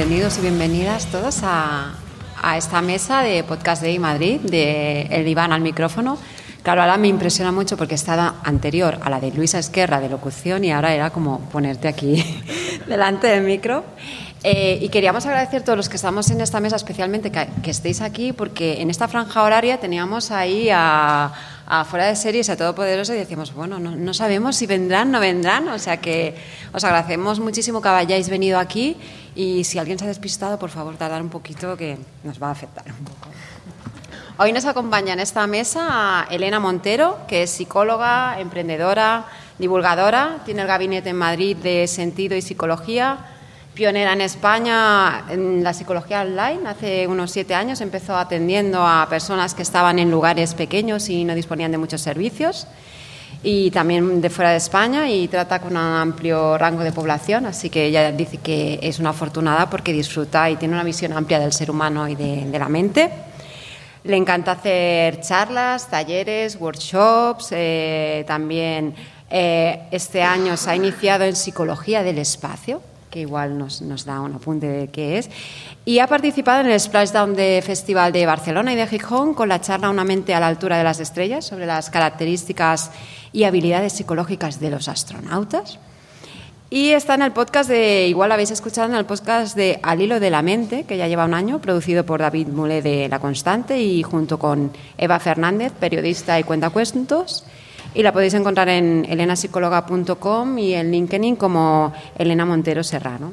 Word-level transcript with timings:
bienvenidos 0.00 0.38
y 0.38 0.40
bienvenidas 0.40 1.06
todos 1.12 1.40
a, 1.42 1.92
esta 2.56 2.80
mesa 2.80 3.20
de 3.20 3.44
Podcast 3.44 3.82
Day 3.82 3.98
Madrid, 3.98 4.40
de 4.40 5.02
el 5.02 5.28
Iván 5.28 5.52
al 5.52 5.60
micrófono. 5.60 6.16
Claro, 6.62 6.80
ahora 6.80 6.96
me 6.96 7.08
impresiona 7.08 7.52
mucho 7.52 7.76
porque 7.76 7.96
estaba 7.96 8.36
anterior 8.42 8.98
a 9.02 9.10
la 9.10 9.20
de 9.20 9.30
Luisa 9.30 9.58
Esquerra 9.58 10.00
de 10.00 10.08
locución 10.08 10.64
y 10.64 10.72
ahora 10.72 10.94
era 10.94 11.10
como 11.10 11.40
ponerte 11.50 11.86
aquí 11.86 12.24
delante 12.88 13.26
del 13.26 13.44
micro. 13.44 13.84
Eh, 14.42 14.78
y 14.80 14.88
queríamos 14.88 15.26
agradecer 15.26 15.60
a 15.60 15.64
todos 15.66 15.76
los 15.76 15.90
que 15.90 15.96
estamos 15.96 16.30
en 16.30 16.40
esta 16.40 16.60
mesa, 16.60 16.76
especialmente 16.76 17.30
que, 17.30 17.46
que 17.62 17.70
estéis 17.70 18.00
aquí, 18.00 18.32
porque 18.32 18.80
en 18.80 18.88
esta 18.88 19.06
franja 19.06 19.42
horaria 19.42 19.80
teníamos 19.80 20.30
ahí 20.30 20.70
a, 20.72 21.30
a 21.72 21.84
fuera 21.84 22.06
de 22.06 22.16
series 22.16 22.50
a 22.50 22.56
Todopoderoso 22.56 23.14
y 23.14 23.18
decíamos, 23.18 23.54
bueno, 23.54 23.78
no, 23.78 23.94
no 23.94 24.12
sabemos 24.12 24.56
si 24.56 24.66
vendrán, 24.66 25.12
no 25.12 25.20
vendrán, 25.20 25.68
o 25.68 25.78
sea 25.78 25.98
que 25.98 26.34
os 26.72 26.82
agradecemos 26.82 27.38
muchísimo 27.38 27.80
que 27.80 27.88
hayáis 27.88 28.28
venido 28.28 28.58
aquí 28.58 28.96
y 29.36 29.62
si 29.62 29.78
alguien 29.78 29.96
se 29.96 30.04
ha 30.04 30.08
despistado, 30.08 30.58
por 30.58 30.70
favor, 30.70 30.96
tardar 30.96 31.22
un 31.22 31.28
poquito 31.28 31.76
que 31.76 31.96
nos 32.24 32.42
va 32.42 32.48
a 32.48 32.50
afectar 32.50 32.84
un 32.86 33.04
poco. 33.04 33.28
Hoy 34.38 34.52
nos 34.52 34.64
acompaña 34.64 35.12
en 35.12 35.20
esta 35.20 35.46
mesa 35.46 36.26
Elena 36.28 36.58
Montero, 36.58 37.18
que 37.28 37.44
es 37.44 37.50
psicóloga, 37.50 38.40
emprendedora, 38.40 39.26
divulgadora, 39.60 40.38
tiene 40.44 40.62
el 40.62 40.66
gabinete 40.66 41.10
en 41.10 41.16
Madrid 41.16 41.56
de 41.56 41.86
Sentido 41.86 42.34
y 42.34 42.42
Psicología, 42.42 43.18
pionera 43.74 44.12
en 44.12 44.20
España 44.20 45.24
en 45.28 45.62
la 45.62 45.72
psicología 45.72 46.22
online. 46.22 46.60
Hace 46.66 47.06
unos 47.06 47.30
siete 47.30 47.54
años 47.54 47.80
empezó 47.80 48.16
atendiendo 48.16 48.86
a 48.86 49.06
personas 49.08 49.54
que 49.54 49.62
estaban 49.62 49.98
en 49.98 50.10
lugares 50.10 50.54
pequeños 50.54 51.08
y 51.08 51.24
no 51.24 51.34
disponían 51.34 51.70
de 51.72 51.78
muchos 51.78 52.00
servicios 52.00 52.66
y 53.42 53.70
también 53.70 54.20
de 54.20 54.28
fuera 54.28 54.50
de 54.50 54.58
España 54.58 55.08
y 55.08 55.28
trata 55.28 55.60
con 55.60 55.72
un 55.72 55.78
amplio 55.78 56.58
rango 56.58 56.82
de 56.82 56.92
población, 56.92 57.46
así 57.46 57.70
que 57.70 57.86
ella 57.86 58.12
dice 58.12 58.36
que 58.36 58.78
es 58.82 58.98
una 58.98 59.10
afortunada 59.10 59.70
porque 59.70 59.92
disfruta 59.92 60.50
y 60.50 60.56
tiene 60.56 60.74
una 60.74 60.84
visión 60.84 61.12
amplia 61.12 61.38
del 61.38 61.52
ser 61.52 61.70
humano 61.70 62.06
y 62.08 62.16
de, 62.16 62.58
la 62.58 62.68
mente. 62.68 63.10
Le 64.04 64.16
encanta 64.16 64.52
hacer 64.52 65.20
charlas, 65.20 65.88
talleres, 65.88 66.56
workshops, 66.60 67.48
eh, 67.52 68.24
también 68.26 68.94
eh, 69.30 69.88
este 69.90 70.22
año 70.22 70.56
se 70.56 70.70
ha 70.70 70.76
iniciado 70.76 71.24
en 71.24 71.36
psicología 71.36 72.02
del 72.02 72.18
espacio, 72.18 72.82
que 73.10 73.20
igual 73.20 73.58
nos, 73.58 73.82
nos, 73.82 74.04
da 74.04 74.20
un 74.20 74.34
apunte 74.34 74.66
de 74.66 74.88
qué 74.88 75.18
es, 75.18 75.28
y 75.84 75.98
ha 75.98 76.06
participado 76.06 76.60
en 76.60 76.70
el 76.70 76.80
Splashdown 76.80 77.34
de 77.34 77.62
Festival 77.64 78.12
de 78.12 78.24
Barcelona 78.26 78.72
y 78.72 78.76
de 78.76 78.86
Gijón 78.86 79.34
con 79.34 79.48
la 79.48 79.60
charla 79.60 79.90
Una 79.90 80.04
mente 80.04 80.34
a 80.34 80.40
la 80.40 80.46
altura 80.46 80.78
de 80.78 80.84
las 80.84 81.00
estrellas 81.00 81.44
sobre 81.44 81.66
las 81.66 81.90
características 81.90 82.92
y 83.32 83.44
habilidades 83.44 83.92
psicológicas 83.92 84.60
de 84.60 84.70
los 84.70 84.88
astronautas. 84.88 85.78
Y 86.72 86.90
está 86.90 87.14
en 87.14 87.22
el 87.22 87.32
podcast 87.32 87.68
de, 87.68 88.06
igual 88.06 88.30
habéis 88.30 88.52
escuchado 88.52 88.88
en 88.88 88.94
el 88.94 89.04
podcast 89.04 89.56
de 89.56 89.80
Al 89.82 90.00
hilo 90.00 90.20
de 90.20 90.30
la 90.30 90.40
mente, 90.40 90.84
que 90.84 90.96
ya 90.96 91.08
lleva 91.08 91.24
un 91.24 91.34
año, 91.34 91.60
producido 91.60 92.06
por 92.06 92.20
David 92.20 92.46
Mule 92.46 92.80
de 92.80 93.08
La 93.08 93.18
Constante 93.18 93.82
y 93.82 94.04
junto 94.04 94.38
con 94.38 94.70
Eva 94.96 95.18
Fernández, 95.18 95.72
periodista 95.72 96.38
y 96.38 96.44
cuentacuentos. 96.44 97.44
Y 97.94 98.02
la 98.02 98.12
podéis 98.12 98.34
encontrar 98.34 98.68
en 98.68 99.04
elenapsicóloga.com 99.08 100.58
y 100.58 100.74
en 100.74 100.90
LinkedIn 100.90 101.36
como 101.36 101.92
Elena 102.16 102.46
Montero 102.46 102.84
Serrano. 102.84 103.32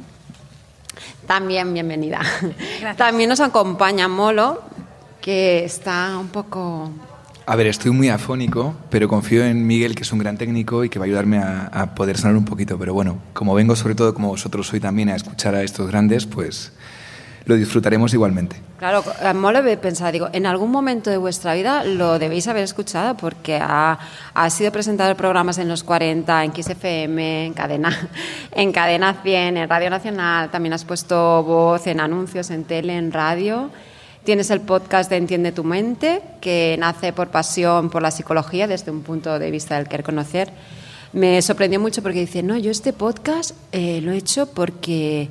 También 1.28 1.74
bienvenida. 1.74 2.22
Gracias. 2.42 2.98
También 2.98 3.30
nos 3.30 3.40
acompaña 3.40 4.08
Molo, 4.08 4.62
que 5.22 5.66
está 5.66 6.18
un 6.18 6.30
poco 6.30 6.92
a 7.50 7.56
ver, 7.56 7.68
estoy 7.68 7.92
muy 7.92 8.10
afónico, 8.10 8.76
pero 8.90 9.08
confío 9.08 9.46
en 9.46 9.66
Miguel, 9.66 9.96
que 9.96 10.04
es 10.04 10.12
un 10.12 10.20
gran 10.20 10.38
técnico 10.38 10.84
y 10.84 10.90
que 10.90 11.00
va 11.00 11.06
a 11.06 11.08
ayudarme 11.08 11.38
a, 11.38 11.68
a, 11.68 11.96
poder 11.96 12.18
sonar 12.18 12.36
un 12.36 12.44
poquito. 12.44 12.78
Pero 12.78 12.94
bueno, 12.94 13.20
como 13.32 13.54
vengo 13.54 13.74
sobre 13.78 13.96
todo, 13.96 14.14
como 14.14 14.28
vosotros 14.28 14.74
hoy 14.74 14.82
también, 14.82 15.08
a 15.08 15.16
escuchar 15.16 15.56
a 15.56 15.64
estos 15.64 15.88
grandes, 15.88 16.26
pues 16.26 16.74
lo 17.48 17.56
disfrutaremos 17.56 18.14
igualmente. 18.14 18.58
Claro, 18.78 19.04
he 19.66 19.78
pensado, 19.78 20.12
digo, 20.12 20.30
en 20.34 20.46
algún 20.46 20.70
momento 20.70 21.10
de 21.10 21.18
vuestra 21.18 21.54
vida 21.54 21.86
lo 21.86 22.20
debéis 22.20 22.48
haber 22.50 22.64
escuchado 22.64 23.16
porque 23.16 23.58
ha, 23.62 23.98
ha 24.34 24.50
sido 24.50 24.72
presentado 24.74 25.10
en 25.10 25.18
programas 25.18 25.58
en 25.58 25.70
los 25.70 25.84
40, 25.84 26.44
en 26.44 26.54
XFM, 26.54 27.46
en 27.46 27.54
Cadena, 27.54 28.10
en 28.52 28.72
Cadena 28.74 29.14
100, 29.24 29.58
en 29.58 29.70
Radio 29.70 29.90
Nacional, 29.90 30.52
también 30.52 30.74
has 30.74 30.84
puesto 30.84 31.42
voz 31.44 31.88
en 31.88 32.02
anuncios, 32.02 32.52
en 32.52 32.66
tele, 32.66 32.98
en 32.98 33.14
radio. 33.14 33.72
Tienes 34.26 34.50
el 34.50 34.60
podcast 34.60 35.10
de 35.10 35.16
Entiende 35.16 35.54
tu 35.54 35.64
mente, 35.64 36.22
que 36.42 36.76
nace 36.78 37.14
por 37.14 37.30
pasión 37.30 37.90
por 37.90 38.02
la 38.02 38.12
psicología 38.12 38.68
desde 38.68 38.92
un 38.92 39.02
punto 39.02 39.40
de 39.40 39.52
vista 39.52 39.78
del 39.78 39.88
querer 39.88 40.04
conocer. 40.06 40.52
Me 41.14 41.42
sorprendió 41.42 41.80
mucho 41.80 42.04
porque 42.04 42.20
dice, 42.20 42.44
no, 42.44 42.58
yo 42.58 42.70
este 42.70 42.92
podcast 42.92 43.52
eh, 43.72 44.02
lo 44.02 44.12
he 44.12 44.18
hecho 44.18 44.48
porque 44.48 45.30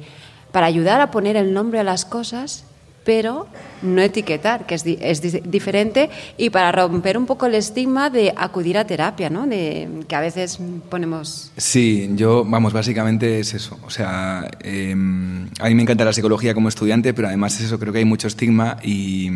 para 0.57 0.69
ayudar 0.69 1.03
a 1.03 1.11
poner 1.11 1.37
el 1.37 1.53
nombre 1.53 1.81
a 1.81 1.85
las 1.85 2.07
cosas, 2.07 2.65
pero 3.05 3.47
no 3.83 4.01
etiquetar, 4.01 4.65
que 4.65 4.75
es, 4.75 4.85
di 4.85 4.97
es 5.03 5.21
di 5.21 5.43
diferente, 5.45 6.09
y 6.39 6.49
para 6.49 6.73
romper 6.73 7.19
un 7.19 7.27
poco 7.27 7.45
el 7.45 7.55
estigma 7.55 8.09
de 8.09 8.33
acudir 8.35 8.79
a 8.79 8.87
terapia, 8.87 9.29
¿no? 9.29 9.47
De, 9.47 9.87
que 10.09 10.15
a 10.17 10.21
veces 10.21 10.59
ponemos... 10.89 11.53
Sí, 11.59 12.09
yo, 12.15 12.47
vamos, 12.47 12.73
básicamente 12.73 13.39
es 13.39 13.53
eso. 13.53 13.79
O 13.85 13.91
sea, 13.91 14.51
eh, 14.61 14.93
a 14.93 15.69
mí 15.69 15.75
me 15.75 15.83
encanta 15.83 16.07
la 16.07 16.15
psicología 16.15 16.55
como 16.55 16.71
estudiante, 16.71 17.13
pero 17.13 17.29
además 17.29 17.57
es 17.57 17.67
eso, 17.67 17.79
creo 17.79 17.93
que 17.93 17.99
hay 17.99 18.07
mucho 18.07 18.27
estigma 18.27 18.79
y... 18.83 19.31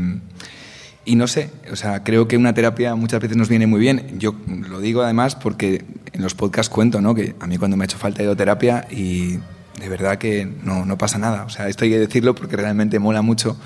Y 1.05 1.17
no 1.17 1.27
sé, 1.27 1.51
o 1.71 1.77
sea, 1.77 2.03
creo 2.03 2.29
que 2.29 2.39
una 2.39 2.55
terapia 2.55 2.95
muchas 2.95 3.21
veces 3.21 3.37
nos 3.37 3.51
viene 3.51 3.67
muy 3.67 3.81
bien. 3.81 4.19
Yo 4.19 4.35
lo 4.47 4.81
digo 4.81 5.03
además 5.03 5.35
porque 5.35 5.85
en 6.13 6.23
los 6.23 6.35
podcasts 6.35 6.71
cuento, 6.71 7.03
¿no? 7.03 7.15
Que 7.15 7.35
a 7.41 7.47
mí 7.47 7.59
cuando 7.59 7.77
me 7.77 7.85
ha 7.85 7.87
hecho 7.87 7.99
falta 7.99 8.23
he 8.23 8.25
ido 8.25 8.33
a 8.33 8.37
terapia 8.37 8.87
y 8.91 9.39
de 9.81 9.89
verdad 9.89 10.19
que 10.19 10.47
no, 10.63 10.85
no, 10.85 10.99
pasa 10.99 11.19
nada. 11.19 11.45
O 11.45 11.49
sea, 11.49 11.69
esto 11.69 11.85
hay 11.85 11.91
que 11.91 11.99
decirlo 11.99 12.35
porque 12.35 12.57
realmente 12.57 12.99
mola 12.99 13.23
mucho 13.23 13.57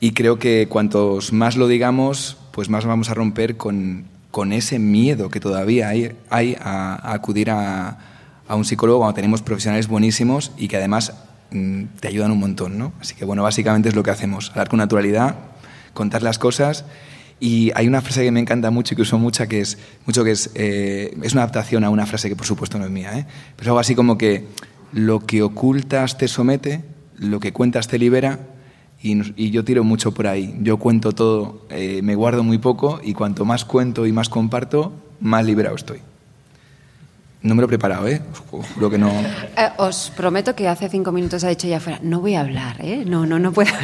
y 0.00 0.12
creo 0.12 0.38
que 0.38 0.66
cuantos 0.68 1.32
más 1.32 1.56
lo 1.56 1.68
digamos, 1.68 2.36
pues 2.50 2.68
más 2.68 2.84
vamos 2.84 3.08
a 3.08 3.14
romper 3.14 3.56
con, 3.56 4.04
con 4.30 4.52
ese 4.52 4.78
miedo 4.78 5.30
que 5.30 5.40
todavía 5.40 5.88
hay, 5.88 6.12
hay 6.28 6.56
a, 6.60 6.94
a, 6.94 7.14
acudir 7.14 7.50
a, 7.50 7.98
a, 8.48 8.56
un 8.56 8.64
psicólogo 8.64 8.98
cuando 8.98 9.14
tenemos 9.14 9.42
profesionales 9.42 9.86
buenísimos 9.88 10.52
y 10.58 10.68
que 10.68 10.76
además 10.76 11.14
mmm, 11.52 11.84
te 12.00 12.08
ayudan 12.08 12.32
un 12.32 12.40
montón, 12.40 12.76
¿no? 12.76 12.92
Así 13.00 13.14
que 13.14 13.24
bueno, 13.24 13.42
básicamente 13.42 13.88
es 13.88 13.94
lo 13.94 14.02
que 14.02 14.10
hacemos, 14.10 14.50
hablar 14.50 14.68
con 14.68 14.78
naturalidad, 14.78 15.36
contar 15.94 16.22
las 16.22 16.38
cosas 16.38 16.84
y 17.40 17.72
hay 17.74 17.88
una 17.88 18.00
frase 18.00 18.24
que 18.24 18.30
me 18.30 18.40
encanta 18.40 18.70
mucho 18.70 18.94
y 18.94 18.96
que 18.96 19.02
uso 19.02 19.18
mucho, 19.18 19.46
que 19.48 19.60
es, 19.60 19.78
mucho 20.06 20.24
que 20.24 20.32
es, 20.32 20.50
eh, 20.54 21.16
es 21.22 21.32
una 21.32 21.42
adaptación 21.42 21.84
a 21.84 21.90
una 21.90 22.06
frase 22.06 22.28
que 22.28 22.36
por 22.36 22.46
supuesto 22.46 22.78
no 22.78 22.84
es 22.84 22.90
mía, 22.90 23.18
¿eh? 23.18 23.26
pero 23.56 23.70
algo 23.70 23.80
así 23.80 23.94
como 23.94 24.18
que 24.18 24.46
lo 24.94 25.20
que 25.20 25.42
ocultas 25.42 26.16
te 26.16 26.28
somete, 26.28 26.84
lo 27.18 27.40
que 27.40 27.52
cuentas 27.52 27.88
te 27.88 27.98
libera 27.98 28.38
y, 29.02 29.20
y 29.42 29.50
yo 29.50 29.64
tiro 29.64 29.84
mucho 29.84 30.12
por 30.12 30.26
ahí. 30.26 30.56
Yo 30.60 30.78
cuento 30.78 31.12
todo, 31.12 31.66
eh, 31.68 32.00
me 32.02 32.14
guardo 32.14 32.42
muy 32.42 32.58
poco 32.58 33.00
y 33.02 33.12
cuanto 33.12 33.44
más 33.44 33.64
cuento 33.64 34.06
y 34.06 34.12
más 34.12 34.28
comparto, 34.28 34.92
más 35.20 35.44
liberado 35.44 35.74
estoy. 35.76 35.98
No 37.42 37.54
me 37.54 37.60
lo 37.60 37.66
he 37.66 37.68
preparado, 37.68 38.08
¿eh? 38.08 38.22
Os 38.52 38.90
que 38.90 38.98
no. 38.98 39.12
Eh, 39.56 39.90
prometo 40.16 40.54
que 40.54 40.66
hace 40.66 40.88
cinco 40.88 41.12
minutos 41.12 41.44
ha 41.44 41.48
dicho 41.48 41.68
ya 41.68 41.78
fuera, 41.78 41.98
no 42.02 42.20
voy 42.20 42.36
a 42.36 42.40
hablar, 42.40 42.76
¿eh? 42.80 43.04
No, 43.06 43.26
no, 43.26 43.38
no 43.38 43.52
puedo. 43.52 43.70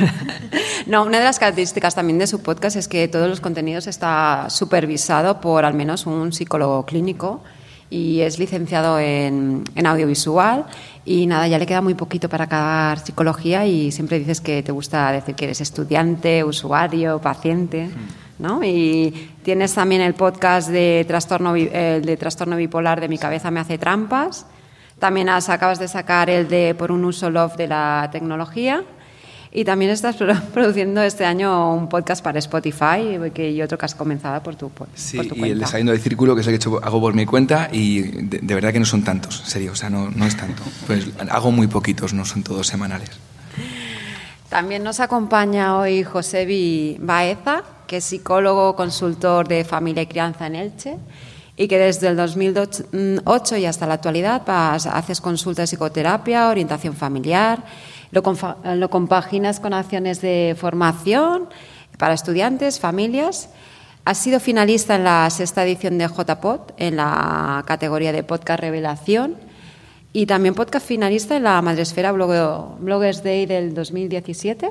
No, 0.86 1.04
una 1.04 1.18
de 1.18 1.24
las 1.24 1.38
características 1.38 1.94
también 1.94 2.18
de 2.18 2.26
su 2.26 2.40
podcast 2.40 2.74
es 2.74 2.88
que 2.88 3.06
todos 3.06 3.28
los 3.28 3.42
contenidos 3.42 3.86
está 3.86 4.48
supervisado 4.48 5.40
por 5.42 5.66
al 5.66 5.74
menos 5.74 6.06
un 6.06 6.32
psicólogo 6.32 6.86
clínico 6.86 7.42
y 7.90 8.20
es 8.20 8.38
licenciado 8.38 9.00
en, 9.00 9.64
en, 9.74 9.86
audiovisual 9.86 10.66
y 11.04 11.26
nada, 11.26 11.48
ya 11.48 11.58
le 11.58 11.66
queda 11.66 11.80
muy 11.80 11.94
poquito 11.94 12.28
para 12.28 12.44
acabar 12.44 13.00
psicología 13.00 13.66
y 13.66 13.90
siempre 13.90 14.20
dices 14.20 14.40
que 14.40 14.62
te 14.62 14.70
gusta 14.70 15.10
decir 15.10 15.34
que 15.34 15.46
eres 15.46 15.60
estudiante, 15.60 16.44
usuario, 16.44 17.20
paciente. 17.20 17.90
¿No? 18.38 18.64
Y 18.64 19.32
tienes 19.42 19.74
también 19.74 20.00
el 20.00 20.14
podcast 20.14 20.70
de 20.70 21.04
trastorno, 21.06 21.54
el 21.56 22.02
de 22.02 22.16
trastorno 22.16 22.56
bipolar 22.56 22.98
de 22.98 23.08
Mi 23.08 23.18
cabeza 23.18 23.50
me 23.50 23.60
hace 23.60 23.76
trampas. 23.76 24.46
También 24.98 25.28
has, 25.28 25.50
acabas 25.50 25.78
de 25.78 25.88
sacar 25.88 26.30
el 26.30 26.48
de 26.48 26.74
Por 26.74 26.90
un 26.90 27.04
uso 27.04 27.28
love 27.28 27.56
de 27.56 27.66
la 27.66 28.08
tecnología. 28.10 28.82
Y 29.52 29.64
también 29.64 29.90
estás 29.90 30.16
produciendo 30.54 31.02
este 31.02 31.24
año 31.24 31.74
un 31.74 31.88
podcast 31.88 32.22
para 32.22 32.38
Spotify 32.38 33.18
que, 33.34 33.50
y 33.50 33.62
otro 33.62 33.76
que 33.76 33.84
has 33.84 33.94
comenzado 33.94 34.42
por 34.42 34.54
tu, 34.54 34.70
por, 34.70 34.88
sí, 34.94 35.16
por 35.16 35.26
tu 35.26 35.34
y 35.34 35.50
el 35.50 35.58
de 35.58 35.66
Saliendo 35.66 35.92
del 35.92 36.00
Círculo, 36.00 36.34
que 36.34 36.42
es 36.42 36.46
el 36.46 36.52
que 36.52 36.56
hecho, 36.56 36.80
hago 36.82 37.00
por 37.00 37.14
mi 37.14 37.26
cuenta, 37.26 37.68
y 37.72 38.02
de, 38.02 38.38
de, 38.38 38.54
verdad 38.54 38.72
que 38.72 38.78
no 38.78 38.86
son 38.86 39.02
tantos, 39.02 39.40
en 39.40 39.46
serio, 39.46 39.72
o 39.72 39.74
sea, 39.74 39.90
no, 39.90 40.10
no 40.10 40.24
es 40.26 40.36
tanto. 40.36 40.62
Pues 40.86 41.08
hago 41.30 41.50
muy 41.50 41.66
poquitos, 41.66 42.12
no 42.12 42.24
son 42.24 42.42
todos 42.42 42.66
semanales. 42.66 43.10
También 44.48 44.82
nos 44.82 44.98
acompaña 44.98 45.76
hoy 45.76 46.02
José 46.02 46.96
Baeza, 47.00 47.62
que 47.86 47.98
es 47.98 48.04
psicólogo, 48.04 48.74
consultor 48.74 49.46
de 49.46 49.64
familia 49.64 50.02
y 50.02 50.06
crianza 50.06 50.46
en 50.46 50.56
Elche, 50.56 50.96
y 51.56 51.68
que 51.68 51.78
desde 51.78 52.08
el 52.08 52.16
2008 52.16 53.56
y 53.58 53.66
hasta 53.66 53.86
la 53.86 53.94
actualidad 53.94 54.42
vas, 54.46 54.86
haces 54.86 55.20
consulta 55.20 55.62
de 55.62 55.66
psicoterapia, 55.66 56.48
orientación 56.48 56.94
familiar, 56.94 57.62
lo, 58.10 58.22
lo 58.76 58.90
compaginas 58.90 59.60
con 59.60 59.72
acciones 59.72 60.20
de 60.20 60.56
formación 60.58 61.48
para 61.98 62.14
estudiantes, 62.14 62.80
familias. 62.80 63.50
Has 64.04 64.18
sido 64.18 64.40
finalista 64.40 64.96
en 64.96 65.04
la 65.04 65.28
sexta 65.30 65.64
edición 65.64 65.98
de 65.98 66.08
JPod 66.08 66.60
en 66.78 66.96
la 66.96 67.62
categoría 67.66 68.12
de 68.12 68.22
podcast 68.22 68.60
revelación 68.60 69.36
y 70.12 70.26
también 70.26 70.54
podcast 70.54 70.86
finalista 70.86 71.36
en 71.36 71.44
la 71.44 71.62
Madresfera 71.62 72.10
Bloggers 72.10 73.22
Day 73.22 73.46
del 73.46 73.74
2017. 73.74 74.70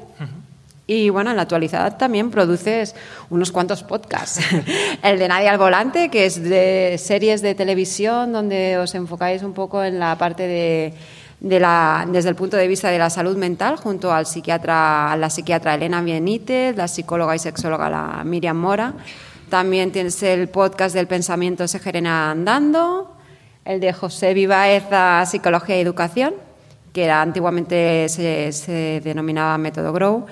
Y 0.87 1.11
bueno, 1.11 1.29
en 1.29 1.35
la 1.35 1.43
actualidad 1.43 1.97
también 1.97 2.31
produces 2.31 2.95
unos 3.29 3.51
cuantos 3.51 3.83
podcasts. 3.83 4.41
El 5.03 5.19
de 5.19 5.27
Nadie 5.27 5.47
al 5.47 5.59
Volante, 5.59 6.09
que 6.09 6.25
es 6.25 6.41
de 6.41 6.97
series 6.97 7.43
de 7.43 7.53
televisión 7.53 8.33
donde 8.33 8.79
os 8.79 8.95
enfocáis 8.95 9.43
un 9.43 9.53
poco 9.53 9.83
en 9.83 9.99
la 9.99 10.17
parte 10.17 10.47
de, 10.47 10.93
la, 11.41 12.05
desde 12.11 12.29
el 12.29 12.35
punto 12.35 12.57
de 12.57 12.67
vista 12.67 12.89
de 12.89 12.97
la 12.97 13.09
salud 13.09 13.37
mental, 13.37 13.77
junto 13.77 14.11
al 14.11 14.25
psiquiatra, 14.25 15.11
a 15.11 15.17
la 15.17 15.29
psiquiatra 15.29 15.75
Elena 15.75 16.01
Benítez, 16.01 16.75
la 16.75 16.87
psicóloga 16.87 17.35
y 17.35 17.39
sexóloga 17.39 17.89
la 17.89 18.23
Miriam 18.25 18.57
Mora. 18.57 18.93
También 19.49 19.91
tienes 19.91 20.21
el 20.21 20.49
podcast 20.49 20.93
del 20.93 21.07
pensamiento 21.07 21.67
se 21.67 21.79
gerena 21.79 22.31
andando, 22.31 23.15
el 23.65 23.79
de 23.79 23.93
José 23.93 24.33
Vivaez 24.33 24.83
Psicología 25.27 25.77
y 25.77 25.81
Educación, 25.81 26.33
que 26.93 27.05
era, 27.05 27.21
antiguamente 27.21 28.09
se, 28.09 28.51
se 28.51 29.01
denominaba 29.03 29.57
Método 29.57 29.93
Grow 29.93 30.25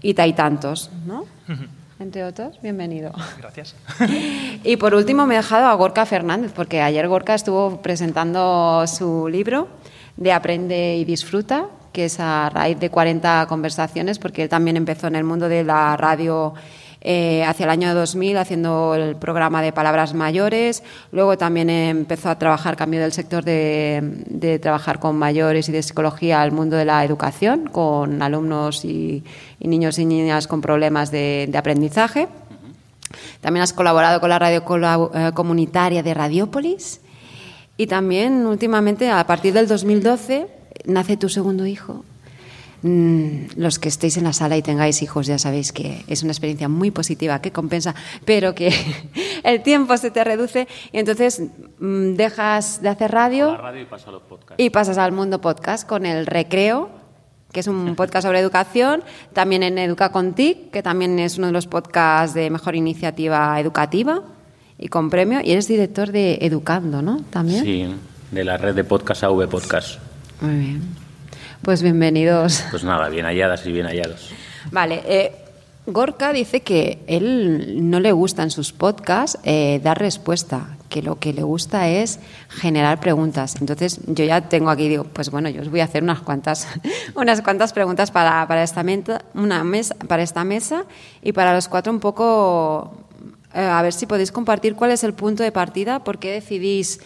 y 0.00 0.14
Taitantos, 0.14 0.90
¿no? 1.06 1.24
Entre 2.00 2.24
otros, 2.24 2.60
bienvenido. 2.60 3.12
Gracias. 3.38 3.76
y 4.64 4.76
por 4.76 4.94
último 4.94 5.26
me 5.26 5.34
he 5.34 5.36
dejado 5.36 5.66
a 5.66 5.74
Gorka 5.74 6.04
Fernández, 6.04 6.52
porque 6.52 6.82
ayer 6.82 7.06
Gorka 7.06 7.34
estuvo 7.34 7.80
presentando 7.80 8.84
su 8.88 9.28
libro 9.28 9.68
de 10.16 10.32
Aprende 10.32 10.96
y 10.96 11.04
Disfruta, 11.04 11.66
que 11.92 12.06
es 12.06 12.18
a 12.20 12.50
raíz 12.50 12.78
de 12.78 12.90
40 12.90 13.46
conversaciones, 13.48 14.18
porque 14.18 14.42
él 14.42 14.48
también 14.48 14.76
empezó 14.76 15.06
en 15.06 15.16
el 15.16 15.24
mundo 15.24 15.48
de 15.48 15.64
la 15.64 15.96
radio 15.96 16.54
eh, 17.06 17.44
hacia 17.44 17.64
el 17.64 17.70
año 17.70 17.94
2000 17.94 18.38
haciendo 18.38 18.94
el 18.94 19.16
programa 19.16 19.60
de 19.60 19.72
palabras 19.72 20.14
mayores. 20.14 20.82
Luego 21.12 21.36
también 21.36 21.68
empezó 21.68 22.30
a 22.30 22.38
trabajar, 22.38 22.76
cambió 22.76 22.98
del 22.98 23.12
sector 23.12 23.44
de, 23.44 24.58
trabajar 24.62 24.98
con 25.00 25.16
mayores 25.18 25.68
y 25.68 25.72
de 25.72 25.82
psicología 25.82 26.40
al 26.40 26.50
mundo 26.50 26.76
de 26.76 26.86
la 26.86 27.04
educación, 27.04 27.68
con 27.70 28.22
alumnos 28.22 28.86
y, 28.86 29.22
niños 29.60 29.98
y 29.98 30.06
niñas 30.06 30.46
con 30.46 30.62
problemas 30.62 31.10
de, 31.10 31.52
aprendizaje. 31.54 32.26
También 33.42 33.62
has 33.62 33.74
colaborado 33.74 34.18
con 34.18 34.30
la 34.30 34.38
radio 34.38 34.64
eh, 35.14 35.32
comunitaria 35.34 36.02
de 36.02 36.14
Radiópolis. 36.14 37.02
Y 37.76 37.86
también 37.86 38.46
últimamente, 38.46 39.10
a 39.10 39.26
partir 39.26 39.52
del 39.52 39.66
2012, 39.66 40.46
nace 40.84 41.16
tu 41.16 41.28
segundo 41.28 41.66
hijo, 41.66 42.04
Mm, 42.86 43.46
los 43.56 43.78
que 43.78 43.88
estéis 43.88 44.18
en 44.18 44.24
la 44.24 44.34
sala 44.34 44.58
y 44.58 44.62
tengáis 44.62 45.00
hijos 45.00 45.26
ya 45.26 45.38
sabéis 45.38 45.72
que 45.72 46.04
es 46.06 46.22
una 46.22 46.32
experiencia 46.32 46.68
muy 46.68 46.90
positiva 46.90 47.40
que 47.40 47.50
compensa, 47.50 47.94
pero 48.26 48.54
que 48.54 48.74
el 49.42 49.62
tiempo 49.62 49.96
se 49.96 50.10
te 50.10 50.22
reduce. 50.22 50.68
Y 50.92 50.98
entonces 50.98 51.42
mm, 51.78 52.12
dejas 52.12 52.82
de 52.82 52.90
hacer 52.90 53.10
radio, 53.10 53.58
y, 54.58 54.68
pasas 54.68 54.98
al 54.98 55.12
mundo 55.12 55.40
podcast 55.40 55.88
con 55.88 56.04
el 56.04 56.26
recreo 56.26 56.90
que 57.52 57.60
es 57.60 57.68
un 57.68 57.94
podcast 57.96 58.26
sobre 58.26 58.40
educación, 58.40 59.02
también 59.32 59.62
en 59.62 59.78
Educa 59.78 60.12
con 60.12 60.34
TIC, 60.34 60.70
que 60.70 60.82
también 60.82 61.18
es 61.18 61.38
uno 61.38 61.46
de 61.46 61.54
los 61.54 61.66
podcasts 61.66 62.34
de 62.34 62.50
mejor 62.50 62.74
iniciativa 62.74 63.58
educativa 63.58 64.24
y 64.84 64.88
con 64.88 65.08
premio, 65.08 65.40
y 65.42 65.50
eres 65.50 65.66
director 65.66 66.12
de 66.12 66.40
Educando, 66.42 67.00
¿no? 67.00 67.22
También. 67.30 67.64
Sí, 67.64 67.86
de 68.30 68.44
la 68.44 68.58
red 68.58 68.74
de 68.74 68.84
podcast 68.84 69.24
AV 69.24 69.48
Podcast. 69.48 69.98
Muy 70.42 70.56
bien. 70.56 70.82
Pues 71.62 71.82
bienvenidos. 71.82 72.62
Pues 72.70 72.84
nada, 72.84 73.08
bien 73.08 73.24
halladas 73.24 73.64
y 73.64 73.72
bien 73.72 73.86
hallados. 73.86 74.30
Vale, 74.70 75.02
eh, 75.06 75.32
Gorka 75.86 76.34
dice 76.34 76.60
que 76.60 76.98
él 77.06 77.90
no 77.90 77.98
le 77.98 78.12
gusta 78.12 78.42
en 78.42 78.50
sus 78.50 78.72
podcasts 78.74 79.38
eh, 79.42 79.80
dar 79.82 79.98
respuesta, 79.98 80.76
que 80.90 81.00
lo 81.00 81.18
que 81.18 81.32
le 81.32 81.42
gusta 81.42 81.88
es 81.88 82.20
generar 82.48 83.00
preguntas. 83.00 83.56
Entonces 83.60 84.00
yo 84.06 84.24
ya 84.24 84.48
tengo 84.48 84.68
aquí, 84.68 84.88
digo, 84.88 85.04
pues 85.04 85.30
bueno, 85.30 85.48
yo 85.48 85.62
os 85.62 85.70
voy 85.70 85.80
a 85.80 85.84
hacer 85.84 86.02
unas 86.02 86.20
cuantas, 86.20 86.68
unas 87.14 87.40
cuantas 87.40 87.72
preguntas 87.72 88.10
para, 88.10 88.46
para, 88.46 88.62
esta 88.62 88.84
una 89.34 89.64
mesa, 89.64 89.94
para 90.08 90.22
esta 90.22 90.44
mesa 90.44 90.84
y 91.22 91.32
para 91.32 91.54
los 91.54 91.68
cuatro 91.68 91.90
un 91.90 92.00
poco, 92.00 93.03
eh, 93.54 93.64
a 93.64 93.80
ver 93.82 93.92
si 93.92 94.06
podéis 94.06 94.32
compartir 94.32 94.74
cuál 94.74 94.90
es 94.90 95.04
el 95.04 95.14
punto 95.14 95.42
de 95.42 95.52
partida, 95.52 96.04
por 96.04 96.18
qué 96.18 96.32
decidís 96.32 97.00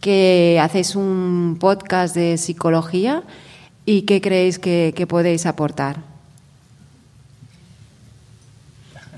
que 0.00 0.58
hacéis 0.60 0.96
un 0.96 1.56
podcast 1.60 2.14
de 2.14 2.36
psicología 2.36 3.22
¿Y 3.84 4.02
qué 4.02 4.20
creéis 4.20 4.58
que, 4.58 5.06
podéis 5.08 5.44
aportar? 5.46 5.96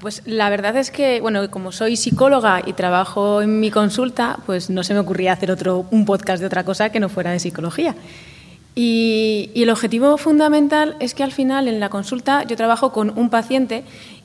Pues 0.01 0.23
la 0.27 0.49
verdad 0.51 0.77
es 0.77 0.91
que, 0.91 1.21
bueno, 1.21 1.51
como 1.51 1.73
soy 1.73 1.97
psicóloga 1.97 2.63
y 2.65 2.73
trabajo 2.73 3.43
en 3.43 3.61
mi 3.61 3.71
consulta, 3.71 4.39
pues 4.47 4.71
no 4.71 4.83
se 4.83 4.95
me 4.95 5.01
ocurría 5.01 5.33
hacer 5.33 5.51
otro, 5.51 5.87
un 5.91 6.05
podcast 6.05 6.41
de 6.41 6.47
otra 6.47 6.65
cosa 6.65 6.91
que 6.91 7.01
no 7.01 7.09
fuera 7.09 7.31
de 7.31 7.41
psicología. 7.41 7.95
Y, 8.75 9.51
y, 9.55 9.63
el 9.63 9.71
objetivo 9.71 10.17
fundamental 10.17 10.97
es 10.99 11.15
que 11.15 11.23
al 11.23 11.31
final 11.31 11.69
en 11.69 11.79
la 11.79 11.91
consulta 11.91 12.43
yo 12.45 12.57
trabajo 12.57 12.91
con 12.91 13.17
un 13.17 13.31
paciente 13.31 13.85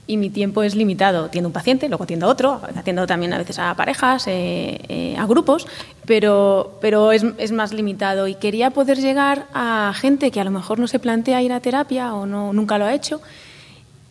y 0.10 0.18
mi 0.18 0.32
tiempo 0.32 0.64
es 0.64 0.76
limitado. 0.76 1.26
Atiendo 1.26 1.50
un 1.50 1.54
paciente, 1.54 1.88
luego 1.88 2.04
atiendo 2.04 2.26
a 2.26 2.30
otro, 2.30 2.60
atiendo 2.76 3.06
también 3.06 3.32
a 3.32 3.38
veces 3.38 3.60
a 3.60 3.76
parejas, 3.76 4.26
eh, 4.26 4.80
eh, 4.90 5.16
a 5.16 5.28
grupos, 5.28 5.68
pero, 6.08 6.80
pero 6.82 7.12
es, 7.12 7.24
es, 7.38 7.52
más 7.52 7.72
limitado. 7.72 8.28
Y 8.28 8.34
quería 8.34 8.72
poder 8.72 8.98
llegar 8.98 9.46
a 9.54 9.94
gente 9.96 10.32
que 10.32 10.42
a 10.42 10.44
lo 10.44 10.50
mejor 10.50 10.80
no 10.80 10.88
se 10.88 10.98
plantea 10.98 11.44
ir 11.44 11.54
a 11.54 11.60
terapia 11.60 12.16
o 12.16 12.26
no, 12.26 12.54
nunca 12.54 12.80
lo 12.80 12.86
ha 12.86 12.94
hecho, 12.96 13.22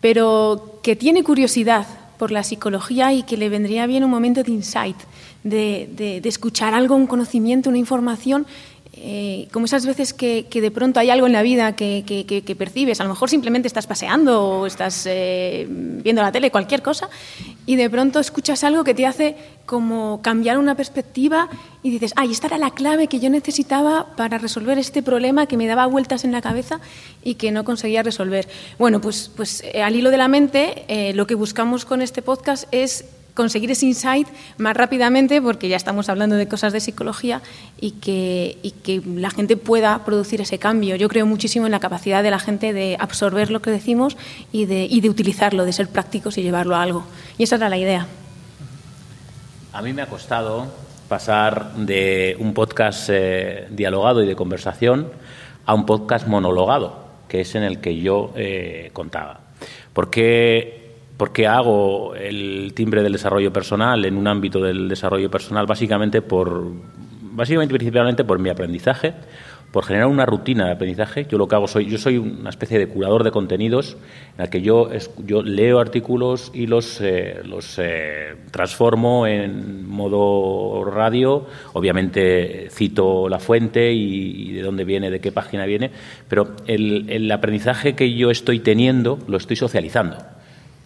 pero 0.00 0.78
que 0.84 0.94
tiene 0.94 1.24
curiosidad 1.24 1.84
por 2.16 2.30
la 2.30 2.44
psicología 2.44 3.12
y 3.12 3.24
que 3.24 3.36
le 3.36 3.48
vendría 3.48 3.88
bien 3.88 4.04
un 4.04 4.10
momento 4.10 4.44
de 4.44 4.52
insight, 4.52 4.96
de, 5.42 5.90
de, 5.96 6.20
de 6.20 6.28
escuchar 6.28 6.74
algo, 6.74 6.94
un 6.94 7.08
conocimiento, 7.08 7.70
una 7.70 7.78
información 7.78 8.46
eh, 9.02 9.48
como 9.52 9.66
esas 9.66 9.86
veces 9.86 10.12
que, 10.12 10.46
de 10.50 10.70
pronto 10.70 11.00
hay 11.00 11.10
algo 11.10 11.26
en 11.26 11.32
la 11.32 11.42
vida 11.42 11.74
que, 11.76 12.56
percibes, 12.58 13.00
a 13.00 13.04
lo 13.04 13.10
mejor 13.10 13.30
simplemente 13.30 13.68
estás 13.68 13.86
paseando 13.86 14.42
o 14.42 14.66
estás 14.66 15.06
eh, 15.06 15.66
viendo 15.68 16.22
la 16.22 16.32
tele, 16.32 16.50
cualquier 16.50 16.82
cosa, 16.82 17.08
y 17.66 17.76
de 17.76 17.88
pronto 17.88 18.20
escuchas 18.20 18.64
algo 18.64 18.84
que 18.84 18.94
te 18.94 19.06
hace 19.06 19.36
como 19.66 20.20
cambiar 20.22 20.58
una 20.58 20.74
perspectiva 20.74 21.48
y 21.82 21.90
dices, 21.90 22.12
ay, 22.16 22.32
esta 22.32 22.46
era 22.48 22.58
la 22.58 22.70
clave 22.70 23.06
que 23.06 23.20
yo 23.20 23.30
necesitaba 23.30 24.16
para 24.16 24.38
resolver 24.38 24.78
este 24.78 25.02
problema 25.02 25.46
que 25.46 25.56
me 25.56 25.66
daba 25.66 25.86
vueltas 25.86 26.24
en 26.24 26.32
la 26.32 26.40
cabeza 26.40 26.80
y 27.22 27.34
que 27.34 27.50
no 27.50 27.64
conseguía 27.64 28.02
resolver. 28.02 28.48
Bueno, 28.78 29.00
pues, 29.00 29.30
pues 29.36 29.62
eh, 29.64 29.82
al 29.82 29.94
hilo 29.94 30.10
de 30.10 30.16
la 30.16 30.28
mente, 30.28 31.12
lo 31.14 31.26
que 31.26 31.34
buscamos 31.34 31.84
con 31.84 32.02
este 32.02 32.22
podcast 32.22 32.66
es 32.72 33.04
conseguir 33.38 33.70
ese 33.70 33.86
insight 33.86 34.26
más 34.56 34.76
rápidamente, 34.76 35.40
porque 35.40 35.68
ya 35.68 35.76
estamos 35.76 36.08
hablando 36.08 36.34
de 36.34 36.48
cosas 36.48 36.72
de 36.72 36.80
psicología, 36.80 37.40
y 37.80 37.92
que, 37.92 38.58
y 38.64 38.72
que 38.72 39.00
la 39.06 39.30
gente 39.30 39.56
pueda 39.56 40.04
producir 40.04 40.40
ese 40.40 40.58
cambio. 40.58 40.96
Yo 40.96 41.08
creo 41.08 41.24
muchísimo 41.24 41.64
en 41.66 41.70
la 41.70 41.78
capacidad 41.78 42.24
de 42.24 42.32
la 42.32 42.40
gente 42.40 42.72
de 42.72 42.96
absorber 42.98 43.52
lo 43.52 43.62
que 43.62 43.70
decimos 43.70 44.16
y 44.50 44.66
de, 44.66 44.88
y 44.90 45.00
de 45.00 45.08
utilizarlo, 45.08 45.64
de 45.64 45.72
ser 45.72 45.88
prácticos 45.88 46.36
y 46.36 46.42
llevarlo 46.42 46.74
a 46.74 46.82
algo. 46.82 47.04
Y 47.38 47.44
esa 47.44 47.54
era 47.54 47.68
la 47.68 47.78
idea. 47.78 48.08
A 49.72 49.82
mí 49.82 49.92
me 49.92 50.02
ha 50.02 50.06
costado 50.06 50.66
pasar 51.08 51.74
de 51.76 52.36
un 52.40 52.54
podcast 52.54 53.08
eh, 53.12 53.68
dialogado 53.70 54.20
y 54.20 54.26
de 54.26 54.34
conversación 54.34 55.12
a 55.64 55.74
un 55.74 55.86
podcast 55.86 56.26
monologado, 56.26 57.04
que 57.28 57.42
es 57.42 57.54
en 57.54 57.62
el 57.62 57.78
que 57.80 58.00
yo 58.00 58.32
eh, 58.34 58.90
contaba. 58.92 59.38
Porque 59.92 60.87
porque 61.18 61.48
hago 61.48 62.14
el 62.14 62.72
timbre 62.74 63.02
del 63.02 63.12
desarrollo 63.12 63.52
personal 63.52 64.04
en 64.04 64.16
un 64.16 64.28
ámbito 64.28 64.60
del 64.62 64.88
desarrollo 64.88 65.30
personal 65.30 65.66
básicamente 65.66 66.22
por 66.22 66.72
básicamente 67.32 67.74
principalmente 67.74 68.24
por 68.24 68.38
mi 68.38 68.50
aprendizaje, 68.50 69.14
por 69.72 69.84
generar 69.84 70.08
una 70.08 70.26
rutina 70.26 70.66
de 70.66 70.72
aprendizaje. 70.72 71.26
Yo 71.28 71.38
lo 71.38 71.46
que 71.46 71.56
hago 71.56 71.66
soy 71.66 71.86
yo 71.86 71.98
soy 71.98 72.18
una 72.18 72.50
especie 72.50 72.78
de 72.78 72.86
curador 72.86 73.24
de 73.24 73.32
contenidos 73.32 73.96
en 74.36 74.44
el 74.44 74.50
que 74.50 74.60
yo 74.60 74.90
yo 75.26 75.42
leo 75.42 75.80
artículos 75.80 76.52
y 76.54 76.68
los 76.68 77.00
eh, 77.00 77.40
los 77.44 77.78
eh, 77.80 78.36
transformo 78.52 79.26
en 79.26 79.88
modo 79.88 80.84
radio. 80.84 81.46
Obviamente 81.72 82.68
cito 82.70 83.28
la 83.28 83.40
fuente 83.40 83.92
y, 83.92 84.52
de 84.52 84.62
dónde 84.62 84.84
viene, 84.84 85.10
de 85.10 85.20
qué 85.20 85.32
página 85.32 85.66
viene, 85.66 85.90
pero 86.28 86.54
el 86.66 87.30
aprendizaje 87.32 87.94
que 87.94 88.14
yo 88.14 88.30
estoy 88.30 88.60
teniendo 88.60 89.18
lo 89.26 89.36
estoy 89.36 89.56
socializando. 89.56 90.37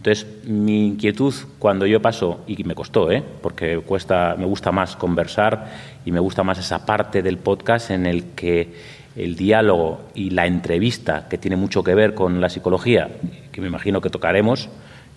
Entonces, 0.02 0.26
mi 0.48 0.88
inquietud 0.88 1.32
cuando 1.60 1.86
yo 1.86 2.02
paso, 2.02 2.40
y 2.48 2.64
me 2.64 2.74
costó, 2.74 3.12
¿eh? 3.12 3.22
porque 3.40 3.78
cuesta, 3.78 4.34
me 4.36 4.46
gusta 4.46 4.72
más 4.72 4.96
conversar 4.96 5.70
y 6.04 6.10
me 6.10 6.18
gusta 6.18 6.42
más 6.42 6.58
esa 6.58 6.84
parte 6.84 7.22
del 7.22 7.38
podcast 7.38 7.92
en 7.92 8.06
el 8.06 8.32
que 8.34 8.74
el 9.14 9.36
diálogo 9.36 10.00
y 10.16 10.30
la 10.30 10.48
entrevista, 10.48 11.28
que 11.28 11.38
tiene 11.38 11.56
mucho 11.56 11.84
que 11.84 11.94
ver 11.94 12.14
con 12.14 12.40
la 12.40 12.48
psicología, 12.48 13.10
que 13.52 13.60
me 13.60 13.68
imagino 13.68 14.00
que 14.00 14.10
tocaremos, 14.10 14.70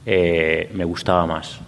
eh, 0.06 0.70
me 0.76 0.86
gustaba 0.86 1.26
más. 1.26 1.60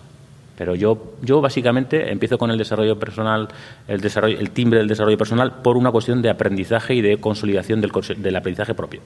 Pero 0.55 0.75
yo, 0.75 1.15
yo 1.23 1.41
básicamente 1.41 2.11
empiezo 2.11 2.37
con 2.37 2.51
el 2.51 2.59
desarrollo 2.59 2.99
personal, 2.99 3.47
el, 3.87 3.99
desarrollo, 3.99 4.37
el 4.39 4.51
timbre 4.51 4.77
del 4.77 4.87
desarrollo 4.87 5.17
personal, 5.17 5.63
por 5.63 5.75
una 5.75 5.89
cuestión 5.89 6.21
de 6.21 6.29
aprendizaje 6.29 6.93
y 6.93 7.01
de 7.01 7.17
consolidación 7.17 7.81
del, 7.81 7.91
del 8.17 8.35
aprendizaje 8.35 8.75
propio. 8.75 9.01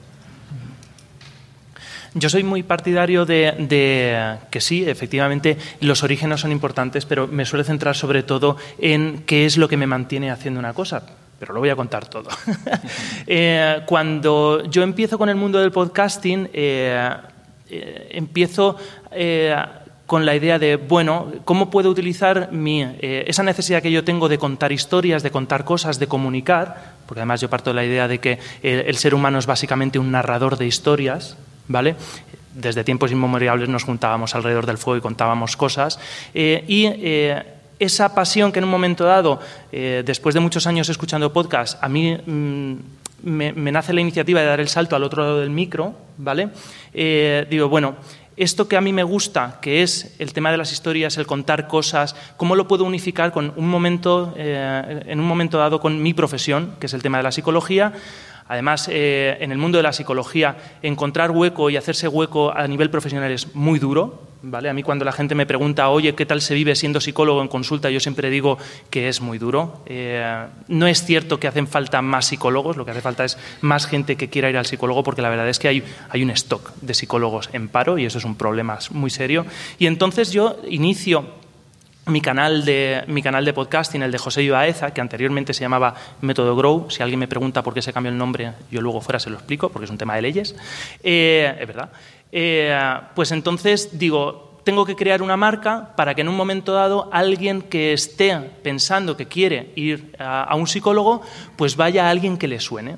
Yo 2.14 2.28
soy 2.28 2.42
muy 2.42 2.62
partidario 2.62 3.24
de, 3.24 4.36
que 4.50 4.60
sí, 4.60 4.84
efectivamente, 4.86 5.56
los 5.80 6.02
orígenes 6.02 6.40
son 6.40 6.52
importantes, 6.52 7.06
pero 7.06 7.26
me 7.26 7.46
suele 7.46 7.64
centrar 7.64 7.96
sobre 7.96 8.22
todo 8.22 8.58
en 8.78 9.22
qué 9.24 9.46
es 9.46 9.56
lo 9.56 9.66
que 9.66 9.78
me 9.78 9.86
mantiene 9.86 10.30
haciendo 10.30 10.60
una 10.60 10.74
cosa. 10.74 11.02
pero 11.38 11.54
lo 11.54 11.60
voy 11.60 11.70
a 11.70 11.76
contar 11.76 12.06
todo. 12.06 12.28
Eh, 13.26 13.80
cuando 13.86 14.64
yo 14.64 14.82
empiezo 14.82 15.16
con 15.16 15.28
el 15.28 15.36
mundo 15.36 15.58
del 15.58 15.70
podcasting, 15.70 16.50
eh, 16.52 17.10
eh, 17.70 18.08
empiezo 18.12 18.76
con 20.06 20.26
la 20.26 20.34
idea 20.34 20.58
de, 20.58 20.76
bueno, 20.76 21.32
¿cómo 21.44 21.70
puedo 21.70 21.88
utilizar 21.88 22.52
mi, 22.52 22.84
esa 23.00 23.42
necesidad 23.42 23.80
que 23.80 23.90
yo 23.90 24.04
tengo 24.04 24.28
de 24.28 24.36
contar 24.36 24.72
historias, 24.72 25.22
de 25.22 25.30
contar 25.30 25.64
cosas, 25.64 25.98
de 25.98 26.08
comunicar? 26.08 26.92
Porque 27.06 27.20
además 27.20 27.40
yo 27.40 27.48
parto 27.48 27.70
de 27.70 27.74
la 27.74 27.84
idea 27.84 28.08
de 28.08 28.18
que 28.18 28.38
el 28.62 28.96
ser 28.96 29.14
humano 29.14 29.38
es 29.38 29.46
básicamente 29.46 29.98
un 29.98 30.10
narrador 30.10 30.58
de 30.58 30.66
historias, 30.66 31.36
¿vale? 31.68 31.96
Desde 32.54 32.84
tiempos 32.84 33.10
inmemoriales 33.10 33.68
nos 33.68 33.84
juntábamos 33.84 34.34
alrededor 34.34 34.66
del 34.66 34.78
fuego 34.78 34.98
y 34.98 35.00
contábamos 35.00 35.56
cosas. 35.56 35.98
y 36.34 36.86
esa 37.82 38.14
pasión 38.14 38.52
que 38.52 38.60
en 38.60 38.64
un 38.64 38.70
momento 38.70 39.04
dado, 39.04 39.40
eh, 39.72 40.02
después 40.06 40.34
de 40.34 40.40
muchos 40.40 40.66
años 40.66 40.88
escuchando 40.88 41.32
podcast, 41.32 41.82
a 41.82 41.88
mí 41.88 42.14
mm, 42.14 42.74
me, 43.24 43.72
nace 43.72 43.92
la 43.92 44.00
iniciativa 44.00 44.40
de 44.40 44.46
dar 44.46 44.60
el 44.60 44.68
salto 44.68 44.94
al 44.94 45.02
otro 45.02 45.22
lado 45.22 45.40
del 45.40 45.50
micro, 45.50 45.94
¿vale? 46.16 46.50
Eh, 46.94 47.44
digo, 47.50 47.68
bueno, 47.68 47.96
esto 48.36 48.68
que 48.68 48.76
a 48.76 48.80
mí 48.80 48.92
me 48.92 49.02
gusta, 49.02 49.58
que 49.60 49.82
es 49.82 50.14
el 50.20 50.32
tema 50.32 50.52
de 50.52 50.58
las 50.58 50.72
historias, 50.72 51.18
el 51.18 51.26
contar 51.26 51.66
cosas, 51.66 52.14
¿cómo 52.36 52.54
lo 52.54 52.68
puedo 52.68 52.84
unificar 52.84 53.32
con 53.32 53.52
un 53.56 53.68
momento, 53.68 54.32
eh, 54.36 55.02
en 55.06 55.18
un 55.18 55.26
momento 55.26 55.58
dado 55.58 55.80
con 55.80 56.00
mi 56.00 56.14
profesión, 56.14 56.74
que 56.78 56.86
es 56.86 56.94
el 56.94 57.02
tema 57.02 57.18
de 57.18 57.24
la 57.24 57.32
psicología? 57.32 57.92
Además, 58.52 58.86
en 58.92 59.50
el 59.50 59.56
mundo 59.56 59.78
de 59.78 59.82
la 59.82 59.94
psicología, 59.94 60.56
encontrar 60.82 61.30
hueco 61.30 61.70
y 61.70 61.78
hacerse 61.78 62.06
hueco 62.06 62.52
a 62.54 62.68
nivel 62.68 62.90
profesional 62.90 63.32
es 63.32 63.54
muy 63.54 63.78
duro, 63.78 64.20
¿vale? 64.42 64.68
A 64.68 64.74
mí 64.74 64.82
cuando 64.82 65.06
la 65.06 65.12
gente 65.12 65.34
me 65.34 65.46
pregunta, 65.46 65.88
oye, 65.88 66.14
¿qué 66.14 66.26
tal 66.26 66.42
se 66.42 66.52
vive 66.52 66.76
siendo 66.76 67.00
psicólogo 67.00 67.40
en 67.40 67.48
consulta? 67.48 67.88
Yo 67.88 67.98
siempre 67.98 68.28
digo 68.28 68.58
que 68.90 69.08
es 69.08 69.22
muy 69.22 69.38
duro. 69.38 69.82
Eh, 69.86 70.46
no 70.68 70.86
es 70.86 71.02
cierto 71.02 71.40
que 71.40 71.48
hacen 71.48 71.66
falta 71.66 72.02
más 72.02 72.26
psicólogos, 72.26 72.76
lo 72.76 72.84
que 72.84 72.90
hace 72.90 73.00
falta 73.00 73.24
es 73.24 73.38
más 73.62 73.86
gente 73.86 74.16
que 74.16 74.28
quiera 74.28 74.50
ir 74.50 74.58
al 74.58 74.66
psicólogo, 74.66 75.02
porque 75.02 75.22
la 75.22 75.30
verdad 75.30 75.48
es 75.48 75.58
que 75.58 75.68
hay, 75.68 75.82
hay 76.10 76.22
un 76.22 76.28
stock 76.32 76.74
de 76.82 76.92
psicólogos 76.92 77.48
en 77.54 77.68
paro 77.68 77.96
y 77.96 78.04
eso 78.04 78.18
es 78.18 78.26
un 78.26 78.34
problema 78.34 78.78
muy 78.90 79.08
serio. 79.08 79.46
Y 79.78 79.86
entonces 79.86 80.30
yo 80.30 80.58
inicio 80.68 81.40
mi 82.06 82.20
canal 82.20 82.64
de, 82.64 83.04
mi 83.06 83.22
canal 83.22 83.44
de 83.44 83.52
podcasting, 83.52 84.02
el 84.02 84.10
de 84.10 84.18
José 84.18 84.42
Ibaeza, 84.42 84.92
que 84.92 85.00
anteriormente 85.00 85.54
se 85.54 85.60
llamaba 85.60 85.94
Método 86.20 86.56
Grow. 86.56 86.90
Si 86.90 87.02
alguien 87.02 87.20
me 87.20 87.28
pregunta 87.28 87.62
por 87.62 87.74
qué 87.74 87.82
se 87.82 87.92
cambió 87.92 88.10
el 88.10 88.18
nombre, 88.18 88.52
yo 88.70 88.80
luego 88.80 89.00
fuera 89.00 89.20
se 89.20 89.30
lo 89.30 89.36
explico, 89.36 89.68
porque 89.68 89.84
es 89.84 89.90
un 89.90 89.98
tema 89.98 90.16
de 90.16 90.22
leyes. 90.22 90.56
Eh, 91.02 91.56
es 91.60 91.66
verdad. 91.66 91.90
Eh, 92.32 92.76
pues 93.14 93.30
entonces 93.30 93.98
digo, 93.98 94.60
tengo 94.64 94.84
que 94.84 94.96
crear 94.96 95.22
una 95.22 95.36
marca 95.36 95.94
para 95.96 96.14
que 96.14 96.22
en 96.22 96.28
un 96.28 96.36
momento 96.36 96.72
dado 96.72 97.08
alguien 97.12 97.62
que 97.62 97.92
esté 97.92 98.36
pensando 98.62 99.16
que 99.16 99.26
quiere 99.26 99.70
ir 99.76 100.16
a, 100.18 100.54
un 100.56 100.66
psicólogo, 100.66 101.22
pues 101.56 101.76
vaya 101.76 102.06
a 102.06 102.10
alguien 102.10 102.36
que 102.36 102.48
le 102.48 102.58
suene. 102.58 102.96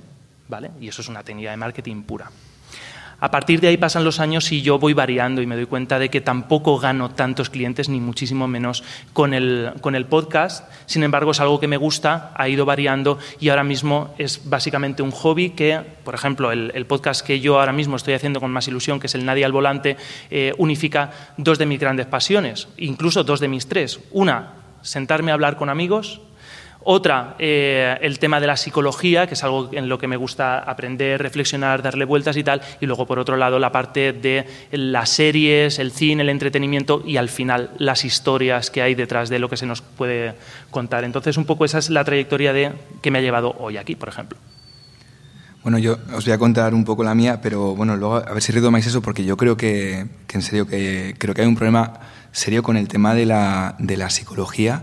¿vale? 0.49 0.71
Y 0.81 0.89
eso 0.89 1.03
es 1.03 1.09
una 1.09 1.23
técnica 1.23 1.51
de 1.51 1.57
marketing 1.57 2.03
pura. 2.03 2.31
A 3.25 3.31
partir 3.31 3.59
de 3.63 3.69
ahí 3.69 3.79
pasan 3.79 4.05
los 4.05 4.21
años 4.21 4.53
y 4.53 4.61
yo 4.61 4.79
voy 4.79 4.93
variando 4.93 5.41
y 5.41 5.47
me 5.47 5.57
doy 5.57 5.65
cuenta 5.65 5.99
de 5.99 6.11
que 6.11 6.21
tampoco 6.21 6.79
gano 6.79 7.13
tantos 7.13 7.49
clientes, 7.49 7.89
ni 7.89 7.99
muchísimo 7.99 8.47
menos 8.47 8.85
con 9.15 9.33
el, 9.33 9.73
con 9.81 9.95
el 9.95 10.05
podcast. 10.05 10.71
Sin 10.85 11.03
embargo, 11.05 11.31
es 11.31 11.41
algo 11.41 11.59
que 11.59 11.67
me 11.67 11.79
gusta, 11.79 12.33
ha 12.37 12.51
ido 12.51 12.67
variando 12.67 13.19
y 13.41 13.49
ahora 13.49 13.65
mismo 13.65 14.15
es 14.19 14.43
básicamente 14.45 15.03
un 15.03 15.11
hobby 15.11 15.49
que, 15.49 15.81
por 16.05 16.15
ejemplo, 16.15 16.53
el, 16.53 16.85
podcast 16.85 17.27
que 17.27 17.41
yo 17.41 17.59
ahora 17.59 17.73
mismo 17.73 17.97
estoy 17.97 18.13
haciendo 18.13 18.41
con 18.41 18.51
más 18.51 18.69
ilusión, 18.69 19.01
que 19.01 19.07
es 19.07 19.15
el 19.15 19.25
Nadie 19.25 19.47
al 19.47 19.53
Volante, 19.53 19.97
eh, 20.31 20.53
unifica 20.59 21.11
dos 21.39 21.59
de 21.59 21.65
mis 21.65 21.81
grandes 21.81 22.05
pasiones, 22.05 22.69
incluso 22.77 23.25
dos 23.25 23.41
de 23.41 23.49
mis 23.49 23.67
tres. 23.69 24.01
Una, 24.11 24.53
sentarme 24.83 25.31
a 25.31 25.35
hablar 25.35 25.57
con 25.57 25.71
amigos, 25.71 26.21
otra, 26.85 27.35
eh, 27.39 27.97
el 28.03 28.19
tema 28.19 28.41
de 28.41 28.47
la 28.47 28.57
psicología, 28.57 29.27
que 29.27 29.35
es 29.35 29.43
algo 29.43 29.71
en 29.73 29.89
lo 29.89 29.99
que 29.99 30.07
me 30.07 30.17
gusta 30.17 30.59
aprender, 30.59 31.21
reflexionar, 31.21 31.83
darle 31.83 32.05
vueltas 32.05 32.37
y 32.37 32.45
tal. 32.45 32.61
Y 32.81 32.87
luego, 32.87 33.07
por 33.07 33.19
otro 33.19 33.37
lado, 33.37 33.59
la 33.59 33.73
parte 33.73 34.13
de 34.13 34.47
las 34.71 35.09
series, 35.09 35.79
el 35.79 35.93
cine, 35.93 36.23
el 36.23 36.29
entretenimiento 36.29 37.03
y 37.05 37.17
al 37.17 37.29
final 37.29 37.71
las 37.79 38.05
historias 38.05 38.71
que 38.71 38.83
hay 38.83 38.95
detrás 38.95 39.31
de 39.31 39.39
lo 39.39 39.49
que 39.49 39.57
se 39.57 39.67
nos 39.67 39.81
puede 39.81 40.35
contar. 40.71 41.05
Entonces, 41.05 41.37
un 41.37 41.47
poco 41.47 41.65
esa 41.65 41.79
es 41.79 41.91
la 41.91 42.05
trayectoria 42.05 42.53
de, 42.53 42.73
que 43.01 43.11
me 43.11 43.19
ha 43.19 43.23
llevado 43.23 43.55
hoy 43.59 43.79
aquí, 43.79 43.97
por 43.97 44.11
ejemplo. 44.11 44.39
Bueno, 45.63 45.79
yo 45.79 45.97
os 46.15 46.27
voy 46.27 46.35
a 46.35 46.39
contar 46.39 46.75
un 46.75 46.85
poco 46.85 47.03
la 47.03 47.15
mía, 47.15 47.41
pero 47.41 47.75
bueno, 47.75 47.97
luego 47.97 48.17
a 48.17 48.35
ver 48.35 48.43
si 48.43 48.53
retomáis 48.53 48.87
eso, 48.87 49.01
porque 49.01 49.25
yo 49.25 49.39
creo 49.39 49.57
que, 49.57 50.07
que 50.27 50.37
en 50.37 50.43
serio, 50.43 50.67
que 50.67 51.15
creo 51.17 51.35
que 51.35 51.41
hay 51.41 51.49
un 51.49 51.57
problema 51.57 51.95
serio 52.33 52.63
con 52.63 52.77
el 52.77 52.87
tema 52.89 53.15
de 53.15 53.25
la, 53.25 53.75
de 53.79 53.97
la 53.97 54.11
psicología 54.11 54.83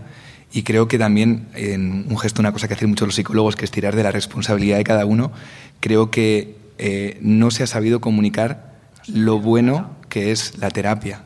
y 0.52 0.62
creo 0.62 0.88
que 0.88 0.98
también, 0.98 1.48
en 1.54 2.06
un 2.08 2.18
gesto, 2.18 2.42
una 2.42 2.52
cosa 2.52 2.68
que 2.68 2.74
hacen 2.74 2.90
muchos 2.90 3.08
los 3.08 3.14
psicólogos, 3.14 3.56
que 3.56 3.64
es 3.64 3.70
tirar 3.70 3.96
de 3.96 4.02
la 4.02 4.10
responsabilidad 4.10 4.76
de 4.76 4.84
cada 4.84 5.06
uno, 5.06 5.32
creo 5.80 6.10
que 6.10 6.56
eh, 6.78 7.18
no 7.22 7.50
se 7.50 7.62
ha 7.62 7.66
sabido 7.66 8.00
comunicar 8.00 8.72
lo 9.06 9.38
bueno 9.38 9.90
que 10.08 10.30
es 10.30 10.58
la 10.58 10.70
terapia. 10.70 11.22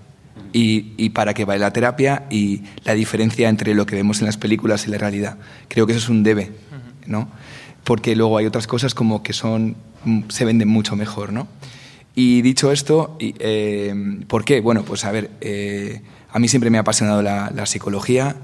Y, 0.53 0.93
y, 0.97 1.11
para 1.11 1.35
que 1.35 1.45
vaya 1.45 1.61
la 1.61 1.73
terapia 1.73 2.25
y 2.31 2.63
la 2.85 2.95
diferencia 2.95 3.49
entre 3.49 3.75
lo 3.75 3.85
que 3.85 3.97
vemos 3.97 4.21
en 4.21 4.27
las 4.27 4.39
películas 4.39 4.87
y 4.87 4.91
la 4.91 4.97
realidad. 4.97 5.37
Creo 5.69 5.87
que 5.87 5.93
eso 5.93 5.99
es 5.99 6.09
un 6.09 6.23
debe, 6.23 6.53
¿no? 7.07 7.29
Porque 7.85 8.17
luego 8.17 8.39
hay 8.39 8.47
otras 8.47 8.67
cosas 8.67 8.95
como 8.95 9.23
que 9.23 9.35
son 9.35 9.77
se 10.29 10.45
venden 10.45 10.69
mucho 10.69 10.97
mejor, 10.97 11.33
¿no? 11.33 11.49
Y 12.15 12.41
dicho 12.43 12.73
esto, 12.73 13.17
eh, 13.21 13.95
¿por 14.29 14.45
qué? 14.45 14.61
Bueno, 14.61 14.85
pues 14.85 15.05
a 15.05 15.13
ver, 15.13 15.31
eh, 15.41 16.01
a 16.31 16.39
mí 16.39 16.49
siempre 16.49 16.71
me 16.71 16.79
ha 16.79 16.83
apasionado 16.83 17.23
la, 17.23 17.53
la 17.55 17.67
psicología, 17.67 18.37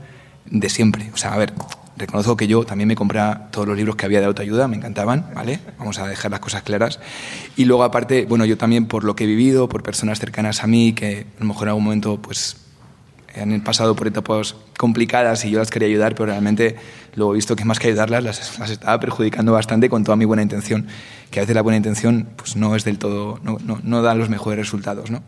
de 0.47 0.69
siempre. 0.69 1.11
O 1.15 1.17
sea, 1.17 1.35
a 1.35 1.39
ver, 1.39 1.53
reconozco 1.97 2.37
que 2.37 2.47
yo 2.47 2.65
también 2.65 2.89
me 2.89 2.97
compré 2.97 3.21
todos 3.51 3.67
los 3.67 3.77
libros 3.77 3.97
que 3.97 4.07
había 4.07 4.21
de 4.21 4.27
autoayuda, 4.27 4.69
me 4.69 4.77
encantaban, 4.77 5.31
¿vale? 5.35 5.61
Vamos 5.79 5.99
a 5.99 6.07
dejar 6.07 6.31
las 6.31 6.41
cosas 6.41 6.63
claras. 6.63 7.01
Y 7.57 7.65
luego, 7.65 7.85
aparte, 7.85 8.27
bueno, 8.27 8.45
yo 8.45 8.57
también 8.57 8.87
por 8.87 9.05
lo 9.05 9.15
que 9.15 9.25
he 9.25 9.27
vivido, 9.27 9.69
por 9.69 9.83
personas 9.83 10.19
cercanas 10.19 10.63
a 10.63 10.67
mí, 10.67 10.93
que 10.93 11.27
a 11.37 11.41
lo 11.41 11.47
mejor 11.47 11.65
en 11.65 11.69
algún 11.71 11.85
momento, 11.85 12.21
pues, 12.21 12.57
han 13.41 13.61
pasado 13.63 13.97
por 13.97 14.07
etapas 14.07 14.55
complicadas 14.77 15.45
y 15.45 15.51
yo 15.51 15.59
las 15.59 15.71
quería 15.71 15.89
ayudar, 15.89 16.15
pero 16.15 16.27
realmente 16.27 16.77
luego 17.15 17.33
he 17.33 17.37
visto 17.37 17.57
que 17.57 17.65
más 17.65 17.79
que 17.79 17.89
ayudarlas, 17.89 18.25
las, 18.25 18.59
las 18.59 18.71
estaba 18.71 19.01
perjudicando 19.01 19.53
bastante 19.53 19.89
con 19.89 20.05
toda 20.05 20.17
mi 20.17 20.25
buena 20.25 20.43
intención, 20.43 20.87
que 21.31 21.41
a 21.41 21.43
veces 21.43 21.55
la 21.55 21.63
buena 21.63 21.79
intención 21.79 22.29
pues 22.37 22.57
no 22.57 22.77
es 22.77 22.85
del 22.85 22.99
todo, 22.99 23.39
no, 23.43 23.59
no, 23.65 23.81
no 23.83 24.03
da 24.03 24.15
los 24.15 24.29
mejores 24.29 24.59
resultados, 24.59 25.11
¿no? 25.11 25.23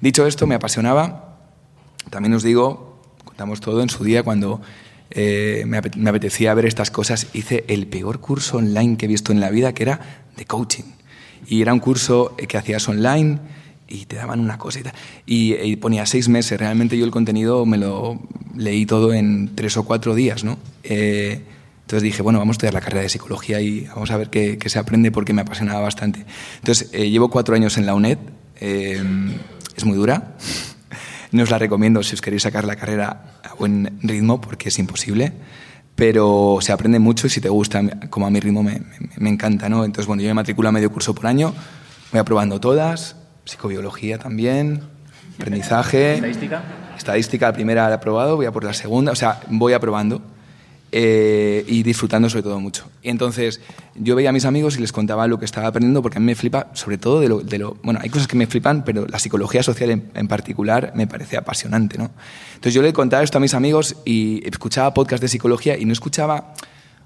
Dicho 0.00 0.26
esto, 0.26 0.46
me 0.46 0.54
apasionaba. 0.54 1.36
También 2.08 2.32
os 2.32 2.42
digo, 2.42 2.89
contamos 3.40 3.60
todo 3.62 3.80
en 3.80 3.88
su 3.88 4.04
día 4.04 4.22
cuando 4.22 4.60
eh, 5.10 5.64
me, 5.66 5.78
apetecía 5.78 6.52
ver 6.52 6.66
estas 6.66 6.90
cosas. 6.90 7.28
Hice 7.32 7.64
el 7.68 7.86
peor 7.86 8.20
curso 8.20 8.58
online 8.58 8.98
que 8.98 9.06
he 9.06 9.08
visto 9.08 9.32
en 9.32 9.40
la 9.40 9.48
vida, 9.48 9.72
que 9.72 9.82
era 9.82 10.26
de 10.36 10.44
coaching. 10.44 10.84
Y 11.46 11.62
era 11.62 11.72
un 11.72 11.80
curso 11.80 12.34
eh, 12.36 12.46
que 12.46 12.58
hacías 12.58 12.86
online 12.86 13.38
y 13.88 14.04
te 14.04 14.16
daban 14.16 14.40
una 14.40 14.58
cosa 14.58 14.80
y, 15.24 15.54
y, 15.54 15.76
ponía 15.76 16.04
seis 16.04 16.28
meses. 16.28 16.60
Realmente 16.60 16.98
yo 16.98 17.06
el 17.06 17.10
contenido 17.10 17.64
me 17.64 17.78
lo 17.78 18.20
leí 18.54 18.84
todo 18.84 19.14
en 19.14 19.54
tres 19.54 19.78
o 19.78 19.84
cuatro 19.84 20.14
días, 20.14 20.44
¿no? 20.44 20.58
Eh, 20.82 21.40
entonces 21.80 22.02
dije, 22.02 22.20
bueno, 22.20 22.40
vamos 22.40 22.52
a 22.52 22.56
estudiar 22.56 22.74
la 22.74 22.82
carrera 22.82 23.00
de 23.04 23.08
psicología 23.08 23.58
y 23.62 23.86
vamos 23.86 24.10
a 24.10 24.18
ver 24.18 24.28
qué, 24.28 24.58
qué 24.58 24.68
se 24.68 24.78
aprende 24.78 25.10
porque 25.12 25.32
me 25.32 25.40
apasionaba 25.40 25.80
bastante. 25.80 26.26
Entonces, 26.58 26.92
llevo 26.92 27.30
cuatro 27.30 27.54
años 27.54 27.78
en 27.78 27.86
la 27.86 27.94
UNED. 27.94 28.18
es 28.60 29.84
muy 29.86 29.96
dura. 29.96 30.36
No 31.32 31.42
os 31.42 31.50
la 31.50 31.58
recomiendo 31.58 32.02
si 32.02 32.14
os 32.14 32.20
queréis 32.20 32.42
sacar 32.42 32.64
la 32.64 32.76
carrera 32.76 33.38
a 33.44 33.54
buen 33.54 33.98
ritmo 34.02 34.40
porque 34.40 34.68
es 34.68 34.78
imposible, 34.78 35.32
pero 35.94 36.58
se 36.60 36.72
aprende 36.72 36.98
mucho 36.98 37.26
y 37.26 37.30
si 37.30 37.40
te 37.40 37.48
gusta, 37.48 37.82
como 38.10 38.26
a 38.26 38.30
mi 38.30 38.40
ritmo 38.40 38.62
me, 38.62 38.80
encanta, 39.28 39.68
¿no? 39.68 39.84
Entonces, 39.84 40.06
bueno, 40.06 40.22
yo 40.22 40.28
me 40.28 40.34
matriculo 40.34 40.68
a 40.68 40.72
medio 40.72 40.90
curso 40.90 41.14
por 41.14 41.26
año, 41.26 41.54
voy 42.10 42.20
aprobando 42.20 42.60
todas, 42.60 43.16
psicobiología 43.44 44.18
también, 44.18 44.82
aprendizaje. 45.38 46.14
¿Estadística? 46.14 46.62
Estadística, 46.96 47.46
la 47.46 47.52
primera 47.52 47.84
la 47.84 47.90
he 47.90 47.94
aprobado, 47.94 48.36
voy 48.36 48.46
a 48.46 48.52
por 48.52 48.64
la 48.64 48.74
segunda, 48.74 49.12
o 49.12 49.16
sea, 49.16 49.40
voy 49.48 49.72
aprobando. 49.72 50.22
Eh, 50.92 51.64
y 51.68 51.84
disfrutando 51.84 52.28
sobre 52.28 52.42
todo 52.42 52.58
mucho. 52.58 52.84
Y 53.00 53.10
entonces 53.10 53.60
yo 53.94 54.16
veía 54.16 54.30
a 54.30 54.32
mis 54.32 54.44
amigos 54.44 54.76
y 54.76 54.80
les 54.80 54.90
contaba 54.90 55.28
lo 55.28 55.38
que 55.38 55.44
estaba 55.44 55.68
aprendiendo 55.68 56.02
porque 56.02 56.18
a 56.18 56.20
mí 56.20 56.26
me 56.26 56.34
flipa 56.34 56.66
sobre 56.72 56.98
todo 56.98 57.20
de 57.20 57.28
lo, 57.28 57.42
de 57.42 57.58
lo 57.60 57.76
bueno, 57.84 58.00
hay 58.02 58.10
cosas 58.10 58.26
que 58.26 58.36
me 58.36 58.48
flipan, 58.48 58.82
pero 58.84 59.06
la 59.06 59.20
psicología 59.20 59.62
social 59.62 59.90
en, 59.90 60.26
particular 60.28 60.92
me 60.96 61.06
parece 61.06 61.36
apasionante, 61.36 61.96
¿no? 61.96 62.10
Entonces 62.54 62.74
yo 62.74 62.82
le 62.82 62.92
contaba 62.92 63.22
esto 63.22 63.38
a 63.38 63.40
mis 63.40 63.54
amigos 63.54 63.98
y 64.04 64.42
escuchaba 64.44 64.92
podcast 64.92 65.22
de 65.22 65.28
psicología 65.28 65.78
y 65.78 65.84
no 65.84 65.92
escuchaba 65.92 66.54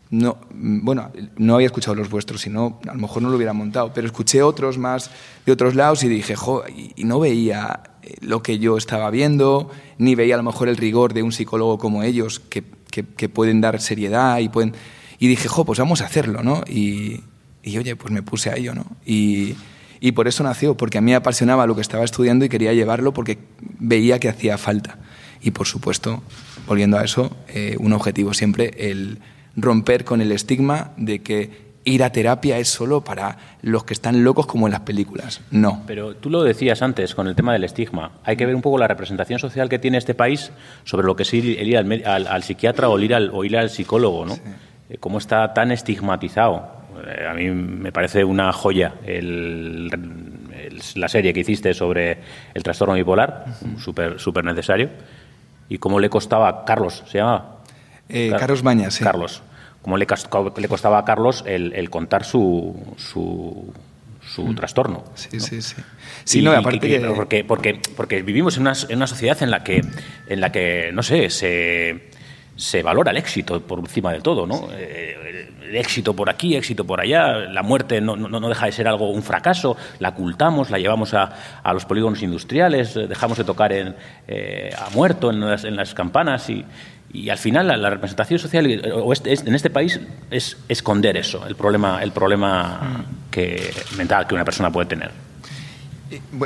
no, 0.09 0.39
bueno, 0.51 1.11
no 1.37 1.55
había 1.57 1.67
escuchado 1.67 1.95
los 1.95 2.09
vuestros, 2.09 2.41
sino 2.41 2.81
a 2.89 2.95
lo 2.95 3.01
mejor 3.01 3.23
no 3.23 3.29
lo 3.29 3.37
hubiera 3.37 3.53
montado, 3.53 3.93
pero 3.93 4.07
escuché 4.07 4.43
otros 4.43 4.79
más 4.79 5.11
de 5.45 5.53
otros 5.53 5.75
lados 5.75 6.05
y 6.05 6.09
dije, 6.09 6.37
jo, 6.37 6.63
y 6.69 7.05
no 7.05 7.21
veía 7.21 7.83
eh, 8.03 8.17
lo 8.21 8.43
que 8.43 8.59
yo 8.59 8.77
estaba 8.77 9.11
viendo, 9.11 9.71
ni 9.99 10.15
veía 10.15 10.35
a 10.35 10.39
lo 10.39 10.43
mejor 10.43 10.69
el 10.69 10.77
rigor 10.77 11.15
de 11.15 11.23
un 11.23 11.33
psicólogo 11.33 11.79
como 11.79 12.03
ellos, 12.03 12.39
que 12.39 12.63
que, 13.03 13.29
pueden 13.29 13.61
dar 13.61 13.81
seriedad 13.81 14.39
y 14.39 14.49
pueden... 14.49 14.75
Y 15.19 15.29
dije, 15.29 15.49
jo, 15.49 15.65
pues 15.65 15.79
vamos 15.79 16.01
a 16.03 16.07
hacerlo, 16.07 16.43
¿no? 16.43 16.63
Y, 16.69 17.23
y 17.63 17.79
oye, 17.79 17.97
pues 17.97 18.13
me 18.13 18.23
puse 18.23 18.51
a 18.51 18.57
ello, 18.57 18.75
¿no? 18.75 18.87
Y, 19.07 19.55
y, 20.01 20.13
por 20.13 20.29
eso 20.29 20.45
nació, 20.45 20.77
porque 20.77 20.99
a 20.99 21.01
mí 21.01 21.13
me 21.13 21.17
apasionaba 21.17 21.67
lo 21.67 21.75
que 21.75 21.81
estaba 21.81 22.05
estudiando 22.05 22.45
y 22.45 22.49
quería 22.49 22.73
llevarlo 22.73 23.15
porque 23.15 23.39
veía 23.79 24.19
que 24.19 24.29
hacía 24.29 24.59
falta. 24.59 24.99
Y 25.41 25.51
por 25.51 25.67
supuesto, 25.67 26.23
volviendo 26.67 26.99
a 26.99 27.05
eso, 27.05 27.37
eh, 27.49 27.77
un 27.79 27.93
objetivo 27.93 28.35
siempre, 28.35 28.75
el 28.91 29.19
romper 29.57 30.05
con 30.05 30.21
el 30.21 30.33
estigma 30.33 30.93
de 30.97 31.21
que 31.21 31.64
ir 31.85 32.03
a 32.03 32.11
terapia 32.11 32.59
es 32.59 32.69
solo 32.69 33.03
para 33.03 33.37
los 33.63 33.85
que 33.85 33.95
están 33.95 34.25
locos 34.25 34.47
como 34.47 34.67
en 34.67 34.73
las 34.73 34.81
películas. 34.81 35.41
No. 35.51 35.83
Pero 35.87 36.17
tú 36.17 36.31
lo 36.31 36.43
decías 36.43 36.83
antes 36.83 37.15
con 37.15 37.29
el 37.29 37.35
tema 37.35 37.53
del 37.53 37.65
estigma. 37.65 38.13
Hay 38.25 38.37
que 38.37 38.47
ver 38.47 38.55
un 38.55 38.63
poco 38.63 38.79
la 38.79 38.89
representación 38.89 39.39
social 39.39 39.69
que 39.69 39.79
tiene 39.79 39.99
este 39.99 40.15
país 40.15 40.51
sobre 40.85 41.07
lo 41.07 41.15
que 41.17 41.25
es 41.25 41.35
ir, 41.35 41.77
al, 42.07 42.43
psiquiatra 42.43 42.89
o 42.89 42.99
ir 42.99 43.15
al, 43.15 43.31
o 43.33 43.45
ir 43.45 43.57
al 43.57 43.71
psicólogo, 43.71 44.25
¿no? 44.25 44.35
Eh, 44.89 44.99
cómo 44.99 45.19
está 45.19 45.53
tan 45.53 45.71
estigmatizado. 45.73 46.85
Eh, 47.07 47.27
a 47.27 47.35
mí 47.35 47.51
me 47.51 47.93
parece 47.93 48.25
una 48.25 48.53
joya 48.53 48.95
la 50.97 51.09
serie 51.09 51.33
que 51.33 51.41
hiciste 51.41 51.75
sobre 51.75 52.19
el 52.55 52.63
trastorno 52.63 52.95
bipolar, 52.95 53.45
súper 53.79 54.19
super 54.19 54.45
necesario. 54.45 54.89
Y 55.69 55.79
cómo 55.79 55.99
le 55.99 56.11
costaba 56.11 56.65
Carlos, 56.65 57.03
¿se 57.07 57.19
llamaba? 57.19 57.59
Eh, 58.09 58.33
Carlos 58.39 58.63
Bañas, 58.63 58.95
sí. 58.95 59.05
Carlos 59.05 59.43
cómo 59.85 59.99
le, 59.99 60.07
le 60.57 60.69
costaba 60.69 60.99
a 60.99 61.05
Carlos 61.05 61.45
el, 61.47 61.91
contar 61.91 62.25
su, 62.25 62.75
su, 62.97 63.73
mm. 64.39 64.55
trastorno. 64.55 65.05
Sí, 65.15 65.39
sí, 65.39 65.61
sí. 65.61 65.77
Sí, 66.25 66.43
no, 66.43 66.53
aparte 66.53 67.01
porque, 67.15 67.45
porque, 67.45 67.81
porque 67.95 68.23
vivimos 68.23 68.57
en 68.57 68.63
una, 68.63 68.73
en 68.89 68.97
una, 68.97 69.07
sociedad 69.07 69.43
en 69.43 69.51
la 69.51 69.63
que, 69.63 69.83
en 70.27 70.41
la 70.41 70.51
que 70.51 70.91
no 70.95 71.03
sé, 71.03 71.29
se, 71.29 72.09
se 72.57 72.83
valora 72.83 73.11
el 73.11 73.19
éxito 73.19 73.61
por 73.61 73.81
encima 73.81 74.11
de 74.11 74.23
todo, 74.23 74.47
¿no? 74.47 74.69
Eh, 74.73 75.51
el 75.69 75.77
éxito 75.77 76.17
por 76.17 76.31
aquí, 76.31 76.57
éxito 76.57 76.87
por 76.87 77.01
allá, 77.01 77.41
la 77.41 77.63
muerte 77.63 78.01
no, 78.01 78.17
no, 78.17 78.29
no, 78.29 78.49
deja 78.49 78.65
de 78.65 78.73
ser 78.73 78.89
algo, 78.89 79.11
un 79.11 79.23
fracaso, 79.23 79.77
la 79.99 80.11
ocultamos, 80.11 80.71
la 80.71 80.79
llevamos 80.79 81.13
a, 81.13 81.61
a 81.63 81.75
los 81.75 81.85
polígonos 81.85 82.23
industriales, 82.23 82.95
dejamos 82.95 83.37
de 83.37 83.45
tocar 83.45 83.73
en, 83.73 83.95
eh, 84.29 84.71
a 84.79 84.89
muerto 84.91 85.31
en 85.31 85.41
las, 85.41 85.65
en 85.65 85.77
las 85.77 85.93
campanas 85.93 86.49
y, 86.49 86.65
y 87.15 87.31
al 87.31 87.39
final 87.39 87.69
la, 87.81 87.91
representación 87.91 88.41
social 88.41 88.67
en 88.67 89.55
este 89.55 89.71
país 89.71 90.01
es 90.31 90.59
esconder 90.69 91.17
eso, 91.17 91.47
el 91.47 91.55
problema, 91.55 92.03
el 92.03 92.11
problema 92.11 93.07
que, 93.31 93.73
mental 93.97 94.27
que 94.27 94.35
una 94.35 94.45
persona 94.45 94.73
puede 94.73 94.89
tener. 94.89 95.13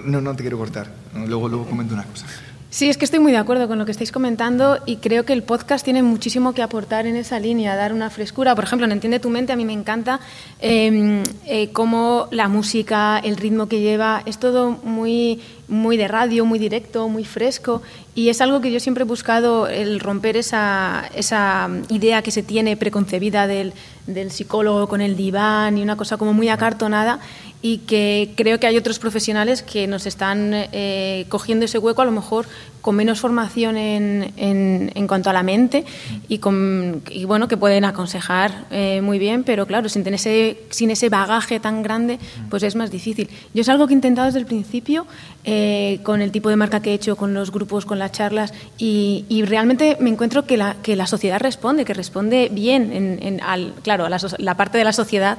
no, 0.04 0.20
no 0.20 0.36
te 0.36 0.42
quiero 0.42 0.58
cortar. 0.58 0.88
Luego, 1.14 1.48
luego 1.48 1.66
comento 1.66 1.94
una 1.94 2.04
cosa. 2.04 2.26
Sí, 2.70 2.90
es 2.90 2.98
que 2.98 3.06
estoy 3.06 3.18
muy 3.18 3.32
de 3.32 3.38
acuerdo 3.38 3.66
con 3.66 3.78
lo 3.78 3.86
que 3.86 3.92
estáis 3.92 4.12
comentando 4.12 4.78
y 4.84 4.96
creo 4.96 5.24
que 5.24 5.32
el 5.32 5.42
podcast 5.42 5.82
tiene 5.82 6.02
muchísimo 6.02 6.52
que 6.52 6.60
aportar 6.60 7.06
en 7.06 7.16
esa 7.16 7.40
línea, 7.40 7.74
dar 7.76 7.94
una 7.94 8.10
frescura. 8.10 8.54
Por 8.54 8.64
ejemplo, 8.64 8.84
en 8.84 8.92
Entiende 8.92 9.20
tu 9.20 9.30
mente 9.30 9.54
a 9.54 9.56
mí 9.56 9.64
me 9.64 9.72
encanta 9.72 10.20
em, 10.60 11.22
eh, 11.46 11.70
cómo 11.72 12.28
la 12.30 12.48
música, 12.48 13.20
el 13.20 13.38
ritmo 13.38 13.68
que 13.68 13.80
lleva, 13.80 14.22
es 14.26 14.36
todo 14.36 14.72
muy, 14.82 15.40
muy 15.66 15.96
de 15.96 16.08
radio, 16.08 16.44
muy 16.44 16.58
directo, 16.58 17.08
muy 17.08 17.24
fresco 17.24 17.80
y 18.14 18.28
es 18.28 18.42
algo 18.42 18.60
que 18.60 18.70
yo 18.70 18.80
siempre 18.80 19.04
he 19.04 19.06
buscado, 19.06 19.66
el 19.66 19.98
romper 19.98 20.36
esa, 20.36 21.08
esa 21.14 21.70
idea 21.88 22.20
que 22.20 22.30
se 22.30 22.42
tiene 22.42 22.76
preconcebida 22.76 23.46
del, 23.46 23.72
del 24.06 24.30
psicólogo 24.30 24.88
con 24.88 25.00
el 25.00 25.16
diván 25.16 25.78
y 25.78 25.82
una 25.82 25.96
cosa 25.96 26.18
como 26.18 26.34
muy 26.34 26.50
acartonada 26.50 27.20
y 27.60 27.78
que 27.78 28.32
creo 28.36 28.60
que 28.60 28.66
hay 28.66 28.76
otros 28.76 28.98
profesionales 28.98 29.62
que 29.62 29.86
nos 29.86 30.06
están 30.06 30.52
eh, 30.54 31.26
cogiendo 31.28 31.64
ese 31.64 31.78
hueco, 31.78 32.02
a 32.02 32.04
lo 32.04 32.12
mejor 32.12 32.46
con 32.80 32.94
menos 32.94 33.18
formación 33.18 33.76
en, 33.76 34.32
en, 34.36 35.06
cuanto 35.08 35.28
a 35.28 35.32
la 35.32 35.42
mente 35.42 35.84
y, 36.28 36.38
con, 36.38 37.02
y 37.10 37.24
bueno, 37.24 37.48
que 37.48 37.56
pueden 37.56 37.84
aconsejar 37.84 38.66
eh, 38.70 39.00
muy 39.02 39.18
bien, 39.18 39.42
pero 39.42 39.66
claro, 39.66 39.88
sin, 39.88 40.04
tener 40.04 40.14
ese, 40.14 40.58
sin 40.70 40.90
ese 40.90 41.08
bagaje 41.08 41.58
tan 41.58 41.82
grande, 41.82 42.18
pues 42.48 42.62
es 42.62 42.76
más 42.76 42.90
difícil. 42.90 43.28
Yo 43.52 43.62
es 43.62 43.68
algo 43.68 43.86
que 43.88 43.94
he 43.94 43.96
intentado 43.96 44.26
desde 44.26 44.38
el 44.38 44.46
principio 44.46 45.06
eh, 45.44 45.98
con 46.04 46.22
el 46.22 46.30
tipo 46.30 46.48
de 46.48 46.56
marca 46.56 46.80
que 46.80 46.92
he 46.92 46.94
hecho, 46.94 47.16
con 47.16 47.34
los 47.34 47.50
grupos, 47.50 47.84
con 47.84 47.98
las 47.98 48.12
charlas 48.12 48.54
y, 48.78 49.24
y 49.28 49.42
realmente 49.42 49.96
me 50.00 50.10
encuentro 50.10 50.46
que 50.46 50.56
la, 50.56 50.76
que 50.82 50.94
la 50.94 51.06
sociedad 51.06 51.40
responde, 51.40 51.84
que 51.84 51.94
responde 51.94 52.48
bien, 52.52 53.18
en, 53.20 53.40
al, 53.42 53.74
claro, 53.82 54.06
a 54.06 54.10
la 54.38 54.56
parte 54.56 54.78
de 54.78 54.84
la 54.84 54.92
sociedad 54.92 55.38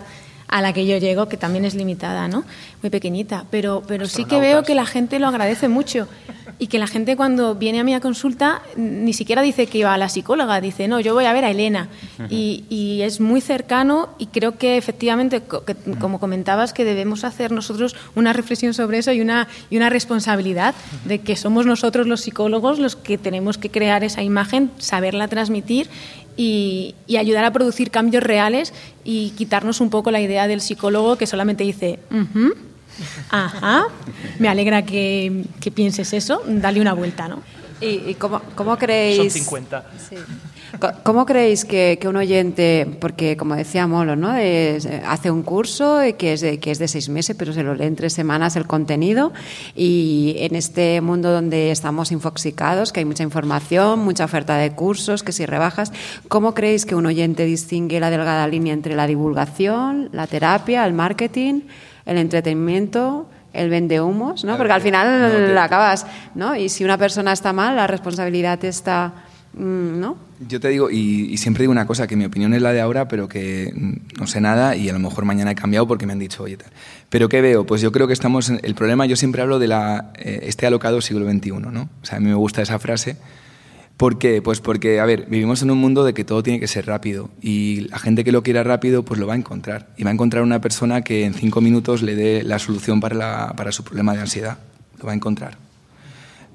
a 0.50 0.62
la 0.62 0.74
que 0.74 0.86
yo 0.86 0.98
llego, 0.98 1.30
que 1.30 1.38
también 1.38 1.64
es 1.64 1.76
limitada, 1.76 2.28
¿no? 2.28 2.44
Muy 2.82 2.90
pequeñita. 2.90 3.46
Pero, 3.52 3.84
pero 3.88 4.08
sí 4.08 4.26
que 4.26 4.40
veo 4.40 4.64
que 4.64 4.74
la 4.74 4.86
gente 4.86 5.20
lo 5.20 5.28
agradece 5.28 5.70
mucho 5.70 6.08
y 6.58 6.68
que 6.68 6.80
la 6.80 6.88
gente 6.88 7.16
cuando 7.16 7.56
viene 7.56 7.80
a 7.80 7.84
mi 7.84 7.98
consulta 8.00 8.62
ni 8.76 9.14
siquiera 9.14 9.42
dice 9.42 9.68
que 9.68 9.78
iba 9.78 9.94
a 9.94 9.98
la 9.98 10.10
psicóloga, 10.10 10.60
dice, 10.60 10.88
no, 10.88 11.00
yo 11.00 11.14
voy 11.14 11.26
a 11.26 11.34
ver 11.34 11.46
a 11.46 11.52
Elena. 11.52 11.88
y, 12.30 12.66
y, 12.70 13.02
es 13.02 13.22
muy 13.22 13.42
cercano 13.42 14.10
y 14.18 14.28
creo 14.28 14.58
que 14.58 14.78
efectivamente, 14.78 15.42
como 16.00 16.20
comentabas, 16.20 16.74
que 16.74 16.84
debemos 16.84 17.24
hacer 17.24 17.52
nosotros 17.52 17.96
una 18.16 18.34
reflexión 18.34 18.74
sobre 18.74 18.98
eso 18.98 19.12
y 19.12 19.22
una, 19.22 19.48
y 19.70 19.78
una 19.78 19.90
responsabilidad 19.90 20.76
de 21.06 21.20
que 21.20 21.36
somos 21.36 21.66
nosotros 21.66 22.08
los 22.08 22.22
psicólogos 22.22 22.80
los 22.80 22.96
que 22.96 23.18
tenemos 23.18 23.58
que 23.58 23.70
crear 23.70 24.04
esa 24.04 24.24
imagen, 24.24 24.72
saberla 24.80 25.28
transmitir 25.28 25.90
y, 26.40 26.96
ayudar 27.18 27.44
a 27.44 27.52
producir 27.52 27.92
cambios 27.92 28.24
reales 28.24 28.74
y 29.04 29.32
quitarnos 29.32 29.82
un 29.82 29.90
poco 29.90 30.10
la 30.10 30.22
idea 30.22 30.48
del 30.48 30.62
psicólogo 30.62 31.18
que 31.18 31.28
solamente 31.28 31.66
dice, 31.66 32.00
ajá, 33.30 33.88
me 34.40 34.48
alegra 34.48 34.86
que, 34.86 35.44
que, 35.60 35.70
pienses 35.70 36.14
eso, 36.14 36.42
dale 36.48 36.80
una 36.80 36.94
vuelta, 36.94 37.28
¿no? 37.28 37.44
¿Y, 37.82 38.14
cómo, 38.16 38.42
cómo, 38.56 38.78
creéis? 38.78 39.18
Son 39.18 39.30
50. 39.30 39.86
Sí. 40.10 40.16
¿Cómo 41.04 41.26
creéis 41.26 41.66
que, 41.66 42.00
un 42.06 42.16
oyente, 42.16 42.88
porque 43.00 43.36
como 43.36 43.56
decía 43.56 43.88
Molo, 43.88 44.16
¿no? 44.16 44.30
hace 44.30 45.32
un 45.32 45.42
curso 45.44 46.00
que 46.18 46.34
es, 46.34 46.42
de, 46.42 46.60
que 46.60 46.72
es 46.72 46.80
de 46.80 46.88
seis 46.88 47.10
meses, 47.10 47.36
pero 47.38 47.54
se 47.54 47.64
lo 47.64 47.74
lee 47.74 47.86
en 47.86 47.96
tres 47.96 48.14
semanas 48.14 48.56
el 48.56 48.68
contenido 48.68 49.34
y 49.76 50.36
en 50.38 50.56
este 50.56 51.02
mundo 51.02 51.32
donde 51.32 51.72
estamos 51.72 52.12
infoxicados, 52.12 52.92
que 52.92 53.00
hay 53.00 53.06
mucha 53.06 53.24
información, 53.24 54.00
mucha 54.00 54.26
oferta 54.26 54.58
de 54.58 54.72
cursos, 54.72 55.24
que 55.24 55.32
si 55.32 55.46
rebajas, 55.46 55.92
¿cómo 56.28 56.54
creéis 56.54 56.86
que 56.86 56.96
un 56.96 57.06
oyente 57.08 57.46
distingue 57.46 58.00
la 58.00 58.10
delgada 58.10 58.48
línea 58.48 58.74
entre 58.74 58.96
la 58.96 59.08
divulgación, 59.08 60.10
la 60.12 60.28
terapia, 60.28 60.86
el 60.86 60.94
marketing, 60.94 61.62
el 62.06 62.18
entretenimiento? 62.18 63.28
El 63.54 63.70
vende 63.70 64.02
humos, 64.02 64.44
¿no? 64.44 64.58
Porque 64.58 64.74
al 64.74 64.82
final 64.82 65.54
la 65.54 65.64
acabas, 65.64 66.06
¿no? 66.36 66.56
Y 66.56 66.70
si 66.70 66.84
una 66.84 66.98
persona 66.98 67.32
está 67.32 67.54
mal, 67.54 67.76
la 67.76 67.88
responsabilidad 67.88 68.64
está 68.66 69.14
Mm, 69.54 70.00
¿no? 70.00 70.18
Yo 70.48 70.60
te 70.60 70.70
digo, 70.70 70.90
y, 70.90 71.36
siempre 71.38 71.64
digo 71.64 71.72
una 71.72 71.86
cosa, 71.86 72.08
que 72.08 72.16
mi 72.16 72.26
opinión 72.26 72.54
es 72.54 72.62
la 72.62 72.72
de 72.72 72.80
ahora, 72.80 73.08
pero 73.08 73.28
que 73.28 73.74
no 74.18 74.28
sé 74.28 74.40
nada 74.40 74.76
y 74.76 74.88
a 74.88 74.94
lo 74.94 75.00
mejor 75.00 75.26
mañana 75.26 75.52
he 75.52 75.56
cambiado 75.56 75.88
porque 75.88 76.06
me 76.06 76.14
han 76.14 76.20
dicho, 76.20 76.44
oye, 76.44 76.56
tal. 76.56 76.72
Pero 77.10 77.28
¿qué 77.28 77.42
veo? 77.42 77.66
Pues 77.66 77.82
yo 77.82 77.92
creo 77.92 78.08
que 78.08 78.14
estamos, 78.14 78.50
en, 78.50 78.60
el 78.64 78.76
problema, 78.76 79.06
yo 79.06 79.16
siempre 79.16 79.42
hablo 79.42 79.60
de 79.60 79.68
la, 79.68 80.14
eh, 80.18 80.42
este 80.44 80.66
alocado 80.66 81.02
siglo 81.02 81.30
XXI, 81.30 81.52
¿no? 81.52 81.90
O 82.02 82.06
sea, 82.06 82.18
a 82.18 82.22
mí 82.22 82.28
me 82.28 82.36
gusta 82.36 82.62
esa 82.62 82.80
frase. 82.80 83.18
¿Por 84.00 84.18
qué? 84.18 84.42
Pues 84.42 84.62
porque, 84.62 85.02
a 85.02 85.06
ver, 85.06 85.26
vivimos 85.28 85.62
en 85.62 85.72
un 85.72 85.78
mundo 85.78 86.06
de 86.06 86.14
que 86.14 86.24
todo 86.24 86.42
tiene 86.42 86.58
que 86.58 86.70
ser 86.70 86.86
rápido 86.86 87.30
y 87.42 87.82
la 87.90 88.00
gente 88.00 88.24
que 88.24 88.32
lo 88.32 88.44
quiera 88.44 88.64
rápido, 88.64 89.04
pues 89.04 89.20
lo 89.20 89.28
va 89.28 89.34
a 89.34 89.36
encontrar. 89.36 89.90
Y 89.98 90.06
va 90.06 90.10
a 90.10 90.14
encontrar 90.14 90.42
una 90.42 90.62
persona 90.62 91.02
que 91.02 91.26
en 91.26 91.34
cinco 91.34 91.60
minutos 91.60 92.02
le 92.02 92.16
dé 92.16 92.42
la 92.44 92.60
solución 92.60 93.02
para, 93.02 93.54
su 93.74 93.84
problema 93.84 94.14
de 94.14 94.22
ansiedad. 94.22 94.58
Lo 95.00 95.06
va 95.06 95.12
a 95.12 95.16
encontrar 95.16 95.58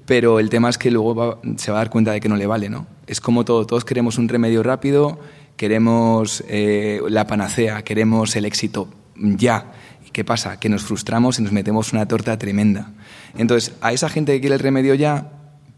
pero 0.06 0.38
el 0.38 0.50
tema 0.50 0.68
es 0.68 0.76
que 0.76 0.90
luego 0.90 1.40
se 1.56 1.70
va 1.70 1.78
a 1.78 1.80
dar 1.80 1.90
cuenta 1.90 2.12
de 2.12 2.20
que 2.20 2.28
no 2.28 2.36
le 2.36 2.46
vale, 2.46 2.68
¿no? 2.68 2.86
Es 3.06 3.22
como 3.22 3.46
todo, 3.46 3.66
todos 3.66 3.86
queremos 3.86 4.18
un 4.18 4.28
remedio 4.28 4.62
rápido, 4.62 5.18
queremos 5.56 6.44
eh, 6.46 7.00
la 7.08 7.26
panacea, 7.26 7.82
queremos 7.84 8.36
el 8.36 8.44
éxito 8.44 8.88
ya. 9.16 9.72
¿Y 10.06 10.10
qué 10.10 10.22
pasa? 10.22 10.60
Que 10.60 10.68
nos 10.68 10.82
frustramos 10.82 11.38
y 11.38 11.42
nos 11.42 11.52
metemos 11.52 11.94
una 11.94 12.06
torta 12.06 12.38
tremenda. 12.38 12.92
Entonces, 13.38 13.74
a 13.80 13.94
esa 13.94 14.10
gente 14.10 14.32
que 14.32 14.40
quiere 14.40 14.56
el 14.56 14.60
remedio 14.60 14.94
ya, 14.94 15.30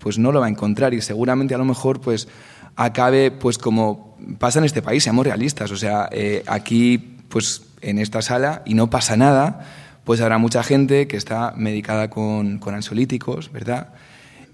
pues 0.06 0.20
no 0.20 0.30
lo 0.30 0.38
va 0.38 0.46
a 0.46 0.48
encontrar 0.48 0.94
y 0.94 1.00
seguramente 1.00 1.52
a 1.52 1.58
lo 1.58 1.64
mejor 1.64 2.00
pues 2.00 2.28
acabe 2.76 3.32
pues 3.32 3.58
como 3.58 4.16
pasa 4.38 4.60
en 4.60 4.64
este 4.64 4.80
país, 4.80 5.02
seamos 5.02 5.26
realistas, 5.26 5.72
o 5.72 5.76
sea, 5.76 6.08
eh, 6.12 6.44
aquí 6.46 7.16
pues 7.28 7.62
en 7.80 7.98
esta 7.98 8.22
sala 8.22 8.62
y 8.64 8.74
no 8.74 8.88
pasa 8.88 9.16
nada, 9.16 9.66
pues 10.04 10.20
habrá 10.20 10.38
mucha 10.38 10.62
gente 10.62 11.08
que 11.08 11.16
está 11.16 11.54
medicada 11.56 12.08
con, 12.08 12.60
con 12.60 12.76
ansiolíticos, 12.76 13.50
¿verdad? 13.50 13.94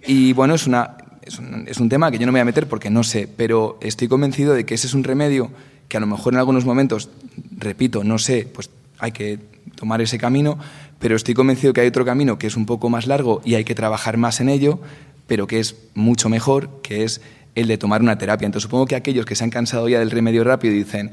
Y 0.06 0.32
bueno, 0.32 0.54
es, 0.54 0.66
una, 0.66 0.96
es 1.20 1.38
un, 1.38 1.68
es, 1.68 1.76
un, 1.76 1.90
tema 1.90 2.10
que 2.10 2.16
yo 2.16 2.24
no 2.24 2.32
me 2.32 2.38
voy 2.38 2.44
a 2.44 2.46
meter 2.46 2.66
porque 2.66 2.88
no 2.88 3.02
sé, 3.02 3.28
pero 3.28 3.76
estoy 3.82 4.08
convencido 4.08 4.54
de 4.54 4.64
que 4.64 4.72
ese 4.72 4.86
es 4.86 4.94
un 4.94 5.04
remedio 5.04 5.50
que 5.86 5.98
a 5.98 6.00
lo 6.00 6.06
mejor 6.06 6.32
en 6.32 6.38
algunos 6.38 6.64
momentos, 6.64 7.10
repito, 7.58 8.04
no 8.04 8.16
sé, 8.16 8.48
pues 8.50 8.70
hay 8.98 9.12
que 9.12 9.38
tomar 9.74 10.00
ese 10.00 10.16
camino, 10.16 10.58
pero 10.98 11.14
estoy 11.16 11.34
convencido 11.34 11.74
que 11.74 11.82
hay 11.82 11.88
otro 11.88 12.06
camino 12.06 12.38
que 12.38 12.46
es 12.46 12.56
un 12.56 12.64
poco 12.64 12.88
más 12.88 13.06
largo 13.06 13.42
y 13.44 13.56
hay 13.56 13.64
que 13.64 13.74
trabajar 13.74 14.16
más 14.16 14.40
en 14.40 14.48
ello, 14.48 14.80
pero 15.32 15.46
que 15.46 15.60
es 15.60 15.76
mucho 15.94 16.28
mejor, 16.28 16.68
que 16.82 17.04
es 17.04 17.22
el 17.54 17.66
de 17.66 17.78
tomar 17.78 18.02
una 18.02 18.18
terapia. 18.18 18.44
Entonces 18.44 18.64
supongo 18.64 18.84
que 18.84 18.96
aquellos 18.96 19.24
que 19.24 19.34
se 19.34 19.42
han 19.42 19.48
cansado 19.48 19.88
ya 19.88 19.98
del 19.98 20.10
remedio 20.10 20.44
rápido 20.44 20.74
dicen, 20.74 21.12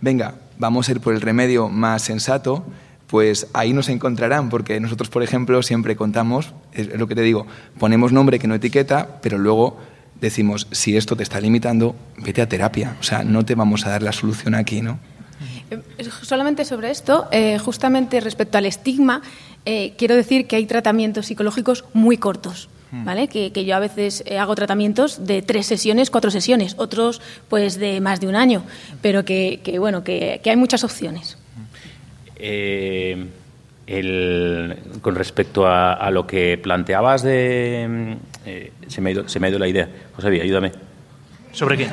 venga, 0.00 0.36
vamos 0.58 0.88
a 0.88 0.92
ir 0.92 1.00
por 1.00 1.12
el 1.12 1.20
remedio 1.20 1.68
más 1.68 2.02
sensato, 2.02 2.64
pues 3.08 3.48
ahí 3.54 3.72
nos 3.72 3.88
encontrarán, 3.88 4.48
porque 4.48 4.78
nosotros, 4.78 5.08
por 5.08 5.24
ejemplo, 5.24 5.60
siempre 5.64 5.96
contamos, 5.96 6.54
es 6.72 6.96
lo 6.96 7.08
que 7.08 7.16
te 7.16 7.22
digo, 7.22 7.48
ponemos 7.80 8.12
nombre 8.12 8.38
que 8.38 8.46
no 8.46 8.54
etiqueta, 8.54 9.18
pero 9.22 9.38
luego 9.38 9.76
decimos, 10.20 10.68
si 10.70 10.96
esto 10.96 11.16
te 11.16 11.24
está 11.24 11.40
limitando, 11.40 11.96
vete 12.16 12.42
a 12.42 12.48
terapia, 12.48 12.96
o 13.00 13.02
sea, 13.02 13.24
no 13.24 13.44
te 13.44 13.56
vamos 13.56 13.84
a 13.86 13.90
dar 13.90 14.04
la 14.04 14.12
solución 14.12 14.54
aquí, 14.54 14.82
¿no? 14.82 15.00
Eh, 15.72 15.80
solamente 16.22 16.64
sobre 16.64 16.92
esto, 16.92 17.26
eh, 17.32 17.58
justamente 17.58 18.20
respecto 18.20 18.56
al 18.56 18.66
estigma, 18.66 19.20
eh, 19.64 19.94
quiero 19.98 20.14
decir 20.14 20.46
que 20.46 20.54
hay 20.54 20.66
tratamientos 20.66 21.26
psicológicos 21.26 21.86
muy 21.92 22.18
cortos. 22.18 22.68
¿Vale? 22.90 23.28
Que, 23.28 23.50
yo 23.64 23.76
a 23.76 23.80
veces 23.80 24.24
eh, 24.26 24.38
hago 24.38 24.54
tratamientos 24.54 25.26
de 25.26 25.42
tres 25.42 25.66
sesiones, 25.66 26.10
cuatro 26.10 26.30
sesiones, 26.30 26.74
otros 26.78 27.20
pues 27.48 27.78
de 27.78 28.00
más 28.00 28.20
de 28.20 28.28
un 28.28 28.36
año, 28.36 28.62
pero 29.02 29.24
que, 29.24 29.60
bueno, 29.78 30.04
que, 30.04 30.40
hay 30.44 30.56
muchas 30.56 30.84
opciones. 30.84 31.36
Eh, 32.36 33.26
con 35.02 35.14
respecto 35.14 35.66
a, 35.66 36.10
lo 36.10 36.26
que 36.26 36.58
planteabas 36.58 37.22
de... 37.22 38.16
Eh, 38.46 38.72
se, 38.86 39.00
me 39.00 39.10
ha 39.10 39.12
ido, 39.12 39.28
se 39.28 39.40
me 39.40 39.46
ha 39.46 39.50
ido 39.50 39.58
la 39.58 39.68
idea. 39.68 39.88
José, 40.14 40.28
ayúdame. 40.28 40.72
¿Sobre 41.52 41.76
qué? 41.76 41.88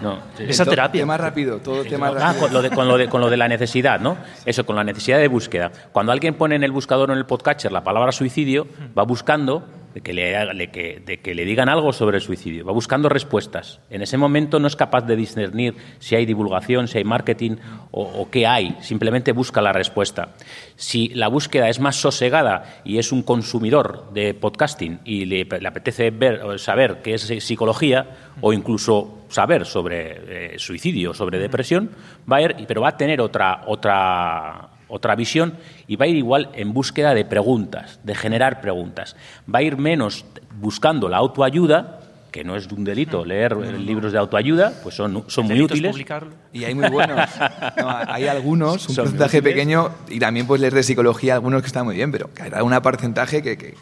No, 0.00 0.18
esa 0.38 0.64
terapia. 0.64 1.02
Tema 1.02 1.16
rápido, 1.16 1.58
todo 1.58 1.84
tema 1.84 2.08
ah, 2.08 2.12
rápido. 2.12 2.40
con 2.40 2.52
lo, 2.52 2.62
de, 2.62 2.70
con, 2.70 2.88
lo 2.88 2.96
de, 2.96 3.08
con 3.08 3.20
lo 3.20 3.28
de 3.28 3.36
la 3.36 3.48
necesidad, 3.48 4.00
¿no? 4.00 4.16
Eso, 4.46 4.64
con 4.64 4.76
la 4.76 4.84
necesidad 4.84 5.18
de 5.18 5.28
búsqueda. 5.28 5.70
Cuando 5.92 6.12
alguien 6.12 6.34
pone 6.34 6.54
en 6.54 6.64
el 6.64 6.72
buscador 6.72 7.10
o 7.10 7.12
en 7.12 7.18
el 7.18 7.26
podcatcher 7.26 7.70
la 7.70 7.84
palabra 7.84 8.12
suicidio, 8.12 8.66
va 8.96 9.02
buscando 9.02 9.64
de 9.94 10.00
que, 10.00 10.12
le, 10.12 10.70
que, 10.70 11.34
le 11.34 11.44
digan 11.44 11.68
algo 11.68 11.92
sobre 11.92 12.18
el 12.18 12.22
suicidio, 12.22 12.64
va 12.64 12.72
buscando 12.72 13.08
respuestas. 13.08 13.80
En 13.90 14.02
ese 14.02 14.16
momento 14.16 14.58
no 14.60 14.66
es 14.66 14.76
capaz 14.76 15.02
de 15.02 15.16
discernir 15.16 15.74
si 15.98 16.14
hay 16.14 16.26
divulgación, 16.26 16.88
si 16.88 16.98
hay 16.98 17.04
marketing 17.04 17.56
o, 17.90 18.28
qué 18.30 18.46
hay, 18.46 18.76
simplemente 18.80 19.32
busca 19.32 19.60
la 19.60 19.72
respuesta. 19.72 20.34
Si 20.76 21.08
la 21.08 21.28
búsqueda 21.28 21.68
es 21.68 21.80
más 21.80 21.96
sosegada 21.96 22.80
y 22.84 22.98
es 22.98 23.12
un 23.12 23.22
consumidor 23.22 24.12
de 24.12 24.34
podcasting 24.34 25.00
y 25.04 25.24
le, 25.24 25.46
apetece 25.66 26.10
ver, 26.10 26.58
saber 26.58 27.02
qué 27.02 27.14
es 27.14 27.22
psicología 27.40 28.06
o 28.40 28.52
incluso 28.52 29.24
saber 29.28 29.66
sobre 29.66 30.54
eh, 30.54 30.58
suicidio, 30.58 31.14
sobre 31.14 31.38
depresión, 31.38 31.90
va 32.30 32.36
a 32.36 32.42
ir, 32.42 32.56
pero 32.66 32.80
va 32.80 32.88
a 32.90 32.96
tener 32.96 33.20
otra, 33.20 33.62
otra 33.66 34.70
otra 34.90 35.14
visión 35.14 35.54
y 35.86 35.96
va 35.96 36.04
a 36.04 36.08
ir 36.08 36.16
igual 36.16 36.50
en 36.54 36.72
búsqueda 36.72 37.14
de 37.14 37.24
preguntas, 37.24 38.00
de 38.02 38.14
generar 38.14 38.60
preguntas. 38.60 39.16
Va 39.52 39.60
a 39.60 39.62
ir 39.62 39.76
menos 39.76 40.24
buscando 40.60 41.08
la 41.08 41.18
autoayuda, 41.18 41.99
que 42.30 42.44
no 42.44 42.56
es 42.56 42.66
un 42.70 42.84
delito 42.84 43.24
leer 43.24 43.56
libros 43.56 44.12
de 44.12 44.18
autoayuda, 44.18 44.72
pues 44.82 44.94
son, 44.94 45.24
son 45.28 45.46
muy 45.46 45.60
útiles. 45.60 45.96
Y 46.52 46.64
hay 46.64 46.74
muy 46.74 46.88
buenos. 46.88 47.28
hay 48.08 48.26
algunos, 48.26 48.88
un 48.88 48.96
porcentaje 48.96 49.42
pequeño, 49.42 49.90
y 50.08 50.18
también 50.18 50.46
pues 50.46 50.60
leer 50.60 50.74
de 50.74 50.82
psicología 50.82 51.34
algunos 51.34 51.62
que 51.62 51.66
están 51.66 51.84
muy 51.84 51.96
bien, 51.96 52.12
pero 52.12 52.32
que 52.32 52.42
hay 52.42 52.62
un 52.62 52.80
porcentaje 52.80 53.42
que, 53.42 53.74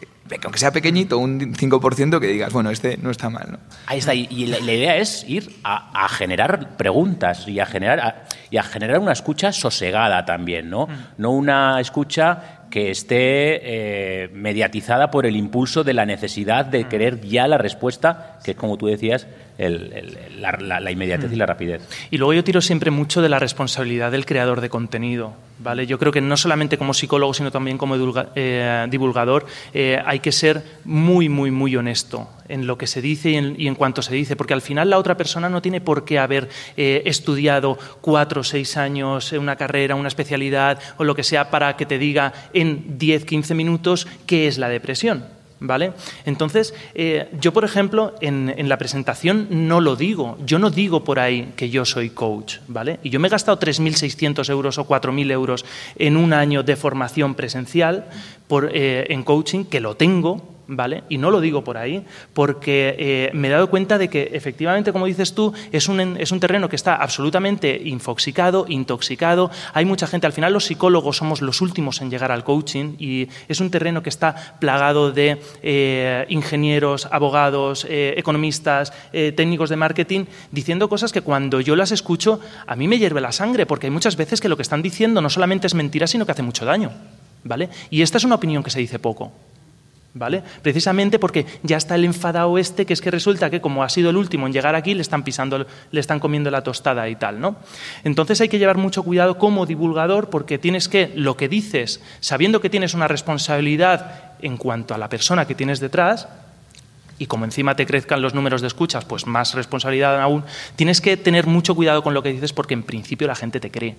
aunque 0.43 0.59
sea 0.59 0.71
pequeñito, 0.71 1.17
un 1.17 1.53
5%, 1.53 2.19
que 2.19 2.27
digas, 2.27 2.53
bueno, 2.53 2.69
este 2.69 2.97
no 2.97 3.11
está 3.11 3.29
mal. 3.29 3.53
¿no? 3.53 3.59
Ahí 3.85 3.99
está, 3.99 4.13
y, 4.13 4.45
la, 4.45 4.59
idea 4.59 4.97
es 4.97 5.27
ir 5.27 5.55
a, 5.63 6.07
generar 6.09 6.77
preguntas 6.77 7.47
y 7.47 7.59
a 7.59 7.65
generar 7.65 8.27
y 8.51 8.57
a 8.57 8.63
generar 8.63 8.99
una 8.99 9.13
escucha 9.13 9.51
sosegada 9.51 10.25
también, 10.25 10.69
¿no? 10.69 10.87
Mm. 10.87 10.91
No 11.17 11.31
una 11.31 11.79
escucha 11.79 12.58
que 12.69 12.91
esté 12.91 14.23
eh, 14.23 14.29
mediatizada 14.33 15.11
por 15.11 15.25
el 15.25 15.35
impulso 15.35 15.83
de 15.83 15.93
la 15.93 16.05
necesidad 16.05 16.65
de 16.65 16.85
mm. 16.85 16.89
querer 16.89 17.21
ya 17.21 17.47
la 17.47 17.57
respuesta, 17.57 18.39
que 18.43 18.55
como 18.55 18.77
tú 18.77 18.87
decías, 18.87 19.27
la, 19.59 20.91
inmediatez 20.91 21.31
y 21.31 21.35
la 21.35 21.45
rapidez. 21.45 21.81
Y 22.11 22.17
luego 22.17 22.33
yo 22.33 22.43
tiro 22.43 22.61
siempre 22.61 22.91
mucho 22.91 23.21
de 23.21 23.29
la 23.29 23.39
responsabilidad 23.39 24.11
del 24.11 24.25
creador 24.25 24.61
de 24.61 24.69
contenido. 24.69 25.33
¿vale? 25.59 25.85
Yo 25.85 25.99
creo 25.99 26.11
que 26.11 26.21
no 26.21 26.37
solamente 26.37 26.77
como 26.77 26.93
psicólogo, 26.93 27.33
sino 27.33 27.51
también 27.51 27.77
como 27.77 27.95
eh, 28.35 28.87
divulgador, 28.89 29.45
eh, 29.73 30.01
hay 30.05 30.19
que 30.19 30.31
ser 30.31 30.63
muy, 30.85 31.29
muy, 31.29 31.51
muy 31.51 31.75
honesto 31.75 32.29
en 32.47 32.65
lo 32.65 32.77
que 32.77 32.87
se 32.87 33.01
dice 33.01 33.29
y 33.29 33.67
en, 33.67 33.75
cuanto 33.75 34.01
se 34.01 34.15
dice, 34.15 34.35
porque 34.35 34.53
al 34.53 34.61
final 34.61 34.89
la 34.89 34.97
otra 34.97 35.17
persona 35.17 35.49
no 35.49 35.61
tiene 35.61 35.81
por 35.81 36.03
qué 36.03 36.17
haber 36.17 36.49
eh, 36.77 37.03
estudiado 37.05 37.77
cuatro 38.01 38.41
o 38.41 38.43
seis 38.43 38.75
años, 38.77 39.31
una 39.33 39.55
carrera, 39.55 39.95
una 39.95 40.07
especialidad 40.07 40.79
o 40.97 41.03
lo 41.03 41.15
que 41.15 41.23
sea 41.23 41.51
para 41.51 41.75
que 41.75 41.85
te 41.85 41.99
diga 41.99 42.33
en 42.53 42.97
10, 42.97 43.25
15 43.25 43.53
minutos 43.53 44.07
qué 44.25 44.47
es 44.47 44.57
la 44.57 44.69
depresión. 44.69 45.38
¿Vale? 45.61 45.91
Entonces, 46.25 46.73
eh, 46.95 47.29
yo, 47.39 47.51
por 47.51 47.65
ejemplo, 47.65 48.15
en, 48.21 48.69
la 48.69 48.77
presentación 48.77 49.47
no 49.49 49.81
lo 49.81 49.95
digo. 49.97 50.37
Yo 50.45 50.57
no 50.57 50.69
digo 50.69 51.03
por 51.03 51.19
ahí 51.19 51.51
que 51.57 51.69
yo 51.69 51.83
soy 51.83 52.11
coach, 52.11 52.57
¿vale? 52.67 52.99
Y 53.03 53.09
yo 53.09 53.19
me 53.19 53.27
he 53.27 53.31
gastado 53.31 53.59
3.600 53.59 54.49
euros 54.49 54.77
o 54.77 54.87
4.000 54.87 55.31
euros 55.31 55.65
en 55.97 56.15
un 56.15 56.31
año 56.31 56.63
de 56.63 56.75
formación 56.77 57.35
presencial 57.35 58.05
eh, 58.71 59.05
en 59.09 59.23
coaching, 59.23 59.65
que 59.65 59.79
lo 59.79 59.95
tengo, 59.95 60.41
¿vale? 60.67 61.03
Y 61.09 61.17
no 61.17 61.29
lo 61.29 61.39
digo 61.41 61.63
por 61.63 61.77
ahí, 61.77 62.03
porque 62.33 62.95
eh, 62.97 63.31
me 63.33 63.47
he 63.47 63.51
dado 63.51 63.69
cuenta 63.69 63.97
de 63.97 64.07
que 64.09 64.31
efectivamente, 64.33 64.91
como 64.91 65.05
dices 65.05 65.33
tú, 65.33 65.53
es 65.71 65.87
un, 65.87 66.17
es 66.17 66.31
un 66.31 66.39
terreno 66.39 66.67
que 66.67 66.75
está 66.75 66.95
absolutamente 66.95 67.79
infoxicado, 67.85 68.65
intoxicado. 68.67 69.51
Hay 69.73 69.85
mucha 69.85 70.07
gente, 70.07 70.27
al 70.27 70.33
final 70.33 70.53
los 70.53 70.65
psicólogos 70.65 71.17
somos 71.17 71.41
los 71.41 71.61
últimos 71.61 72.01
en 72.01 72.09
llegar 72.09 72.31
al 72.31 72.43
coaching 72.43 72.95
y 72.97 73.27
es 73.47 73.59
un 73.59 73.69
terreno 73.71 74.01
que 74.03 74.09
está 74.09 74.57
plagado 74.59 75.11
de 75.11 75.39
eh, 75.61 76.25
ingenieros, 76.29 77.07
abogados, 77.11 77.85
economistas, 77.89 78.93
técnicos 79.11 79.69
de 79.69 79.75
marketing, 79.75 80.25
diciendo 80.51 80.89
cosas 80.89 81.11
que 81.11 81.21
cuando 81.21 81.61
yo 81.61 81.75
las 81.75 81.91
escucho 81.91 82.39
a 82.65 82.75
mí 82.75 82.87
me 82.87 82.97
hierve 82.97 83.21
la 83.21 83.31
sangre, 83.31 83.65
porque 83.65 83.87
hay 83.87 83.91
muchas 83.91 84.15
veces 84.15 84.41
que 84.41 84.49
lo 84.49 84.55
que 84.55 84.63
están 84.63 84.81
diciendo 84.81 85.21
no 85.21 85.29
solamente 85.29 85.67
es 85.67 85.75
mentira, 85.75 86.07
sino 86.07 86.25
que 86.25 86.31
hace 86.31 86.43
mucho 86.43 86.65
daño. 86.65 86.91
¿Vale? 87.43 87.69
Y 87.89 88.01
esta 88.01 88.17
es 88.17 88.23
una 88.23 88.35
opinión 88.35 88.63
que 88.63 88.69
se 88.69 88.79
dice 88.79 88.99
poco. 88.99 89.31
¿Vale? 90.15 90.41
Precisamente 90.63 91.19
porque 91.19 91.45
ya 91.61 91.77
está 91.77 91.93
el 91.93 92.03
enfadado 92.03 92.57
este, 92.57 92.87
que 92.87 92.93
es 92.93 93.01
que 93.01 93.11
resulta 93.11 93.51
que 93.51 93.61
como 93.61 93.83
ha 93.83 93.89
sido 93.89 94.09
el 94.09 94.17
último 94.17 94.47
en 94.47 94.53
llegar 94.53 94.73
aquí, 94.73 94.95
le 94.95 95.01
están 95.01 95.23
pisando, 95.23 95.67
le 95.91 95.99
están 95.99 96.19
comiendo 96.19 96.49
la 96.49 96.63
tostada 96.63 97.07
y 97.09 97.15
tal, 97.15 97.39
¿no? 97.39 97.57
Entonces 98.03 98.41
hay 98.41 98.49
que 98.49 98.57
llevar 98.57 98.77
mucho 98.77 99.03
cuidado 99.03 99.37
como 99.37 99.67
divulgador 99.67 100.31
porque 100.31 100.57
tienes 100.57 100.89
que, 100.89 101.13
lo 101.15 101.37
que 101.37 101.47
dices, 101.47 102.01
sabiendo 102.21 102.59
que 102.59 102.71
tienes 102.71 102.95
una 102.95 103.07
responsabilidad 103.07 104.33
en 104.41 104.57
cuanto 104.57 104.95
a 104.95 104.97
la 104.97 105.09
persona 105.09 105.45
que 105.45 105.53
tienes 105.53 105.79
detrás, 105.79 106.27
y 107.19 107.27
como 107.27 107.45
encima 107.45 107.75
te 107.75 107.85
crezcan 107.85 108.21
los 108.21 108.33
números 108.33 108.61
de 108.61 108.67
escuchas, 108.67 109.05
pues 109.05 109.27
más 109.27 109.53
responsabilidad 109.53 110.19
aún, 110.19 110.43
tienes 110.75 111.01
que 111.01 111.17
tener 111.17 111.45
mucho 111.45 111.75
cuidado 111.75 112.01
con 112.01 112.13
lo 112.13 112.23
que 112.23 112.31
dices 112.31 112.53
porque 112.53 112.73
en 112.73 112.83
principio 112.83 113.27
la 113.27 113.35
gente 113.35 113.59
te 113.59 113.69
cree. 113.69 113.95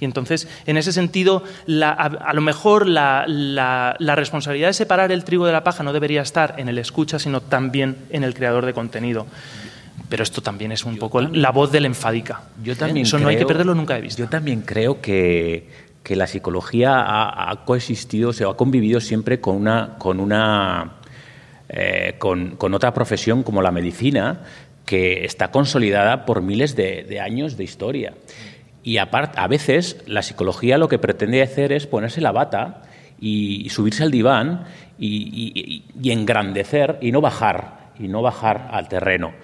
Y 0.00 0.04
entonces, 0.04 0.48
en 0.66 0.76
ese 0.76 0.92
sentido, 0.92 1.42
a, 1.82 2.32
lo 2.34 2.40
mejor 2.40 2.86
la, 2.86 3.96
responsabilidad 3.98 4.68
de 4.68 4.74
separar 4.74 5.12
el 5.12 5.24
trigo 5.24 5.46
de 5.46 5.52
la 5.52 5.64
paja 5.64 5.82
no 5.82 5.92
debería 5.92 6.22
estar 6.22 6.54
en 6.58 6.68
el 6.68 6.78
escucha, 6.78 7.18
sino 7.18 7.40
también 7.40 7.96
en 8.10 8.24
el 8.24 8.34
creador 8.34 8.66
de 8.66 8.74
contenido. 8.74 9.26
Pero 10.08 10.22
esto 10.22 10.40
también 10.40 10.72
es 10.72 10.84
un 10.84 10.96
poco 10.96 11.20
la 11.20 11.50
voz 11.50 11.70
del 11.70 11.84
enfádica. 11.84 12.42
Yo 12.62 12.76
también 12.76 13.06
Eso 13.06 13.18
no 13.18 13.28
hay 13.28 13.36
que 13.36 13.46
perderlo 13.46 13.74
nunca 13.74 13.94
de 13.94 14.00
vista. 14.02 14.22
Yo 14.22 14.28
también 14.28 14.62
creo 14.62 15.00
que, 15.00 15.88
la 16.08 16.26
psicología 16.26 17.04
ha, 17.04 17.64
coexistido, 17.66 18.32
se 18.32 18.44
ha 18.44 18.54
convivido 18.54 18.98
siempre 18.98 19.40
con 19.40 19.56
una, 19.56 19.96
con 19.98 20.20
una 20.20 20.92
eh, 21.68 22.14
con, 22.18 22.56
otra 22.72 22.94
profesión 22.94 23.42
como 23.42 23.60
la 23.60 23.70
medicina, 23.70 24.40
que 24.86 25.26
está 25.26 25.50
consolidada 25.50 26.24
por 26.24 26.40
miles 26.40 26.74
de 26.74 27.20
años 27.20 27.58
de 27.58 27.64
historia. 27.64 28.14
Y 28.88 28.96
aparte, 28.96 29.38
a 29.38 29.46
veces 29.48 30.02
la 30.06 30.22
psicología 30.22 30.78
lo 30.78 30.88
que 30.88 30.98
pretende 30.98 31.42
hacer 31.42 31.72
es 31.72 31.86
ponerse 31.86 32.22
la 32.22 32.32
bata 32.32 32.84
y, 33.20 33.68
subirse 33.68 34.02
al 34.02 34.10
diván 34.10 34.64
y, 34.98 35.84
engrandecer 36.02 36.96
y 37.02 37.12
no 37.12 37.20
bajar, 37.20 37.90
y 37.98 38.08
no 38.08 38.22
bajar 38.22 38.70
al 38.72 38.88
terreno. 38.88 39.34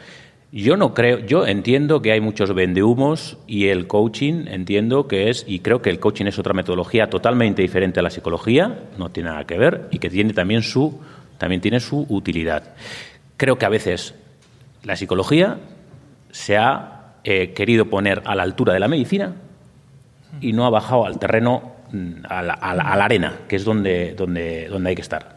Yo 0.50 0.78
no 0.78 0.94
creo, 0.94 1.18
yo 1.18 1.46
entiendo 1.46 2.00
que 2.00 2.12
hay 2.12 2.22
muchos 2.22 2.54
vendehumos 2.54 3.36
y 3.46 3.66
el 3.66 3.86
coaching 3.86 4.46
entiendo 4.46 5.08
que 5.08 5.28
es, 5.28 5.44
y 5.46 5.58
creo 5.58 5.82
que 5.82 5.90
el 5.90 6.00
coaching 6.00 6.24
es 6.24 6.38
otra 6.38 6.54
metodología 6.54 7.10
totalmente 7.10 7.60
diferente 7.60 8.00
a 8.00 8.02
la 8.02 8.08
psicología, 8.08 8.84
no 8.96 9.10
tiene 9.10 9.28
nada 9.28 9.44
que 9.44 9.58
ver, 9.58 9.88
y 9.90 9.98
que 9.98 10.08
tiene 10.08 10.32
también 10.32 10.62
su, 10.62 11.02
también 11.36 11.60
tiene 11.60 11.80
su 11.80 12.06
utilidad. 12.08 12.74
Creo 13.36 13.58
que 13.58 13.66
a 13.66 13.68
veces 13.68 14.14
la 14.84 14.96
psicología 14.96 15.58
se 16.30 16.56
ha 16.56 16.93
querido 17.24 17.86
poner 17.86 18.22
a 18.26 18.34
la 18.34 18.42
altura 18.42 18.74
de 18.74 18.80
la 18.80 18.88
medicina 18.88 19.34
y 20.40 20.52
no 20.52 20.66
ha 20.66 20.70
bajado 20.70 21.06
al 21.06 21.18
terreno, 21.18 21.72
mm, 21.92 22.26
a 22.28 22.42
la, 22.42 22.52
arena, 22.52 23.40
que 23.48 23.56
es 23.56 23.64
donde, 23.64 24.14
donde, 24.14 24.68
donde 24.68 24.90
hay 24.90 24.94
que 24.94 25.02
estar. 25.02 25.36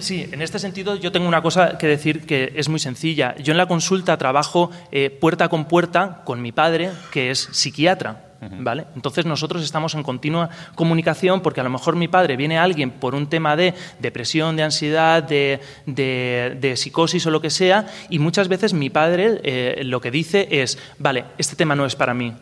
Sí, 0.00 0.28
en 0.30 0.42
este 0.42 0.58
sentido 0.58 0.96
yo 0.96 1.12
tengo 1.12 1.28
una 1.28 1.42
cosa 1.42 1.78
que 1.78 1.86
decir 1.86 2.26
que 2.26 2.52
es 2.56 2.68
muy 2.68 2.80
sencilla. 2.80 3.36
Yo 3.36 3.52
en 3.52 3.58
la 3.58 3.66
consulta 3.66 4.16
trabajo 4.16 4.70
eh, 4.90 5.10
puerta 5.10 5.48
con 5.48 5.66
puerta 5.66 6.22
con 6.24 6.42
mi 6.42 6.52
padre, 6.52 6.90
que 7.12 7.30
es 7.30 7.48
psiquiatra. 7.52 8.29
¿Vale? 8.40 8.86
Entonces 8.96 9.26
nosotros 9.26 9.62
estamos 9.62 9.94
en 9.94 10.02
continua 10.02 10.48
comunicación 10.74 11.42
porque 11.42 11.60
a 11.60 11.64
lo 11.64 11.68
mejor 11.68 11.96
mi 11.96 12.08
padre 12.08 12.36
viene 12.36 12.58
alguien 12.58 12.90
por 12.90 13.14
un 13.14 13.26
tema 13.26 13.54
de 13.54 13.74
depresión, 13.98 14.56
de 14.56 14.62
ansiedad, 14.62 15.22
de, 15.22 15.60
de, 15.84 16.76
psicosis 16.76 17.26
o 17.26 17.30
lo 17.30 17.42
que 17.42 17.50
sea 17.50 17.86
y 18.08 18.18
muchas 18.18 18.48
veces 18.48 18.72
mi 18.72 18.88
padre 18.88 19.40
eh, 19.44 19.82
lo 19.84 20.00
que 20.00 20.10
dice 20.10 20.48
es, 20.50 20.78
vale, 20.98 21.24
este 21.36 21.54
tema 21.54 21.74
no 21.74 21.84
es 21.84 21.96
para 21.96 22.14
mí, 22.14 22.32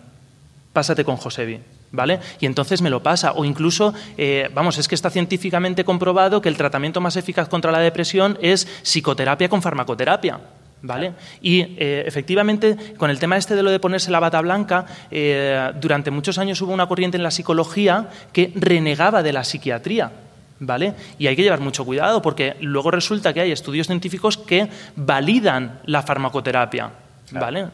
pásate 0.72 1.04
con 1.04 1.16
Josebi. 1.16 1.60
¿Vale? 1.90 2.20
Y 2.38 2.44
entonces 2.44 2.82
me 2.82 2.90
lo 2.90 3.02
pasa. 3.02 3.32
O 3.32 3.46
incluso, 3.46 3.94
eh, 4.18 4.50
vamos, 4.52 4.76
es 4.76 4.88
que 4.88 4.94
está 4.94 5.08
científicamente 5.08 5.84
comprobado 5.84 6.42
que 6.42 6.50
el 6.50 6.56
tratamiento 6.58 7.00
más 7.00 7.16
eficaz 7.16 7.48
contra 7.48 7.72
la 7.72 7.78
depresión 7.78 8.36
es 8.42 8.68
psicoterapia 8.82 9.48
con 9.48 9.62
farmacoterapia. 9.62 10.38
¿Vale? 10.80 11.14
Y 11.42 11.60
eh, 11.60 12.04
efectivamente, 12.06 12.76
con 12.96 13.10
el 13.10 13.18
tema 13.18 13.36
este 13.36 13.56
de 13.56 13.62
lo 13.62 13.70
de 13.70 13.80
ponerse 13.80 14.12
la 14.12 14.20
bata 14.20 14.40
blanca, 14.40 14.86
eh, 15.10 15.72
durante 15.80 16.10
muchos 16.10 16.38
años 16.38 16.60
hubo 16.62 16.72
una 16.72 16.86
corriente 16.86 17.16
en 17.16 17.24
la 17.24 17.32
psicología 17.32 18.08
que 18.32 18.52
renegaba 18.54 19.22
de 19.22 19.32
la 19.32 19.44
psiquiatría. 19.44 20.12
¿Vale? 20.60 20.94
Y 21.18 21.28
hay 21.28 21.36
que 21.36 21.42
llevar 21.42 21.60
mucho 21.60 21.84
cuidado 21.84 22.20
porque 22.20 22.56
luego 22.60 22.90
resulta 22.90 23.32
que 23.32 23.40
hay 23.40 23.52
estudios 23.52 23.86
científicos 23.86 24.36
que 24.36 24.68
validan 24.96 25.80
la 25.84 26.02
farmacoterapia. 26.02 26.90
¿Vale? 27.30 27.66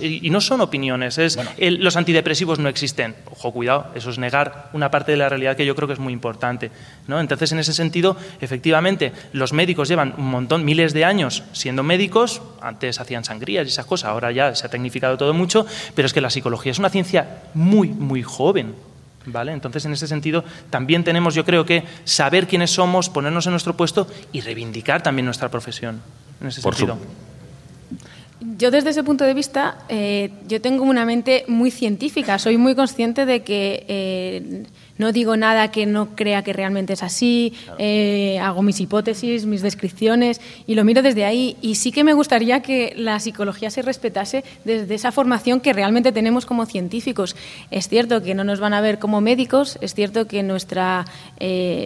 y 0.00 0.30
no 0.30 0.40
son 0.40 0.60
opiniones, 0.60 1.18
es 1.18 1.38
los 1.58 1.96
antidepresivos 1.96 2.58
no 2.58 2.68
existen. 2.68 3.14
Ojo, 3.30 3.52
cuidado, 3.52 3.86
eso 3.94 4.10
es 4.10 4.18
negar 4.18 4.70
una 4.72 4.90
parte 4.90 5.12
de 5.12 5.18
la 5.18 5.28
realidad 5.28 5.56
que 5.56 5.66
yo 5.66 5.74
creo 5.74 5.88
que 5.88 5.94
es 5.94 6.00
muy 6.00 6.12
importante. 6.12 6.70
¿no? 7.06 7.20
Entonces, 7.20 7.52
en 7.52 7.58
ese 7.58 7.72
sentido, 7.72 8.16
efectivamente, 8.40 9.12
los 9.32 9.52
médicos 9.52 9.88
llevan 9.88 10.14
un 10.16 10.30
montón, 10.30 10.64
miles 10.64 10.92
de 10.92 11.04
años 11.04 11.42
siendo 11.52 11.82
médicos, 11.82 12.42
antes 12.60 13.00
hacían 13.00 13.24
sangrías 13.24 13.66
y 13.66 13.70
esas 13.70 13.86
cosas, 13.86 14.10
ahora 14.10 14.32
ya 14.32 14.54
se 14.54 14.66
ha 14.66 14.70
tecnificado 14.70 15.16
todo 15.16 15.34
mucho, 15.34 15.66
pero 15.94 16.06
es 16.06 16.12
que 16.12 16.20
la 16.20 16.30
psicología 16.30 16.72
es 16.72 16.78
una 16.78 16.90
ciencia 16.90 17.42
muy, 17.54 17.88
muy 17.88 18.22
joven. 18.22 18.74
¿Vale? 19.26 19.52
Entonces, 19.52 19.84
en 19.84 19.92
ese 19.92 20.08
sentido, 20.08 20.44
también 20.70 21.04
tenemos, 21.04 21.34
yo 21.34 21.44
creo 21.44 21.66
que, 21.66 21.84
saber 22.04 22.46
quiénes 22.46 22.70
somos, 22.70 23.10
ponernos 23.10 23.46
en 23.46 23.52
nuestro 23.52 23.76
puesto 23.76 24.06
y 24.32 24.40
reivindicar 24.40 25.02
también 25.02 25.26
nuestra 25.26 25.50
profesión. 25.50 26.00
En 26.40 26.46
ese 26.48 26.62
sentido. 26.62 26.96
Yo 28.40 28.70
desde 28.70 28.90
ese 28.90 29.04
punto 29.04 29.24
de 29.24 29.34
vista, 29.34 29.76
eh, 29.90 30.30
yo 30.48 30.62
tengo 30.62 30.84
una 30.84 31.04
mente 31.04 31.44
muy 31.46 31.70
científica. 31.70 32.38
Soy 32.38 32.56
muy 32.56 32.74
consciente 32.74 33.26
de 33.26 33.42
que 33.42 33.84
eh, 33.86 34.62
no 34.96 35.12
digo 35.12 35.36
nada 35.36 35.70
que 35.70 35.84
no 35.84 36.16
crea 36.16 36.42
que 36.42 36.54
realmente 36.54 36.94
es 36.94 37.02
así. 37.02 37.52
Eh, 37.76 38.38
hago 38.40 38.62
mis 38.62 38.80
hipótesis, 38.80 39.44
mis 39.44 39.60
descripciones 39.60 40.40
y 40.66 40.74
lo 40.74 40.84
miro 40.84 41.02
desde 41.02 41.26
ahí. 41.26 41.58
Y 41.60 41.74
sí 41.74 41.92
que 41.92 42.02
me 42.02 42.14
gustaría 42.14 42.62
que 42.62 42.94
la 42.96 43.20
psicología 43.20 43.70
se 43.70 43.82
respetase 43.82 44.42
desde 44.64 44.94
esa 44.94 45.12
formación 45.12 45.60
que 45.60 45.74
realmente 45.74 46.10
tenemos 46.10 46.46
como 46.46 46.64
científicos. 46.64 47.36
Es 47.70 47.88
cierto 47.88 48.22
que 48.22 48.34
no 48.34 48.44
nos 48.44 48.58
van 48.58 48.72
a 48.72 48.80
ver 48.80 48.98
como 48.98 49.20
médicos. 49.20 49.76
Es 49.82 49.94
cierto 49.94 50.26
que 50.26 50.42
nuestra 50.42 51.04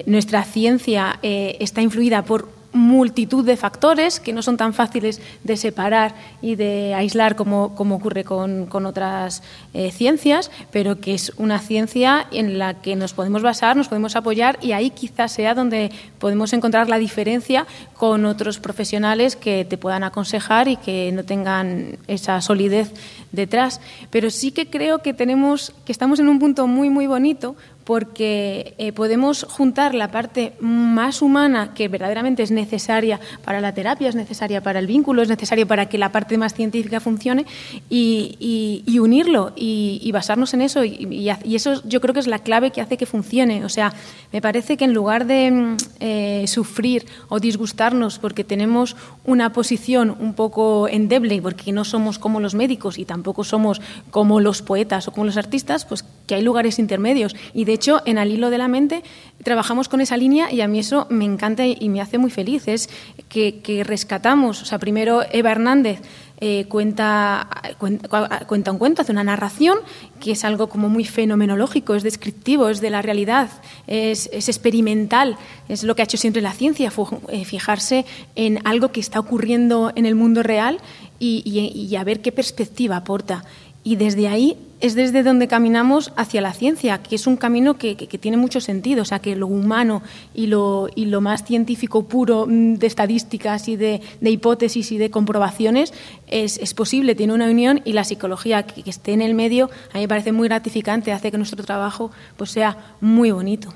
nuestra 0.07 0.45
ciencia 0.45 1.19
está 1.23 1.83
influida 1.83 2.23
por 2.25 2.64
multitud 2.75 3.45
de 3.45 3.57
factores 3.57 4.21
que 4.21 4.33
no 4.33 4.43
son 4.43 4.57
tan 4.57 4.75
fáciles 4.75 5.23
de 5.45 5.57
separar 5.57 6.15
y 6.43 6.57
de 6.57 6.93
aislar 6.93 7.37
como, 7.37 7.75
como 7.75 7.95
ocurre 7.95 8.25
con, 8.25 8.67
con 8.67 8.85
otras 8.85 9.43
eh, 9.73 9.91
ciencias, 9.93 10.51
pero 10.71 11.01
que 11.01 11.15
es 11.15 11.33
una 11.37 11.61
ciencia 11.61 12.27
en 12.33 12.59
la 12.59 12.75
que 12.75 12.97
nos 12.97 13.15
podemos 13.15 13.43
basar, 13.43 13.77
nos 13.77 13.89
podemos 13.89 14.17
apoyar 14.17 14.59
y 14.61 14.73
ahí 14.73 14.91
quizás 14.91 15.33
sea 15.33 15.55
donde 15.55 15.93
podemos 16.19 16.53
encontrar 16.53 16.89
la 16.89 16.99
diferencia 16.99 17.67
con 17.97 18.25
otros 18.25 18.59
profesionales 18.59 19.37
que 19.37 19.65
te 19.65 19.79
puedan 19.79 20.03
aconsejar 20.03 20.67
y 20.67 20.77
que 20.77 21.13
no 21.13 21.25
tengan 21.25 21.99
esa 22.09 22.41
solidez 22.41 22.93
detrás. 23.31 23.81
Pero 24.11 24.31
sí 24.31 24.51
que 24.51 24.69
creo 24.69 24.99
que 24.99 25.15
tenemos, 25.15 25.73
que 25.85 25.93
estamos 25.93 26.19
en 26.19 26.29
un 26.29 26.41
punto 26.41 26.67
muy, 26.67 26.91
muy 26.91 27.07
bonito 27.07 27.55
porque 27.85 28.75
eh, 28.79 28.93
podemos 28.93 29.45
juntar 29.45 29.95
la 29.95 30.11
parte 30.11 30.55
más 30.61 31.23
humana 31.23 31.75
que 31.75 31.89
verdaderamente 31.89 32.43
es 32.43 32.51
necesaria 32.51 33.21
para 33.45 33.61
la 33.61 33.75
terapia, 33.75 34.09
es 34.09 34.15
necesaria 34.15 34.63
para 34.63 34.79
el 34.79 34.87
vínculo, 34.87 35.23
es 35.23 35.29
necesaria 35.29 35.67
para 35.67 35.87
que 35.89 35.99
la 35.99 36.11
parte 36.11 36.39
más 36.39 36.55
científica 36.55 37.01
funcione 37.01 37.45
y, 37.91 38.83
unirlo 38.99 39.53
y, 39.55 40.11
basarnos 40.13 40.55
en 40.55 40.63
eso. 40.63 40.85
Y, 40.85 41.29
eso 41.55 41.83
yo 41.85 42.01
creo 42.01 42.15
que 42.15 42.21
es 42.21 42.27
la 42.27 42.39
clave 42.39 42.71
que 42.71 42.81
hace 42.81 42.97
que 42.97 43.07
funcione. 43.07 43.65
O 43.65 43.69
sea, 43.69 43.93
me 44.33 44.41
parece 44.41 44.77
que 44.77 44.85
en 44.85 44.95
lugar 44.95 45.27
de 45.27 45.51
mm, 45.51 45.77
eh, 46.01 46.45
sufrir 46.47 47.07
o 47.29 47.39
disgustarnos 47.39 48.19
porque 48.19 48.45
tenemos 48.45 48.97
una 49.25 49.53
posición 49.53 50.17
un 50.19 50.35
poco 50.35 50.89
endeble, 50.89 51.41
porque 51.43 51.73
no 51.73 51.85
somos 51.85 52.19
como 52.19 52.41
los 52.41 52.55
médicos 52.55 52.99
y 52.99 53.05
tampoco 53.05 53.45
somos 53.45 53.81
como 54.11 54.41
los 54.41 54.63
poetas 54.63 55.09
o 55.09 55.13
como 55.13 55.27
los 55.27 55.37
artistas, 55.37 55.85
pues 55.85 56.05
que 56.27 56.35
hay 56.35 56.43
lugares 56.43 56.79
intermedios. 56.79 57.35
Y 57.53 57.65
de 57.65 57.73
hecho, 57.73 58.03
en 58.05 58.19
Al 58.19 58.31
hilo 58.31 58.51
de 58.51 58.59
la 58.59 58.69
mente 58.69 59.03
trabajamos 59.43 59.89
con 59.89 60.01
esa 60.01 60.17
línea 60.17 60.51
y 60.53 60.61
a 60.61 60.69
mí 60.69 60.79
eso 60.79 61.07
me 61.11 61.25
encanta 61.25 61.67
y 61.67 61.89
me 61.89 62.01
hace 62.01 62.19
muy 62.19 62.31
feliz. 62.31 62.69
Es 62.69 62.89
que, 63.29 63.83
rescatamos, 63.87 64.63
o 64.63 64.65
sea, 64.65 64.79
primero 64.79 65.23
Eva 65.33 65.51
Hernández 65.51 66.01
eh, 66.41 66.67
cuenta, 66.69 67.49
cuenta, 67.79 68.73
un 68.73 68.79
cuento, 68.79 69.03
hace 69.03 69.13
una 69.13 69.25
narración 69.25 69.79
que 70.21 70.33
es 70.33 70.45
algo 70.45 70.69
como 70.69 70.89
muy 70.89 71.05
fenomenológico, 71.05 71.95
es 71.95 72.03
descriptivo, 72.03 72.69
es 72.69 72.81
de 72.81 72.91
la 72.91 73.03
realidad, 73.03 73.51
es, 73.87 74.29
experimental, 74.33 75.37
es 75.69 75.85
lo 75.85 75.95
que 75.95 76.03
ha 76.03 76.05
hecho 76.05 76.17
siempre 76.17 76.43
la 76.43 76.53
ciencia, 76.53 76.93
eh, 77.29 77.45
fijarse 77.45 78.05
en 78.35 78.61
algo 78.67 78.93
que 78.93 79.01
está 79.01 79.21
ocurriendo 79.21 79.93
en 79.95 80.07
el 80.07 80.15
mundo 80.17 80.43
real 80.43 80.81
y, 81.19 81.43
y 81.47 81.97
a 81.97 82.05
ver 82.05 82.21
qué 82.21 82.33
perspectiva 82.33 82.97
aporta. 82.97 83.45
Y 83.85 83.97
desde 83.97 84.29
ahí 84.29 84.57
es 84.85 84.95
desde 84.95 85.23
donde 85.23 85.49
caminamos 85.49 86.13
hacia 86.15 86.43
la 86.43 86.53
ciencia, 86.53 86.99
que 86.99 87.15
es 87.15 87.27
un 87.27 87.39
camino 87.39 87.79
que, 87.79 87.95
tiene 88.21 88.37
mucho 88.37 88.61
sentido, 88.61 89.01
o 89.01 89.05
sea, 89.07 89.19
que 89.19 89.35
lo 89.35 89.47
humano 89.47 90.03
y 90.35 90.47
lo, 90.47 90.91
y 90.95 91.07
lo 91.07 91.23
más 91.23 91.43
científico 91.43 92.03
puro 92.03 92.45
mm, 92.47 92.75
de 92.75 92.87
estadísticas 92.87 93.67
y 93.69 93.77
de, 93.77 94.03
hipótesis 94.21 94.93
y 94.93 94.99
de 94.99 95.11
comprobaciones 95.11 95.95
es, 96.27 96.75
posible, 96.75 97.15
tiene 97.15 97.33
una 97.33 97.47
unión 97.47 97.81
y 97.87 97.95
la 97.95 98.05
psicología 98.05 98.65
que, 98.65 98.83
que, 98.83 98.91
esté 98.91 99.15
en 99.15 99.23
el 99.23 99.33
medio 99.33 99.71
a 99.91 99.95
mí 99.95 100.01
me 100.03 100.09
parece 100.09 100.33
muy 100.33 100.49
gratificante, 100.49 101.13
hace 101.13 101.31
que 101.31 101.39
nuestro 101.39 101.65
trabajo 101.65 102.11
pues, 102.37 102.51
sea 102.51 102.77
muy 103.01 103.31
bonito. 103.31 103.73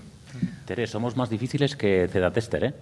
Tere, 0.64 0.87
somos 0.87 1.16
más 1.16 1.31
difíciles 1.31 1.77
que 1.77 2.09
Cedatester, 2.12 2.64
¿eh? 2.64 2.74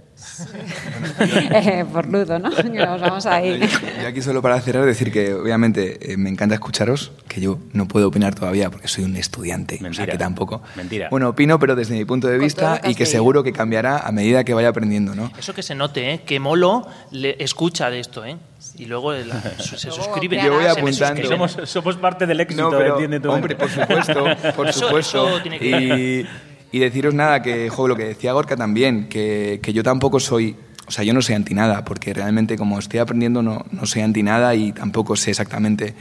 eh 1.52 1.84
por 1.92 2.06
ludo, 2.06 2.38
¿no? 2.38 2.50
Nos 2.50 3.00
vamos 3.00 3.26
a 3.26 3.44
ir. 3.44 3.60
Yo, 3.60 4.08
aquí 4.08 4.22
solo 4.22 4.42
para 4.42 4.60
cerrar 4.60 4.84
decir 4.84 5.12
que 5.12 5.34
obviamente 5.34 6.12
eh, 6.12 6.16
me 6.16 6.28
encanta 6.28 6.54
escucharos, 6.54 7.12
que 7.28 7.40
yo 7.40 7.58
no 7.72 7.86
puedo 7.86 8.08
opinar 8.08 8.34
todavía 8.34 8.70
porque 8.70 8.88
soy 8.88 9.04
un 9.04 9.16
estudiante, 9.16 9.74
Mentira. 9.74 9.90
o 9.90 9.94
sea 9.94 10.06
que 10.06 10.18
tampoco. 10.18 10.62
Mentira. 10.74 11.08
Bueno, 11.10 11.28
opino, 11.28 11.58
pero 11.58 11.76
desde 11.76 11.94
mi 11.94 12.04
punto 12.04 12.26
de 12.26 12.38
vista 12.38 12.80
y 12.84 12.96
que 12.96 13.06
seguro 13.06 13.44
que 13.44 13.52
cambiará 13.52 13.98
a 13.98 14.10
medida 14.10 14.42
que 14.42 14.52
vaya 14.52 14.68
aprendiendo, 14.68 15.14
¿no? 15.14 15.30
Eso 15.38 15.54
que 15.54 15.62
se 15.62 15.74
note, 15.74 16.12
¿eh? 16.12 16.20
Que 16.26 16.40
Molo 16.40 16.88
le 17.12 17.36
escucha 17.38 17.88
de 17.88 18.00
esto, 18.00 18.24
¿eh? 18.24 18.36
y 18.78 18.86
luego 18.86 19.12
se 19.58 19.90
suscribe. 19.90 20.42
Yo 20.42 20.54
voy 20.54 20.66
apuntando. 20.66 21.24
Somos, 21.24 21.56
somos, 21.64 21.96
parte 21.96 22.26
del 22.26 22.40
éxito, 22.40 22.70
no, 22.70 22.76
pero, 22.76 23.32
Hombre, 23.32 23.56
por 23.56 23.70
supuesto, 23.70 24.24
por 24.56 24.72
supuesto. 24.72 25.40
y, 25.60 26.26
y 26.72 26.78
deciros 26.78 27.14
nada, 27.14 27.42
que 27.42 27.70
lo 27.76 27.96
que 27.96 28.04
decía 28.04 28.32
Gorka 28.32 28.56
también, 28.56 29.08
que, 29.08 29.60
que, 29.62 29.72
yo 29.72 29.82
tampoco 29.82 30.20
soy, 30.20 30.56
o 30.86 30.90
sea, 30.90 31.04
yo 31.04 31.14
no 31.14 31.22
soy 31.22 31.34
anti 31.34 31.54
nada, 31.54 31.84
porque 31.84 32.12
realmente 32.12 32.56
como 32.56 32.78
estoy 32.78 33.00
aprendiendo 33.00 33.42
no, 33.42 33.64
no 33.70 33.86
soy 33.86 34.02
anti 34.02 34.22
nada 34.22 34.54
y 34.54 34.72
tampoco 34.72 35.16
sé 35.16 35.30
exactamente 35.30 35.94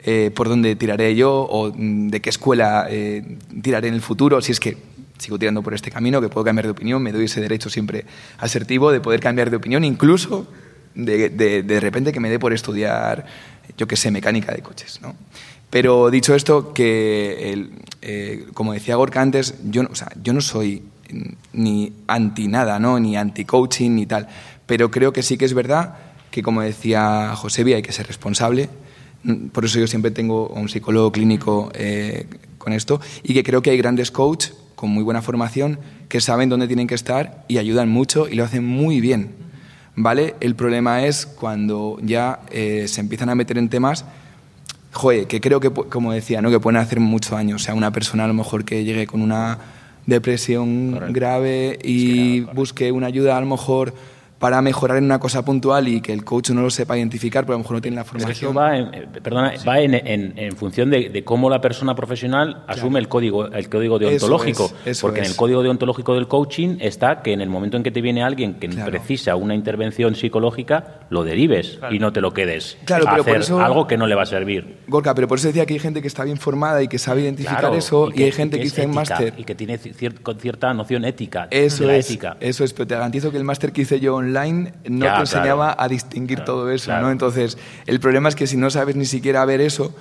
eh, 0.00 0.30
por 0.34 0.48
dónde 0.48 0.76
tiraré 0.76 1.14
yo 1.16 1.46
o 1.50 1.72
de 1.74 2.20
qué 2.20 2.30
escuela 2.30 2.86
eh, 2.88 3.38
tiraré 3.62 3.88
en 3.88 3.94
el 3.94 4.00
futuro, 4.00 4.40
si 4.40 4.52
es 4.52 4.60
que 4.60 4.76
sigo 5.18 5.38
tirando 5.38 5.62
por 5.62 5.74
este 5.74 5.90
camino, 5.90 6.20
que 6.20 6.28
puedo 6.28 6.44
cambiar 6.44 6.66
de 6.66 6.70
opinión, 6.70 7.02
me 7.02 7.12
doy 7.12 7.24
ese 7.24 7.40
derecho 7.40 7.70
siempre 7.70 8.04
asertivo 8.38 8.92
de 8.92 9.00
poder 9.00 9.20
cambiar 9.20 9.50
de 9.50 9.56
opinión, 9.56 9.84
incluso 9.84 10.46
de, 10.94 11.30
de, 11.30 11.62
de 11.62 11.80
repente 11.80 12.12
que 12.12 12.20
me 12.20 12.30
dé 12.30 12.38
por 12.38 12.52
estudiar, 12.52 13.26
yo 13.76 13.86
qué 13.86 13.96
sé, 13.96 14.10
mecánica 14.10 14.52
de 14.52 14.62
coches, 14.62 15.00
¿no? 15.02 15.14
Pero 15.70 16.10
dicho 16.10 16.34
esto, 16.34 16.72
que 16.72 17.68
eh, 18.02 18.46
como 18.54 18.72
decía 18.72 18.96
Gorka 18.96 19.20
antes, 19.20 19.54
yo, 19.64 19.82
o 19.90 19.94
sea, 19.94 20.10
yo 20.22 20.32
no 20.32 20.40
soy 20.40 20.82
ni 21.52 21.92
anti 22.06 22.48
nada, 22.48 22.78
¿no? 22.78 22.98
ni 23.00 23.16
anti 23.16 23.44
coaching 23.44 23.92
ni 23.92 24.06
tal, 24.06 24.28
pero 24.66 24.90
creo 24.90 25.12
que 25.12 25.22
sí 25.22 25.36
que 25.38 25.44
es 25.44 25.54
verdad 25.54 25.94
que 26.30 26.42
como 26.42 26.60
decía 26.60 27.34
José 27.36 27.62
hay 27.74 27.82
que 27.82 27.92
ser 27.92 28.06
responsable. 28.06 28.68
Por 29.52 29.64
eso 29.64 29.78
yo 29.80 29.86
siempre 29.86 30.10
tengo 30.10 30.48
un 30.48 30.68
psicólogo 30.68 31.10
clínico 31.10 31.70
eh, 31.74 32.26
con 32.56 32.72
esto 32.72 33.00
y 33.22 33.34
que 33.34 33.42
creo 33.42 33.62
que 33.62 33.70
hay 33.70 33.78
grandes 33.78 34.10
coaches 34.10 34.54
con 34.74 34.90
muy 34.90 35.02
buena 35.02 35.22
formación 35.22 35.80
que 36.08 36.20
saben 36.20 36.48
dónde 36.48 36.68
tienen 36.68 36.86
que 36.86 36.94
estar 36.94 37.44
y 37.48 37.58
ayudan 37.58 37.88
mucho 37.88 38.28
y 38.28 38.36
lo 38.36 38.44
hacen 38.44 38.64
muy 38.64 39.00
bien. 39.00 39.32
¿Vale? 39.96 40.36
El 40.38 40.54
problema 40.54 41.04
es 41.04 41.26
cuando 41.26 41.98
ya 42.00 42.40
eh, 42.52 42.86
se 42.86 43.00
empiezan 43.00 43.30
a 43.30 43.34
meter 43.34 43.58
en 43.58 43.68
temas 43.68 44.04
joder, 44.92 45.26
que 45.26 45.40
creo 45.40 45.60
que, 45.60 45.70
como 45.70 46.12
decía, 46.12 46.42
¿no? 46.42 46.50
que 46.50 46.60
pueden 46.60 46.80
hacer 46.80 47.00
muchos 47.00 47.32
años. 47.32 47.62
O 47.62 47.64
sea, 47.64 47.74
una 47.74 47.92
persona 47.92 48.24
a 48.24 48.28
lo 48.28 48.34
mejor 48.34 48.64
que 48.64 48.84
llegue 48.84 49.06
con 49.06 49.22
una 49.22 49.58
depresión 50.06 51.12
grave 51.12 51.78
y 51.82 52.40
busque 52.40 52.90
una 52.92 53.08
ayuda 53.08 53.36
a 53.36 53.40
lo 53.40 53.46
mejor 53.46 53.92
para 54.38 54.62
mejorar 54.62 54.98
en 54.98 55.04
una 55.04 55.18
cosa 55.18 55.44
puntual 55.44 55.88
y 55.88 56.00
que 56.00 56.12
el 56.12 56.24
coach 56.24 56.50
no 56.50 56.62
lo 56.62 56.70
sepa 56.70 56.96
identificar, 56.96 57.44
porque 57.44 57.54
a 57.54 57.58
lo 57.58 57.62
mejor 57.64 57.76
no 57.76 57.80
tiene 57.80 57.96
la 57.96 58.04
formación. 58.04 58.56
va 58.56 58.76
en, 58.76 58.94
eh, 58.94 59.08
perdona, 59.22 59.54
va 59.66 59.80
en, 59.80 59.94
en, 59.94 60.56
función 60.56 60.90
de, 60.90 61.24
cómo 61.24 61.50
la 61.50 61.60
persona 61.60 61.94
profesional 61.94 62.64
asume 62.66 63.00
el 63.00 63.08
código 63.08 63.46
el 63.46 63.68
código 63.68 63.98
deontológico. 63.98 64.70
porque 65.00 65.20
en 65.20 65.26
el 65.26 65.36
código 65.36 65.62
deontológico 65.62 66.14
del 66.14 66.28
coaching 66.28 66.78
está 66.80 67.22
que 67.22 67.32
en 67.32 67.40
el 67.40 67.48
momento 67.48 67.76
en 67.76 67.82
que 67.82 67.90
te 67.90 68.00
viene 68.00 68.22
alguien 68.22 68.54
que 68.54 68.68
precisa 68.68 69.36
una 69.36 69.54
intervención 69.54 70.14
psicológica, 70.14 71.00
lo 71.10 71.24
derives 71.24 71.78
y 71.90 71.98
no 71.98 72.12
te 72.12 72.20
lo 72.20 72.32
quedes 72.32 72.78
claro, 72.84 73.08
a 73.08 73.14
hacer 73.16 73.42
algo 73.52 73.86
que 73.86 73.96
no 73.96 74.06
le 74.06 74.14
va 74.14 74.22
a 74.22 74.26
servir. 74.26 74.78
Gorka, 74.86 75.14
pero 75.14 75.26
por 75.26 75.38
eso 75.38 75.48
decía 75.48 75.66
que 75.66 75.74
hay 75.74 75.80
gente 75.80 76.00
que 76.00 76.08
está 76.08 76.24
bien 76.24 76.38
formada 76.38 76.82
y 76.82 76.88
que 76.88 76.98
sabe 76.98 77.22
identificar 77.22 77.74
eso 77.74 78.10
y, 78.14 78.22
hay 78.22 78.32
gente 78.32 78.58
que, 78.58 78.66
hizo 78.66 78.82
el 78.82 78.88
máster. 78.88 79.34
Y 79.36 79.44
que 79.44 79.54
tiene 79.54 79.78
cierta 79.78 80.72
noción 80.74 81.04
ética. 81.04 81.48
Eso 81.50 81.82
de 81.82 81.86
la 81.88 81.96
es, 81.96 82.06
ética. 82.06 82.36
Eso 82.40 82.64
es, 82.64 82.72
pero 82.72 82.86
te 82.86 82.94
garantizo 82.94 83.30
que 83.30 83.36
el 83.36 83.44
máster 83.44 83.72
que 83.72 83.82
hice 83.82 84.00
yo 84.00 84.20
online 84.28 84.72
no 84.88 85.06
te 85.14 85.20
enseñaba 85.20 85.76
a 85.78 85.88
distinguir 85.88 86.44
todo 86.44 86.70
eso, 86.70 86.96
¿no? 87.00 87.10
Entonces, 87.10 87.58
el 87.86 88.00
problema 88.00 88.28
es 88.28 88.34
que 88.34 88.46
si 88.46 88.56
no 88.56 88.70
sabes 88.70 88.96
ni 88.96 89.04
siquiera 89.04 89.44
ver 89.44 89.60
eso, 89.60 89.94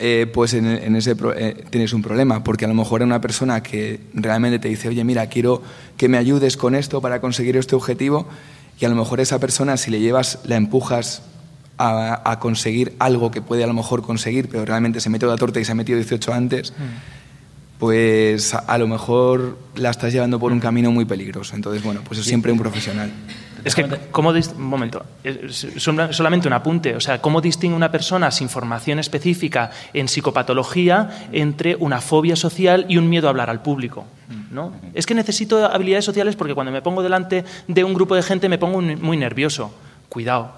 eh, 0.00 0.30
pues 0.32 0.54
en, 0.54 0.94
ese 0.94 1.16
eh, 1.36 1.64
tienes 1.70 1.92
un 1.92 2.02
problema, 2.02 2.44
porque 2.44 2.64
a 2.64 2.68
lo 2.68 2.74
mejor 2.74 3.02
una 3.02 3.20
persona 3.20 3.64
que 3.64 3.98
realmente 4.14 4.60
te 4.60 4.68
dice, 4.68 4.88
oye, 4.88 5.02
mira, 5.02 5.26
quiero 5.26 5.60
que 5.96 6.08
me 6.08 6.18
ayudes 6.18 6.56
con 6.56 6.76
esto 6.76 7.00
para 7.00 7.20
conseguir 7.20 7.56
este 7.56 7.74
objetivo, 7.74 8.28
y 8.78 8.84
a 8.84 8.88
lo 8.88 8.94
mejor 8.94 9.18
esa 9.18 9.40
persona, 9.40 9.76
si 9.76 9.90
le 9.90 9.98
llevas, 9.98 10.38
la 10.44 10.54
empujas 10.54 11.22
a, 11.78 12.38
conseguir 12.40 12.94
algo 12.98 13.30
que 13.30 13.42
puede 13.42 13.64
a 13.64 13.66
lo 13.66 13.74
mejor 13.74 14.02
conseguir, 14.02 14.48
pero 14.48 14.64
realmente 14.64 15.00
se 15.00 15.10
mete 15.10 15.26
la 15.26 15.36
torta 15.36 15.60
y 15.60 15.64
se 15.64 15.72
ha 15.72 15.74
metido 15.74 15.96
18 15.98 16.32
antes, 16.32 16.72
mm. 16.72 17.78
pues 17.78 18.54
a, 18.54 18.78
lo 18.78 18.86
mejor 18.86 19.58
la 19.74 19.90
estás 19.90 20.12
llevando 20.12 20.38
por 20.38 20.52
un 20.52 20.60
camino 20.60 20.90
muy 20.90 21.04
peligroso. 21.04 21.56
Entonces, 21.56 21.82
bueno, 21.82 22.02
pues 22.04 22.20
es 22.20 22.26
siempre 22.26 22.52
un 22.52 22.58
profesional. 22.58 23.10
Es 23.68 23.74
que, 23.74 23.86
¿cómo 24.10 24.30
un 24.30 24.62
momento, 24.62 25.04
solamente 26.10 26.48
un 26.48 26.54
apunte. 26.54 26.96
O 26.96 27.00
sea, 27.00 27.20
¿cómo 27.20 27.40
distingue 27.40 27.76
una 27.76 27.90
persona 27.90 28.30
sin 28.30 28.48
formación 28.48 28.98
específica 28.98 29.70
en 29.92 30.08
psicopatología 30.08 31.28
entre 31.32 31.76
una 31.76 32.00
fobia 32.00 32.34
social 32.34 32.86
y 32.88 32.96
un 32.96 33.08
miedo 33.08 33.26
a 33.26 33.30
hablar 33.30 33.50
al 33.50 33.60
público? 33.62 34.06
¿no? 34.50 34.72
Es 34.94 35.06
que 35.06 35.14
necesito 35.14 35.64
habilidades 35.66 36.04
sociales 36.04 36.36
porque 36.36 36.54
cuando 36.54 36.72
me 36.72 36.82
pongo 36.82 37.02
delante 37.02 37.44
de 37.66 37.84
un 37.84 37.94
grupo 37.94 38.14
de 38.14 38.22
gente 38.22 38.48
me 38.48 38.58
pongo 38.58 38.80
muy 38.80 39.16
nervioso. 39.16 39.72
Cuidado, 40.08 40.52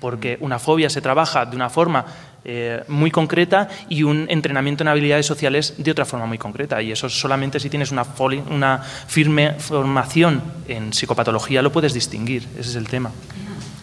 porque 0.00 0.36
una 0.40 0.58
fobia 0.58 0.90
se 0.90 1.00
trabaja 1.00 1.46
de 1.46 1.56
una 1.56 1.70
forma 1.70 2.04
eh, 2.48 2.84
muy 2.86 3.10
concreta 3.10 3.66
y 3.88 4.04
un 4.04 4.26
entrenamiento 4.30 4.84
en 4.84 4.88
habilidades 4.88 5.26
sociales 5.26 5.74
de 5.78 5.90
otra 5.90 6.04
forma 6.04 6.26
muy 6.26 6.38
concreta. 6.38 6.80
Y 6.80 6.92
eso 6.92 7.08
solamente 7.08 7.58
si 7.58 7.68
tienes 7.68 7.90
una, 7.90 8.06
una 8.50 8.78
firme 8.78 9.54
formación 9.54 10.40
en 10.68 10.92
psicopatología 10.92 11.60
lo 11.60 11.72
puedes 11.72 11.92
distinguir. 11.92 12.46
Ese 12.56 12.70
es 12.70 12.76
el 12.76 12.86
tema. 12.86 13.10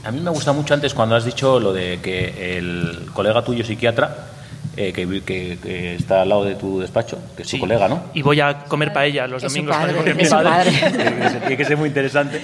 A 0.05 0.11
mí 0.11 0.21
me 0.21 0.29
gusta 0.29 0.53
mucho 0.53 0.73
antes 0.73 0.93
cuando 0.93 1.13
has 1.15 1.25
dicho 1.25 1.59
lo 1.59 1.73
de 1.73 1.99
que 2.01 2.57
el 2.57 3.09
colega 3.13 3.43
tuyo 3.43 3.65
psiquiatra 3.65 4.29
eh, 4.77 4.93
que, 4.93 5.95
está 5.95 6.21
al 6.21 6.29
lado 6.29 6.45
de 6.45 6.55
tu 6.55 6.79
despacho, 6.79 7.19
que 7.35 7.43
es 7.43 7.49
tu 7.49 7.59
colega, 7.59 7.89
¿no? 7.89 8.05
Y 8.13 8.21
voy 8.21 8.39
a 8.39 8.63
comer 8.63 8.93
paella 8.93 9.27
los 9.27 9.43
domingos 9.43 9.75
porque 9.93 10.11
es 10.11 10.15
mi 10.15 10.25
padre. 10.25 10.71
Tiene 11.41 11.57
que 11.57 11.65
ser 11.65 11.75
muy 11.75 11.89
interesante. 11.89 12.41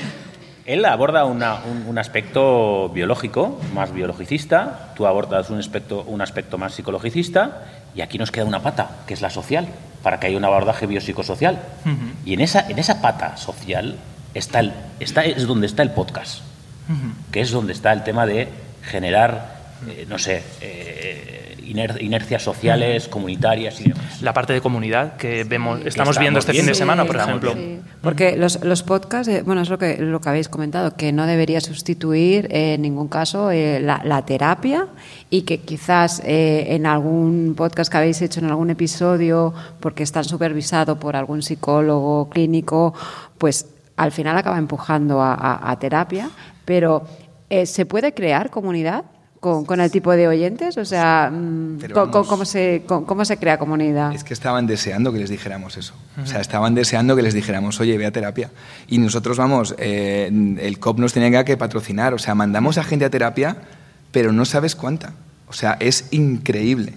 Él 0.69 0.85
aborda 0.85 1.25
un, 1.25 1.97
aspecto 1.97 2.89
biológico, 2.89 3.59
más 3.73 3.91
biologicista, 3.91 4.93
tú 4.95 5.07
abordas 5.07 5.49
un 5.49 5.57
aspecto, 5.57 6.03
un 6.03 6.21
aspecto 6.21 6.59
más 6.59 6.75
psicologicista, 6.75 7.65
y 7.95 8.01
aquí 8.01 8.19
nos 8.19 8.29
queda 8.29 8.45
una 8.45 8.61
pata, 8.61 8.97
que 9.07 9.15
es 9.15 9.21
la 9.21 9.31
social, 9.31 9.67
para 10.03 10.19
que 10.19 10.27
haya 10.27 10.37
un 10.37 10.45
abordaje 10.45 10.85
biopsicosocial. 10.85 11.57
Y 12.23 12.35
en 12.35 12.41
esa, 12.41 12.69
en 12.69 12.77
esa 12.77 13.01
pata 13.01 13.35
social 13.35 13.95
está, 14.35 14.59
el, 14.59 14.73
está 14.99 15.25
es 15.25 15.47
donde 15.47 15.65
está 15.65 15.81
el 15.81 15.89
podcast, 15.89 16.41
que 17.31 17.41
es 17.41 17.49
donde 17.49 17.73
está 17.73 17.91
el 17.91 18.03
tema 18.03 18.27
de 18.27 18.47
generar, 18.83 19.55
eh, 19.87 20.05
no 20.07 20.19
sé, 20.19 20.43
eh, 20.61 21.48
inercias 21.69 22.41
sociales, 22.41 23.07
comunitarias 23.07 23.79
y 23.81 23.93
La 24.21 24.33
parte 24.33 24.53
de 24.53 24.61
comunidad 24.61 25.17
que 25.17 25.43
vemos, 25.43 25.79
estamos, 25.85 26.17
viendo 26.17 26.39
este 26.39 26.53
fin 26.53 26.65
de 26.65 26.73
semana, 26.73 27.05
por 27.05 27.15
ejemplo. 27.15 27.53
Porque 28.01 28.37
los, 28.37 28.63
los 28.63 28.83
podcasts, 28.83 29.27
eh, 29.27 29.43
bueno, 29.45 29.61
es 29.61 29.69
lo 29.69 29.77
que, 29.77 29.97
lo 29.97 30.21
que 30.21 30.29
habéis 30.29 30.49
comentado, 30.49 30.95
que 30.95 31.11
no 31.11 31.25
debería 31.25 31.61
sustituir 31.61 32.47
en 32.49 32.81
ningún 32.81 33.07
caso 33.07 33.51
eh, 33.51 33.79
la, 33.79 34.25
terapia 34.25 34.87
y 35.29 35.43
que 35.43 35.59
quizás 35.59 36.21
eh, 36.25 36.67
en 36.69 36.85
algún 36.85 37.53
podcast 37.55 37.91
que 37.91 37.97
habéis 37.97 38.21
hecho, 38.21 38.39
en 38.39 38.47
algún 38.47 38.69
episodio, 38.69 39.53
porque 39.79 40.03
están 40.03 40.23
supervisados 40.23 40.97
por 40.97 41.15
algún 41.15 41.41
psicólogo 41.41 42.29
clínico, 42.29 42.93
pues 43.37 43.67
al 43.97 44.11
final 44.11 44.37
acaba 44.37 44.57
empujando 44.57 45.21
a 45.21 45.77
terapia, 45.79 46.29
pero 46.63 47.05
¿se 47.65 47.85
puede 47.85 48.13
crear 48.13 48.49
comunidad? 48.49 49.03
Con, 49.39 49.79
el 49.79 49.91
tipo 49.91 50.11
de 50.11 50.27
oyentes? 50.27 50.77
O 50.77 50.85
sea, 50.85 51.31
mm, 51.31 51.79
¿cómo, 51.93 52.45
se, 52.45 52.83
cómo, 52.85 53.25
se 53.25 53.37
crea 53.37 53.57
comunidad? 53.57 54.13
Es 54.13 54.23
que 54.23 54.33
estaban 54.33 54.67
deseando 54.67 55.13
que 55.13 55.19
les 55.19 55.29
dijéramos 55.29 55.77
eso. 55.77 55.93
O 56.21 56.25
sea, 56.25 56.41
estaban 56.41 56.75
deseando 56.75 57.15
que 57.15 57.21
les 57.21 57.33
dijéramos, 57.33 57.79
oye, 57.79 57.97
ve 57.97 58.05
a 58.05 58.11
terapia. 58.11 58.51
Y 58.87 58.97
nosotros, 58.97 59.37
vamos, 59.37 59.75
eh, 59.77 60.29
el 60.59 60.79
COP 60.79 60.99
nos 60.99 61.13
tenía 61.13 61.45
que 61.45 61.57
patrocinar. 61.57 62.13
O 62.13 62.19
sea, 62.19 62.35
mandamos 62.35 62.77
a 62.77 62.83
gente 62.83 63.05
a 63.05 63.09
terapia, 63.09 63.57
pero 64.11 64.33
no 64.33 64.45
sabes 64.45 64.75
cuánta. 64.75 65.13
O 65.47 65.53
sea, 65.53 65.77
es 65.79 66.05
increíble. 66.11 66.93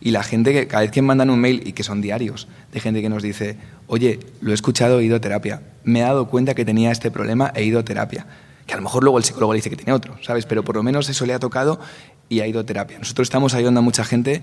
Y 0.00 0.10
la 0.10 0.22
gente 0.22 0.52
que 0.52 0.66
cada 0.68 0.82
vez 0.82 0.90
que 0.90 1.02
mandan 1.02 1.30
un 1.30 1.40
mail, 1.40 1.62
y 1.66 1.72
que 1.72 1.82
son 1.82 2.02
diarios, 2.02 2.46
de 2.72 2.80
gente 2.80 3.00
que 3.00 3.08
nos 3.08 3.22
dice, 3.22 3.56
oye, 3.86 4.20
lo 4.40 4.50
he 4.50 4.54
escuchado, 4.54 5.00
he 5.00 5.04
ido 5.04 5.16
a 5.16 5.20
terapia. 5.20 5.62
Me 5.82 6.00
he 6.00 6.02
dado 6.02 6.28
cuenta 6.28 6.54
que 6.54 6.64
tenía 6.64 6.92
este 6.92 7.10
problema, 7.10 7.52
he 7.54 7.64
ido 7.64 7.80
a 7.80 7.84
terapia 7.84 8.26
que 8.66 8.74
a 8.74 8.76
lo 8.76 8.82
mejor 8.82 9.02
luego 9.02 9.18
el 9.18 9.24
psicólogo 9.24 9.52
le 9.52 9.58
dice 9.58 9.70
que 9.70 9.76
tiene 9.76 9.92
otro, 9.92 10.16
¿sabes? 10.22 10.46
Pero 10.46 10.64
por 10.64 10.76
lo 10.76 10.82
menos 10.82 11.08
eso 11.08 11.24
le 11.26 11.34
ha 11.34 11.38
tocado 11.38 11.80
y 12.28 12.40
ha 12.40 12.46
ido 12.46 12.60
a 12.60 12.64
terapia. 12.64 12.98
Nosotros 12.98 13.26
estamos 13.26 13.54
ayudando 13.54 13.80
a 13.80 13.82
mucha 13.82 14.04
gente 14.04 14.42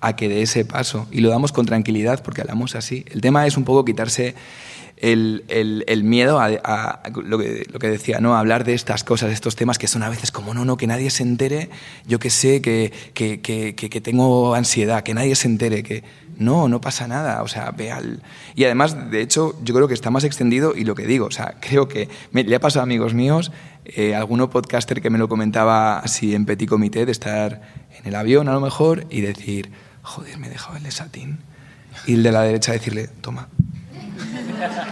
a 0.00 0.16
que 0.16 0.28
dé 0.28 0.42
ese 0.42 0.64
paso 0.64 1.06
y 1.10 1.20
lo 1.20 1.30
damos 1.30 1.52
con 1.52 1.66
tranquilidad 1.66 2.22
porque 2.22 2.40
hablamos 2.40 2.74
así. 2.76 3.04
El 3.10 3.20
tema 3.20 3.46
es 3.46 3.56
un 3.56 3.64
poco 3.64 3.84
quitarse 3.84 4.34
el, 4.96 5.44
el, 5.48 6.04
miedo 6.04 6.38
a, 6.38 7.00
lo, 7.24 7.38
que, 7.38 7.88
decía, 7.88 8.20
¿no? 8.20 8.36
A 8.36 8.40
hablar 8.40 8.64
de 8.64 8.74
estas 8.74 9.02
cosas, 9.02 9.28
de 9.28 9.34
estos 9.34 9.56
temas 9.56 9.78
que 9.78 9.88
son 9.88 10.02
a 10.02 10.08
veces 10.08 10.30
como, 10.30 10.54
no, 10.54 10.64
no, 10.64 10.76
que 10.76 10.86
nadie 10.86 11.10
se 11.10 11.22
entere, 11.24 11.68
yo 12.06 12.18
que 12.18 12.30
sé, 12.30 12.62
que, 12.62 12.92
que, 13.12 13.40
que 13.40 14.00
tengo 14.00 14.54
ansiedad, 14.54 15.02
que 15.02 15.14
nadie 15.14 15.34
se 15.34 15.48
entere, 15.48 15.82
que 15.82 16.04
no, 16.38 16.68
no 16.68 16.80
pasa 16.80 17.06
nada, 17.06 17.42
o 17.42 17.48
sea, 17.48 17.70
ve 17.70 17.92
al... 17.92 18.22
Y 18.54 18.64
además, 18.64 19.10
de 19.10 19.20
hecho, 19.20 19.56
yo 19.62 19.74
creo 19.74 19.88
que 19.88 19.94
está 19.94 20.10
más 20.10 20.24
extendido 20.24 20.74
y 20.74 20.84
lo 20.84 20.94
que 20.94 21.06
digo, 21.06 21.26
o 21.26 21.30
sea, 21.30 21.56
creo 21.60 21.88
que 21.88 22.08
le 22.32 22.54
ha 22.54 22.60
pasado 22.60 22.80
a 22.80 22.84
amigos 22.84 23.14
míos, 23.14 23.52
eh, 23.84 24.14
alguno 24.14 24.50
podcaster 24.50 25.00
que 25.00 25.10
me 25.10 25.18
lo 25.18 25.28
comentaba 25.28 25.98
así 25.98 26.34
en 26.34 26.46
petit 26.46 26.68
comité, 26.68 27.06
de 27.06 27.12
estar 27.12 27.62
en 27.98 28.06
el 28.06 28.14
avión 28.14 28.48
a 28.48 28.52
lo 28.52 28.60
mejor 28.60 29.06
y 29.10 29.20
decir, 29.20 29.70
joder, 30.02 30.38
me 30.38 30.46
he 30.46 30.50
dejado 30.50 30.76
el 30.76 30.82
de 30.82 30.90
satín. 30.90 31.38
Y 32.06 32.14
el 32.14 32.22
de 32.22 32.32
la 32.32 32.42
derecha 32.42 32.72
decirle, 32.72 33.08
toma. 33.20 33.48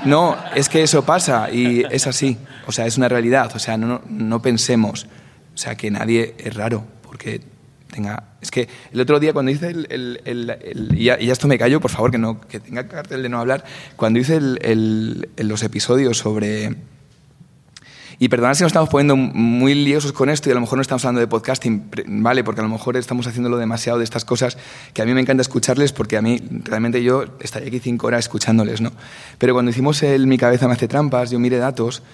No, 0.04 0.36
es 0.54 0.68
que 0.68 0.82
eso 0.82 1.04
pasa 1.04 1.50
y 1.50 1.84
es 1.90 2.06
así, 2.06 2.36
o 2.66 2.72
sea, 2.72 2.86
es 2.86 2.98
una 2.98 3.08
realidad, 3.08 3.50
o 3.54 3.58
sea, 3.58 3.76
no, 3.76 4.02
no 4.08 4.42
pensemos, 4.42 5.06
o 5.54 5.56
sea, 5.56 5.76
que 5.76 5.90
nadie 5.90 6.34
es 6.38 6.54
raro, 6.54 6.84
porque 7.02 7.40
Es 8.40 8.50
que 8.50 8.68
el 8.92 9.00
otro 9.00 9.20
día 9.20 9.32
cuando 9.32 9.50
hice 9.50 9.72
y, 10.94 11.04
ya, 11.04 11.14
esto 11.14 11.48
me 11.48 11.58
callo, 11.58 11.80
por 11.80 11.90
favor, 11.90 12.10
que, 12.10 12.18
no, 12.18 12.40
que 12.40 12.60
tenga 12.60 12.88
cartel 12.88 13.22
de 13.22 13.28
no 13.28 13.38
hablar. 13.38 13.64
Cuando 13.96 14.18
hice 14.18 14.40
los 14.40 15.62
episodios 15.62 16.18
sobre... 16.18 16.76
Y 18.18 18.28
perdonad 18.28 18.54
si 18.54 18.62
nos 18.62 18.70
estamos 18.70 18.88
poniendo 18.88 19.16
muy 19.16 19.74
liosos 19.74 20.12
con 20.12 20.28
esto 20.28 20.48
y 20.48 20.52
a 20.52 20.54
lo 20.54 20.60
mejor 20.60 20.78
no 20.78 20.82
estamos 20.82 21.04
hablando 21.04 21.20
de 21.20 21.26
podcasting, 21.26 21.90
¿vale? 22.06 22.44
Porque 22.44 22.60
a 22.60 22.64
lo 22.64 22.70
mejor 22.70 22.96
estamos 22.96 23.26
haciéndolo 23.26 23.56
demasiado 23.56 23.98
de 23.98 24.04
estas 24.04 24.24
cosas 24.24 24.56
que 24.94 25.02
a 25.02 25.04
mí 25.04 25.12
me 25.12 25.20
encanta 25.20 25.40
escucharles 25.40 25.92
porque 25.92 26.16
a 26.16 26.22
mí 26.22 26.40
realmente 26.62 27.02
yo 27.02 27.24
estaría 27.40 27.66
aquí 27.66 27.80
cinco 27.80 28.06
horas 28.06 28.26
escuchándoles, 28.26 28.80
¿no? 28.80 28.92
Pero 29.38 29.54
cuando 29.54 29.72
hicimos 29.72 30.04
el 30.04 30.28
Mi 30.28 30.38
cabeza 30.38 30.68
me 30.68 30.74
hace 30.74 30.86
trampas, 30.86 31.32
yo 31.32 31.40
mire 31.40 31.56
datos 31.56 32.04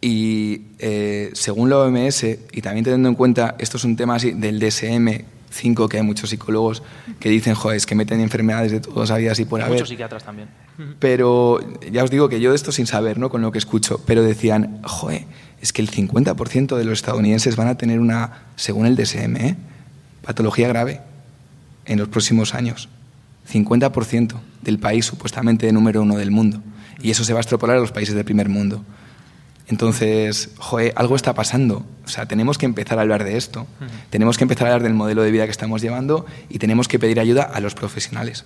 y 0.00 0.62
eh, 0.78 1.30
según 1.34 1.68
la 1.68 1.78
OMS, 1.78 2.24
y 2.52 2.62
también 2.62 2.84
teniendo 2.84 3.08
en 3.08 3.14
cuenta, 3.14 3.54
esto 3.58 3.76
es 3.76 3.84
un 3.84 3.96
tema 3.96 4.14
así 4.14 4.32
del 4.32 4.60
DSM-5, 4.60 5.88
que 5.88 5.98
hay 5.98 6.02
muchos 6.02 6.30
psicólogos 6.30 6.82
que 7.18 7.28
dicen, 7.28 7.54
joder, 7.54 7.76
es 7.76 7.86
que 7.86 7.94
meten 7.94 8.20
enfermedades 8.20 8.72
de 8.72 8.80
todos 8.80 9.14
días 9.16 9.38
y 9.40 9.44
por 9.44 9.60
haber. 9.60 9.74
Muchos 9.74 9.90
psiquiatras 9.90 10.24
también. 10.24 10.48
Pero 10.98 11.60
ya 11.90 12.02
os 12.04 12.10
digo 12.10 12.28
que 12.30 12.40
yo 12.40 12.50
de 12.50 12.56
esto 12.56 12.72
sin 12.72 12.86
saber, 12.86 13.18
¿no? 13.18 13.28
Con 13.28 13.42
lo 13.42 13.52
que 13.52 13.58
escucho, 13.58 14.00
pero 14.06 14.22
decían, 14.22 14.80
joder, 14.82 15.24
es 15.60 15.72
que 15.72 15.82
el 15.82 15.90
50% 15.90 16.76
de 16.76 16.84
los 16.84 16.94
estadounidenses 16.94 17.56
van 17.56 17.68
a 17.68 17.76
tener 17.76 18.00
una, 18.00 18.44
según 18.56 18.86
el 18.86 18.96
DSM, 18.96 19.36
¿eh? 19.36 19.56
patología 20.22 20.68
grave 20.68 21.00
en 21.84 21.98
los 21.98 22.08
próximos 22.08 22.54
años. 22.54 22.88
50% 23.52 24.34
del 24.62 24.78
país 24.78 25.04
supuestamente 25.04 25.70
número 25.72 26.02
uno 26.02 26.16
del 26.16 26.30
mundo. 26.30 26.62
Y 27.02 27.10
eso 27.10 27.24
se 27.24 27.32
va 27.32 27.40
a 27.40 27.42
extrapolar 27.42 27.76
a 27.76 27.80
los 27.80 27.92
países 27.92 28.14
del 28.14 28.24
primer 28.24 28.48
mundo. 28.48 28.84
Entonces, 29.70 30.50
joder, 30.58 30.92
algo 30.96 31.14
está 31.14 31.32
pasando. 31.32 31.84
O 32.04 32.08
sea, 32.08 32.26
tenemos 32.26 32.58
que 32.58 32.66
empezar 32.66 32.98
a 32.98 33.02
hablar 33.02 33.22
de 33.22 33.36
esto. 33.36 33.68
Tenemos 34.10 34.36
que 34.36 34.42
empezar 34.42 34.66
a 34.66 34.70
hablar 34.70 34.82
del 34.82 34.94
modelo 34.94 35.22
de 35.22 35.30
vida 35.30 35.44
que 35.44 35.52
estamos 35.52 35.80
llevando 35.80 36.26
y 36.48 36.58
tenemos 36.58 36.88
que 36.88 36.98
pedir 36.98 37.20
ayuda 37.20 37.44
a 37.44 37.60
los 37.60 37.76
profesionales. 37.76 38.44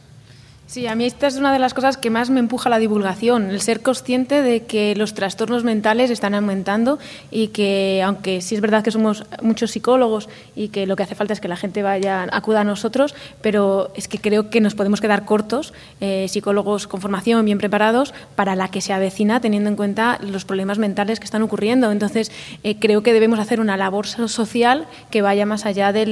Sí, 0.74 0.88
a 0.88 0.96
mí 0.96 1.04
esta 1.04 1.28
es 1.28 1.36
una 1.36 1.52
de 1.52 1.60
las 1.60 1.72
cosas 1.72 1.96
que 1.96 2.10
más 2.10 2.30
me 2.30 2.40
empuja 2.40 2.68
a 2.68 2.70
la 2.70 2.80
divulgación, 2.80 3.48
el 3.50 3.60
ser 3.60 3.80
consciente 3.80 4.42
de 4.42 4.64
que 4.64 4.96
los 4.96 5.14
trastornos 5.14 5.62
mentales 5.62 6.10
están 6.10 6.34
aumentando 6.34 6.98
y 7.30 7.46
que, 7.46 8.02
aunque 8.04 8.40
sí 8.40 8.56
es 8.56 8.60
verdad 8.60 8.82
que 8.82 8.90
somos 8.90 9.22
muchos 9.40 9.70
psicólogos 9.70 10.28
y 10.56 10.70
que 10.70 10.88
lo 10.88 10.96
que 10.96 11.04
hace 11.04 11.14
falta 11.14 11.32
es 11.32 11.38
que 11.38 11.46
la 11.46 11.54
gente 11.54 11.84
vaya, 11.84 12.26
acuda 12.32 12.62
a 12.62 12.64
nosotros, 12.64 13.14
pero 13.40 13.92
es 13.94 14.08
que 14.08 14.18
creo 14.18 14.50
que 14.50 14.60
nos 14.60 14.74
podemos 14.74 15.00
quedar 15.00 15.24
cortos, 15.24 15.72
eh, 16.00 16.26
psicólogos 16.28 16.88
con 16.88 17.00
formación 17.00 17.44
bien 17.44 17.58
preparados, 17.58 18.12
para 18.34 18.56
la 18.56 18.66
que 18.66 18.80
se 18.80 18.92
avecina 18.92 19.40
teniendo 19.40 19.70
en 19.70 19.76
cuenta 19.76 20.18
los 20.22 20.44
problemas 20.44 20.78
mentales 20.78 21.20
que 21.20 21.26
están 21.26 21.42
ocurriendo. 21.42 21.92
Entonces, 21.92 22.32
eh, 22.64 22.80
creo 22.80 23.04
que 23.04 23.12
debemos 23.12 23.38
hacer 23.38 23.60
una 23.60 23.76
labor 23.76 24.08
social 24.08 24.88
que 25.12 25.22
vaya 25.22 25.46
más 25.46 25.66
allá 25.66 25.92
de, 25.92 26.04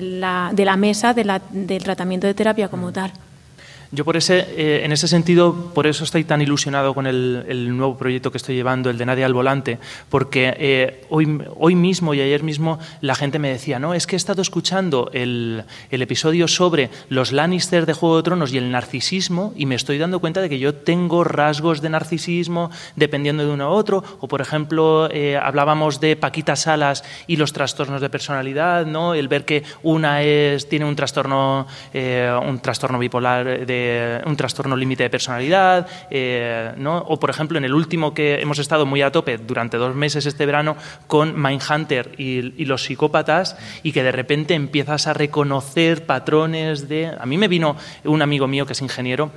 la, 0.00 0.76
mesa 0.76 1.14
del 1.14 1.82
tratamiento 1.82 2.28
de 2.28 2.34
terapia 2.34 2.68
como 2.68 2.92
tal. 2.92 3.10
Yo 3.90 4.04
por 4.04 4.18
ese, 4.18 4.40
eh, 4.50 4.84
en 4.84 4.92
ese 4.92 5.08
sentido, 5.08 5.72
por 5.72 5.86
eso 5.86 6.04
estoy 6.04 6.22
tan 6.24 6.42
ilusionado 6.42 6.92
con 6.92 7.06
el, 7.06 7.74
nuevo 7.74 7.96
proyecto 7.96 8.30
que 8.30 8.36
estoy 8.36 8.54
llevando, 8.54 8.90
el 8.90 8.98
de 8.98 9.06
Nadie 9.06 9.24
al 9.24 9.32
Volante, 9.32 9.78
porque 10.10 10.54
eh, 10.58 11.06
hoy, 11.08 11.40
hoy 11.56 11.74
mismo 11.74 12.12
y 12.12 12.20
ayer 12.20 12.42
mismo 12.42 12.78
la 13.00 13.14
gente 13.14 13.38
me 13.38 13.48
decía, 13.48 13.78
no, 13.78 13.94
es 13.94 14.06
que 14.06 14.14
he 14.14 14.18
estado 14.18 14.42
escuchando 14.42 15.08
el, 15.14 15.64
el, 15.90 16.02
episodio 16.02 16.48
sobre 16.48 16.90
los 17.08 17.32
Lannister 17.32 17.86
de 17.86 17.94
Juego 17.94 18.18
de 18.18 18.24
Tronos 18.24 18.52
y 18.52 18.58
el 18.58 18.70
narcisismo 18.70 19.54
y 19.56 19.64
me 19.64 19.74
estoy 19.74 19.96
dando 19.96 20.20
cuenta 20.20 20.42
de 20.42 20.50
que 20.50 20.58
yo 20.58 20.74
tengo 20.74 21.24
rasgos 21.24 21.80
de 21.80 21.88
narcisismo 21.88 22.70
dependiendo 22.94 23.46
de 23.46 23.50
uno 23.50 23.64
a 23.64 23.68
otro, 23.68 24.04
o 24.20 24.28
por 24.28 24.42
ejemplo, 24.42 25.08
eh, 25.10 25.38
hablábamos 25.38 25.98
de 25.98 26.14
Paquita 26.16 26.56
Salas 26.56 27.04
y 27.26 27.36
los 27.36 27.54
trastornos 27.54 28.02
de 28.02 28.10
personalidad, 28.10 28.84
¿no? 28.84 29.14
el 29.14 29.28
ver 29.28 29.46
que 29.46 29.62
una 29.82 30.22
es, 30.22 30.68
tiene 30.68 30.84
un 30.84 30.94
trastorno, 30.94 31.66
un 31.94 32.58
trastorno 32.60 32.98
bipolar 32.98 33.66
de 33.66 33.77
un 34.26 34.36
trastorno 34.36 34.76
límite 34.76 35.04
de 35.04 35.10
personalidad, 35.10 35.86
eh, 36.10 36.72
¿no? 36.76 36.98
o 36.98 37.18
por 37.18 37.30
ejemplo 37.30 37.58
en 37.58 37.64
el 37.64 37.74
último 37.74 38.14
que 38.14 38.40
hemos 38.40 38.58
estado 38.58 38.86
muy 38.86 39.02
a 39.02 39.12
tope 39.12 39.38
durante 39.38 39.76
dos 39.76 39.94
meses 39.94 40.26
este 40.26 40.46
verano 40.46 40.76
con 41.06 41.40
Mindhunter 41.40 42.14
y, 42.18 42.60
y 42.60 42.64
los 42.64 42.84
psicópatas 42.84 43.56
y 43.82 43.92
que 43.92 44.02
de 44.02 44.12
repente 44.12 44.54
empiezas 44.54 45.06
a 45.06 45.12
reconocer 45.12 46.06
patrones 46.06 46.88
de... 46.88 47.12
A 47.18 47.26
mí 47.26 47.38
me 47.38 47.48
vino 47.48 47.76
un 48.04 48.22
amigo 48.22 48.46
mío 48.46 48.66
que 48.66 48.72
es 48.72 48.82
ingeniero 48.82 49.30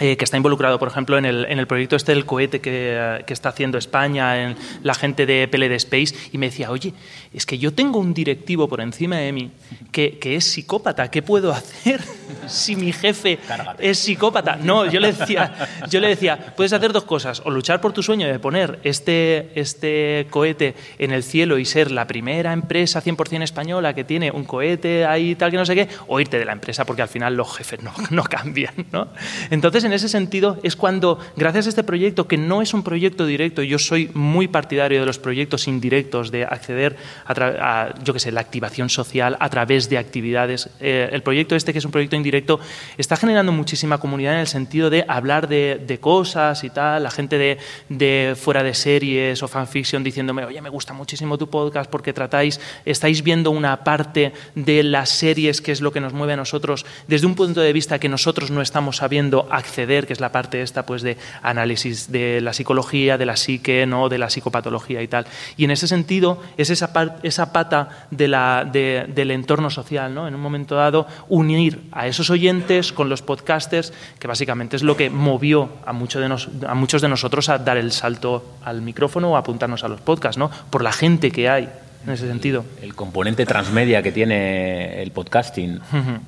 eh, 0.00 0.16
que 0.16 0.24
está 0.24 0.38
involucrado, 0.38 0.78
por 0.78 0.88
ejemplo, 0.88 1.18
en 1.18 1.26
el, 1.26 1.44
en 1.44 1.58
el 1.58 1.66
proyecto 1.66 1.94
este 1.94 2.12
del 2.12 2.24
cohete 2.24 2.60
que, 2.60 3.22
que, 3.26 3.32
está 3.34 3.50
haciendo 3.50 3.76
España, 3.76 4.42
en 4.42 4.56
la 4.82 4.94
gente 4.94 5.26
de 5.26 5.46
PLD 5.46 5.72
Space, 5.74 6.14
y 6.32 6.38
me 6.38 6.46
decía, 6.46 6.70
oye, 6.70 6.94
es 7.34 7.44
que 7.44 7.58
yo 7.58 7.74
tengo 7.74 7.98
un 7.98 8.14
directivo 8.14 8.66
por 8.66 8.80
encima 8.80 9.18
de 9.18 9.30
mí 9.32 9.50
que, 9.92 10.18
que 10.18 10.36
es 10.36 10.44
psicópata, 10.44 11.10
¿qué 11.10 11.20
puedo 11.20 11.52
hacer 11.52 12.00
si 12.46 12.76
mi 12.76 12.92
jefe 12.92 13.38
es 13.78 13.98
psicópata? 13.98 14.56
No, 14.56 14.86
yo 14.86 15.00
le, 15.00 15.12
decía, 15.12 15.68
yo 15.90 16.00
le 16.00 16.08
decía, 16.08 16.54
puedes 16.56 16.72
hacer 16.72 16.92
dos 16.92 17.04
cosas, 17.04 17.42
o 17.44 17.50
luchar 17.50 17.82
por 17.82 17.92
tu 17.92 18.02
sueño 18.02 18.26
de 18.26 18.38
poner 18.38 18.80
este, 18.84 19.50
este 19.54 20.26
cohete 20.30 20.74
en 20.98 21.12
el 21.12 21.22
cielo 21.22 21.58
y 21.58 21.66
ser 21.66 21.90
la 21.90 22.06
primera 22.06 22.54
empresa 22.54 23.02
100% 23.02 23.42
española 23.42 23.94
que 23.94 24.04
tiene 24.04 24.30
un 24.30 24.44
cohete 24.44 25.04
ahí 25.04 25.34
tal 25.34 25.50
que 25.50 25.58
no 25.58 25.66
sé 25.66 25.74
qué, 25.74 25.88
o 26.08 26.20
irte 26.20 26.38
de 26.38 26.46
la 26.46 26.52
empresa 26.52 26.86
porque 26.86 27.02
al 27.02 27.08
final 27.08 27.36
los 27.36 27.54
jefes 27.54 27.82
no, 27.82 27.92
no 28.10 28.22
cambian, 28.24 28.74
¿no? 28.92 29.08
Entonces, 29.50 29.84
en 29.90 29.94
ese 29.94 30.08
sentido 30.08 30.58
es 30.62 30.76
cuando, 30.76 31.18
gracias 31.36 31.66
a 31.66 31.68
este 31.70 31.82
proyecto, 31.82 32.28
que 32.28 32.36
no 32.36 32.62
es 32.62 32.74
un 32.74 32.82
proyecto 32.82 33.26
directo, 33.26 33.62
yo 33.62 33.78
soy 33.78 34.10
muy 34.14 34.48
partidario 34.48 35.00
de 35.00 35.06
los 35.06 35.18
proyectos 35.18 35.66
indirectos, 35.68 36.30
de 36.30 36.44
acceder 36.44 36.96
a, 37.26 37.94
yo 38.04 38.12
qué 38.12 38.20
sé, 38.20 38.32
la 38.32 38.40
activación 38.40 38.88
social 38.88 39.36
a 39.40 39.48
través 39.50 39.88
de 39.88 39.98
actividades. 39.98 40.70
Eh, 40.80 41.08
el 41.12 41.22
proyecto 41.22 41.56
este, 41.56 41.72
que 41.72 41.80
es 41.80 41.84
un 41.84 41.90
proyecto 41.90 42.16
indirecto, 42.16 42.60
está 42.96 43.16
generando 43.16 43.52
muchísima 43.52 43.98
comunidad 43.98 44.34
en 44.34 44.40
el 44.40 44.46
sentido 44.46 44.90
de 44.90 45.04
hablar 45.08 45.48
de, 45.48 45.98
cosas 46.00 46.64
y 46.64 46.70
tal, 46.70 47.02
la 47.02 47.10
gente 47.10 47.36
de, 47.36 47.58
de, 47.88 48.34
fuera 48.40 48.62
de 48.62 48.74
series 48.74 49.42
o 49.42 49.48
fanfiction 49.48 50.04
diciéndome, 50.04 50.44
oye, 50.44 50.62
me 50.62 50.70
gusta 50.70 50.92
muchísimo 50.92 51.36
tu 51.36 51.50
podcast 51.50 51.90
porque 51.90 52.12
tratáis, 52.12 52.60
estáis 52.84 53.22
viendo 53.22 53.50
una 53.50 53.82
parte 53.84 54.32
de 54.54 54.82
las 54.84 55.10
series 55.10 55.60
que 55.60 55.72
es 55.72 55.80
lo 55.80 55.92
que 55.92 56.00
nos 56.00 56.12
mueve 56.12 56.34
a 56.34 56.36
nosotros 56.36 56.86
desde 57.08 57.26
un 57.26 57.34
punto 57.34 57.60
de 57.60 57.72
vista 57.72 57.98
que 57.98 58.08
nosotros 58.08 58.50
no 58.50 58.62
estamos 58.62 58.98
sabiendo 58.98 59.48
acceder 59.50 59.79
que 59.86 60.12
es 60.12 60.20
la 60.20 60.32
parte 60.32 60.62
esta 60.62 60.84
pues 60.84 61.02
de 61.02 61.16
análisis 61.42 62.10
de 62.10 62.40
la 62.40 62.52
psicología, 62.52 63.18
de 63.18 63.26
la 63.26 63.36
psique, 63.36 63.86
¿no? 63.86 64.08
de 64.08 64.18
la 64.18 64.30
psicopatología 64.30 65.02
y 65.02 65.08
tal. 65.08 65.26
Y 65.56 65.64
en 65.64 65.70
ese 65.70 65.88
sentido 65.88 66.42
es 66.56 66.70
esa, 66.70 66.90
esa 67.22 67.52
pata 67.52 68.06
de 68.10 68.28
la, 68.28 68.64
del 68.64 69.30
entorno 69.30 69.70
social, 69.70 70.14
¿no? 70.14 70.28
en 70.28 70.34
un 70.34 70.40
momento 70.40 70.74
dado 70.74 71.06
unir 71.28 71.82
a 71.92 72.06
esos 72.06 72.30
oyentes 72.30 72.92
con 72.92 73.08
los 73.08 73.22
podcasters, 73.22 73.92
que 74.18 74.28
básicamente 74.28 74.76
es 74.76 74.82
lo 74.82 74.96
que 74.96 75.10
movió 75.10 75.70
a, 75.84 75.92
mucho 75.92 76.20
de 76.20 76.30
a 76.66 76.74
muchos 76.74 77.02
de 77.02 77.08
nosotros 77.08 77.48
a 77.48 77.58
dar 77.58 77.76
el 77.76 77.92
salto 77.92 78.56
al 78.64 78.82
micrófono 78.82 79.32
o 79.32 79.36
a 79.36 79.40
apuntarnos 79.40 79.84
a 79.84 79.88
los 79.88 80.00
podcasts, 80.00 80.38
¿no? 80.38 80.50
por 80.70 80.82
la 80.82 80.92
gente 80.92 81.30
que 81.30 81.48
hay 81.48 81.68
en 82.06 82.12
ese 82.12 82.26
sentido. 82.26 82.64
El, 82.82 82.94
componente 82.94 83.44
transmedia 83.44 84.02
que 84.02 84.12
tiene 84.12 85.02
el 85.02 85.10
podcasting, 85.10 85.80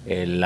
el, 0.06 0.44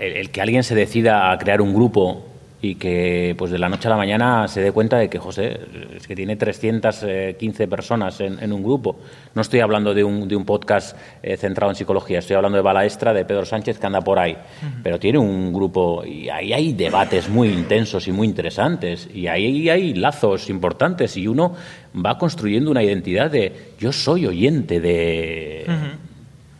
el, 0.00 0.30
que 0.30 0.40
alguien 0.40 0.64
se 0.64 0.74
decida 0.74 1.30
a 1.30 1.38
crear 1.38 1.60
un 1.60 1.74
grupo 1.74 2.33
y 2.64 2.76
que 2.76 3.34
pues 3.36 3.50
de 3.50 3.58
la 3.58 3.68
noche 3.68 3.88
a 3.88 3.90
la 3.90 3.98
mañana 3.98 4.48
se 4.48 4.62
dé 4.62 4.72
cuenta 4.72 4.96
de 4.96 5.10
que 5.10 5.18
José 5.18 5.60
es 5.96 6.06
que 6.06 6.16
tiene 6.16 6.36
315 6.36 7.68
personas 7.68 8.18
en, 8.20 8.52
un 8.52 8.62
grupo. 8.62 8.96
No 9.34 9.42
estoy 9.42 9.60
hablando 9.60 9.92
de 9.92 10.02
un, 10.02 10.26
de 10.26 10.34
un 10.34 10.46
podcast 10.46 10.96
eh, 11.22 11.36
centrado 11.36 11.70
en 11.70 11.76
psicología, 11.76 12.20
estoy 12.20 12.36
hablando 12.36 12.56
de 12.56 12.62
Balaestra, 12.62 13.12
de 13.12 13.26
Pedro 13.26 13.44
Sánchez 13.44 13.78
que 13.78 13.86
anda 13.86 14.00
por 14.00 14.18
ahí, 14.18 14.36
pero 14.82 14.98
tiene 14.98 15.18
un 15.18 15.52
grupo 15.52 16.04
y 16.06 16.30
ahí 16.30 16.54
hay 16.54 16.72
debates 16.72 17.28
muy 17.28 17.48
intensos 17.48 18.08
y 18.08 18.12
muy 18.12 18.26
interesantes 18.26 19.10
y 19.12 19.26
ahí 19.26 19.68
hay 19.68 19.92
lazos 19.92 20.48
importantes 20.48 21.18
y 21.18 21.28
uno 21.28 21.54
va 21.94 22.16
construyendo 22.16 22.70
una 22.70 22.82
identidad 22.82 23.30
de 23.30 23.74
yo 23.78 23.92
soy 23.92 24.24
oyente 24.26 24.80
de, 24.80 25.66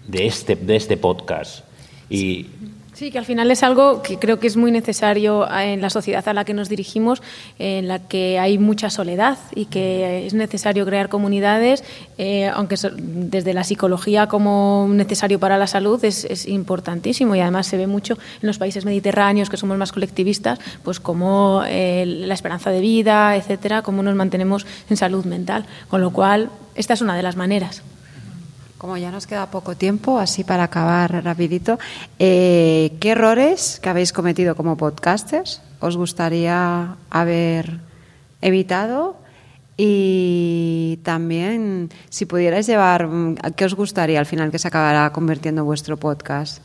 de, 0.06 0.26
este, 0.26 0.56
de 0.56 0.76
este 0.76 0.98
podcast. 0.98 1.64
Y, 2.10 2.46
Sí, 2.94 3.10
que 3.10 3.18
al 3.18 3.24
final 3.24 3.50
es 3.50 3.64
algo 3.64 4.02
que 4.02 4.20
creo 4.20 4.38
que 4.38 4.46
es 4.46 4.56
muy 4.56 4.70
necesario 4.70 5.50
en 5.50 5.80
la 5.80 5.90
sociedad 5.90 6.26
a 6.28 6.32
la 6.32 6.44
que 6.44 6.54
nos 6.54 6.68
dirigimos, 6.68 7.22
en 7.58 7.88
la 7.88 7.98
que 7.98 8.38
hay 8.38 8.56
mucha 8.56 8.88
soledad 8.88 9.36
y 9.52 9.66
que 9.66 10.28
es 10.28 10.32
necesario 10.32 10.86
crear 10.86 11.08
comunidades, 11.08 11.82
eh, 12.18 12.46
aunque 12.54 12.76
desde 12.96 13.52
la 13.52 13.64
psicología 13.64 14.28
como 14.28 14.86
necesario 14.88 15.40
para 15.40 15.58
la 15.58 15.66
salud 15.66 16.04
es, 16.04 16.46
importantísimo 16.46 17.34
y 17.34 17.40
además 17.40 17.66
se 17.66 17.76
ve 17.76 17.88
mucho 17.88 18.14
en 18.40 18.46
los 18.46 18.58
países 18.58 18.84
mediterráneos 18.84 19.50
que 19.50 19.56
somos 19.56 19.76
más 19.76 19.90
colectivistas, 19.90 20.60
pues 20.84 21.00
como 21.00 21.62
eh, 21.66 22.04
la 22.06 22.34
esperanza 22.34 22.70
de 22.70 22.80
vida, 22.80 23.34
etcétera, 23.34 23.82
cómo 23.82 24.04
nos 24.04 24.14
mantenemos 24.14 24.66
en 24.88 24.96
salud 24.96 25.24
mental. 25.24 25.66
Con 25.88 26.00
lo 26.00 26.12
cual, 26.12 26.48
esta 26.76 26.94
es 26.94 27.00
una 27.00 27.16
de 27.16 27.24
las 27.24 27.34
maneras. 27.34 27.82
Como 28.84 28.98
ya 28.98 29.10
nos 29.10 29.26
queda 29.26 29.46
poco 29.46 29.74
tiempo, 29.76 30.18
así 30.18 30.44
para 30.44 30.64
acabar 30.64 31.24
rapidito, 31.24 31.78
eh, 32.18 32.92
¿qué 33.00 33.12
errores 33.12 33.80
que 33.80 33.88
habéis 33.88 34.12
cometido 34.12 34.56
como 34.56 34.76
podcasters 34.76 35.62
os 35.80 35.96
gustaría 35.96 36.94
haber 37.08 37.80
evitado? 38.42 39.16
Y 39.78 40.98
también, 41.02 41.88
si 42.10 42.26
pudierais 42.26 42.66
llevar, 42.66 43.08
¿qué 43.56 43.64
os 43.64 43.72
gustaría 43.72 44.20
al 44.20 44.26
final 44.26 44.50
que 44.50 44.58
se 44.58 44.68
acabara 44.68 45.10
convirtiendo 45.14 45.64
vuestro 45.64 45.96
podcast? 45.96 46.60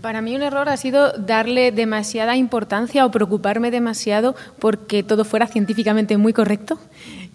Para 0.00 0.20
mí 0.20 0.34
un 0.34 0.42
error 0.42 0.68
ha 0.68 0.76
sido 0.76 1.12
darle 1.12 1.70
demasiada 1.70 2.34
importancia 2.34 3.06
o 3.06 3.12
preocuparme 3.12 3.70
demasiado 3.70 4.34
porque 4.58 5.04
todo 5.04 5.24
fuera 5.24 5.46
científicamente 5.46 6.16
muy 6.16 6.32
correcto 6.32 6.76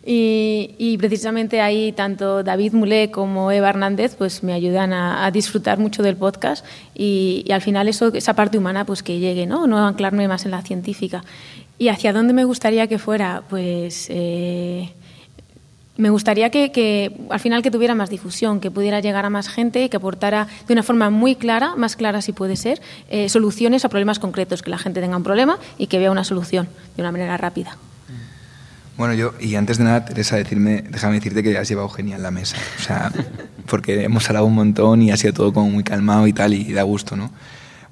y, 0.09 0.97
precisamente 0.99 1.59
ahí 1.59 1.91
tanto 1.91 2.41
David 2.41 2.71
Mulé 2.71 3.11
como 3.11 3.51
Eva 3.51 3.69
Hernández 3.69 4.15
pues 4.15 4.41
me 4.41 4.53
ayudan 4.53 4.93
a, 4.93 5.29
disfrutar 5.31 5.79
mucho 5.79 6.01
del 6.01 6.15
podcast 6.15 6.65
y, 6.95 7.45
al 7.51 7.61
final 7.61 7.89
eso, 7.89 8.13
esa 8.13 8.33
parte 8.33 8.57
humana 8.57 8.85
pues 8.85 9.03
que 9.03 9.19
llegue, 9.19 9.45
¿no? 9.45 9.67
No 9.67 9.85
anclarme 9.85 10.29
más 10.29 10.45
en 10.45 10.51
la 10.51 10.61
científica. 10.61 11.25
¿Y 11.77 11.89
hacia 11.89 12.13
dónde 12.13 12.33
me 12.33 12.45
gustaría 12.45 12.87
que 12.87 12.99
fuera? 12.99 13.43
Pues 13.49 14.07
eh, 14.09 14.89
me 15.97 16.09
gustaría 16.09 16.51
que, 16.51 17.11
al 17.29 17.39
final 17.41 17.61
que 17.61 17.69
tuviera 17.69 17.93
más 17.93 18.09
difusión, 18.09 18.61
que 18.61 18.71
pudiera 18.71 19.01
llegar 19.01 19.25
a 19.25 19.29
más 19.29 19.49
gente, 19.49 19.89
que 19.89 19.97
aportara 19.97 20.47
de 20.67 20.73
una 20.73 20.83
forma 20.83 21.09
muy 21.09 21.35
clara, 21.35 21.75
más 21.75 21.97
clara 21.97 22.21
si 22.21 22.31
puede 22.31 22.55
ser, 22.55 22.79
eh, 23.09 23.27
soluciones 23.27 23.83
a 23.83 23.89
problemas 23.89 24.19
concretos, 24.19 24.61
que 24.61 24.69
la 24.69 24.77
gente 24.77 25.01
tenga 25.01 25.17
un 25.17 25.23
problema 25.23 25.59
y 25.77 25.87
que 25.87 25.99
vea 25.99 26.11
una 26.11 26.23
solución 26.23 26.69
de 26.95 27.01
una 27.01 27.11
manera 27.11 27.35
rápida. 27.35 27.77
Bueno, 28.97 29.13
yo, 29.13 29.33
y 29.39 29.53
antes 29.55 29.77
de 29.77 29.83
nada, 29.83 30.05
Teresa, 30.05 30.37
decirme, 30.37 30.83
déjame 30.89 31.15
decirte 31.15 31.43
que 31.43 31.55
has 31.55 31.69
llevado 31.69 31.87
genial 31.89 32.23
la 32.23 32.31
mesa. 32.31 32.57
O 32.79 32.81
sea, 32.81 33.11
porque 33.67 34.03
hemos 34.03 34.27
hablado 34.27 34.47
un 34.47 34.55
montón 34.55 35.03
y 35.03 35.11
ha 35.11 35.17
sido 35.17 35.33
todo 35.33 35.53
como 35.53 35.69
muy 35.69 35.83
calmado 35.83 36.25
y 36.25 36.33
tal, 36.33 36.53
y 36.55 36.73
da 36.73 36.81
gusto, 36.81 37.15
¿no? 37.15 37.31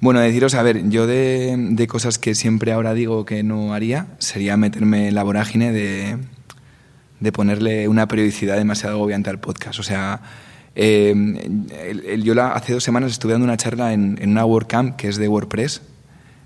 Bueno, 0.00 0.20
deciros, 0.20 0.54
a 0.54 0.62
ver, 0.62 0.90
yo 0.90 1.06
de, 1.06 1.54
de 1.56 1.86
cosas 1.86 2.18
que 2.18 2.34
siempre 2.34 2.72
ahora 2.72 2.92
digo 2.92 3.24
que 3.24 3.44
no 3.44 3.72
haría, 3.72 4.08
sería 4.18 4.56
meterme 4.56 5.08
en 5.08 5.14
la 5.14 5.22
vorágine 5.22 5.72
de, 5.72 6.18
de 7.20 7.32
ponerle 7.32 7.88
una 7.88 8.08
periodicidad 8.08 8.56
demasiado 8.56 8.96
agobiante 8.96 9.30
al 9.30 9.38
podcast. 9.38 9.78
O 9.78 9.84
sea, 9.84 10.20
eh, 10.74 11.14
yo 12.22 12.34
la, 12.34 12.48
hace 12.48 12.72
dos 12.72 12.84
semanas 12.84 13.12
estuve 13.12 13.32
dando 13.32 13.44
una 13.44 13.56
charla 13.56 13.92
en, 13.92 14.18
en 14.20 14.30
una 14.30 14.44
WordCamp 14.44 14.96
que 14.96 15.08
es 15.08 15.16
de 15.16 15.28
WordPress, 15.28 15.82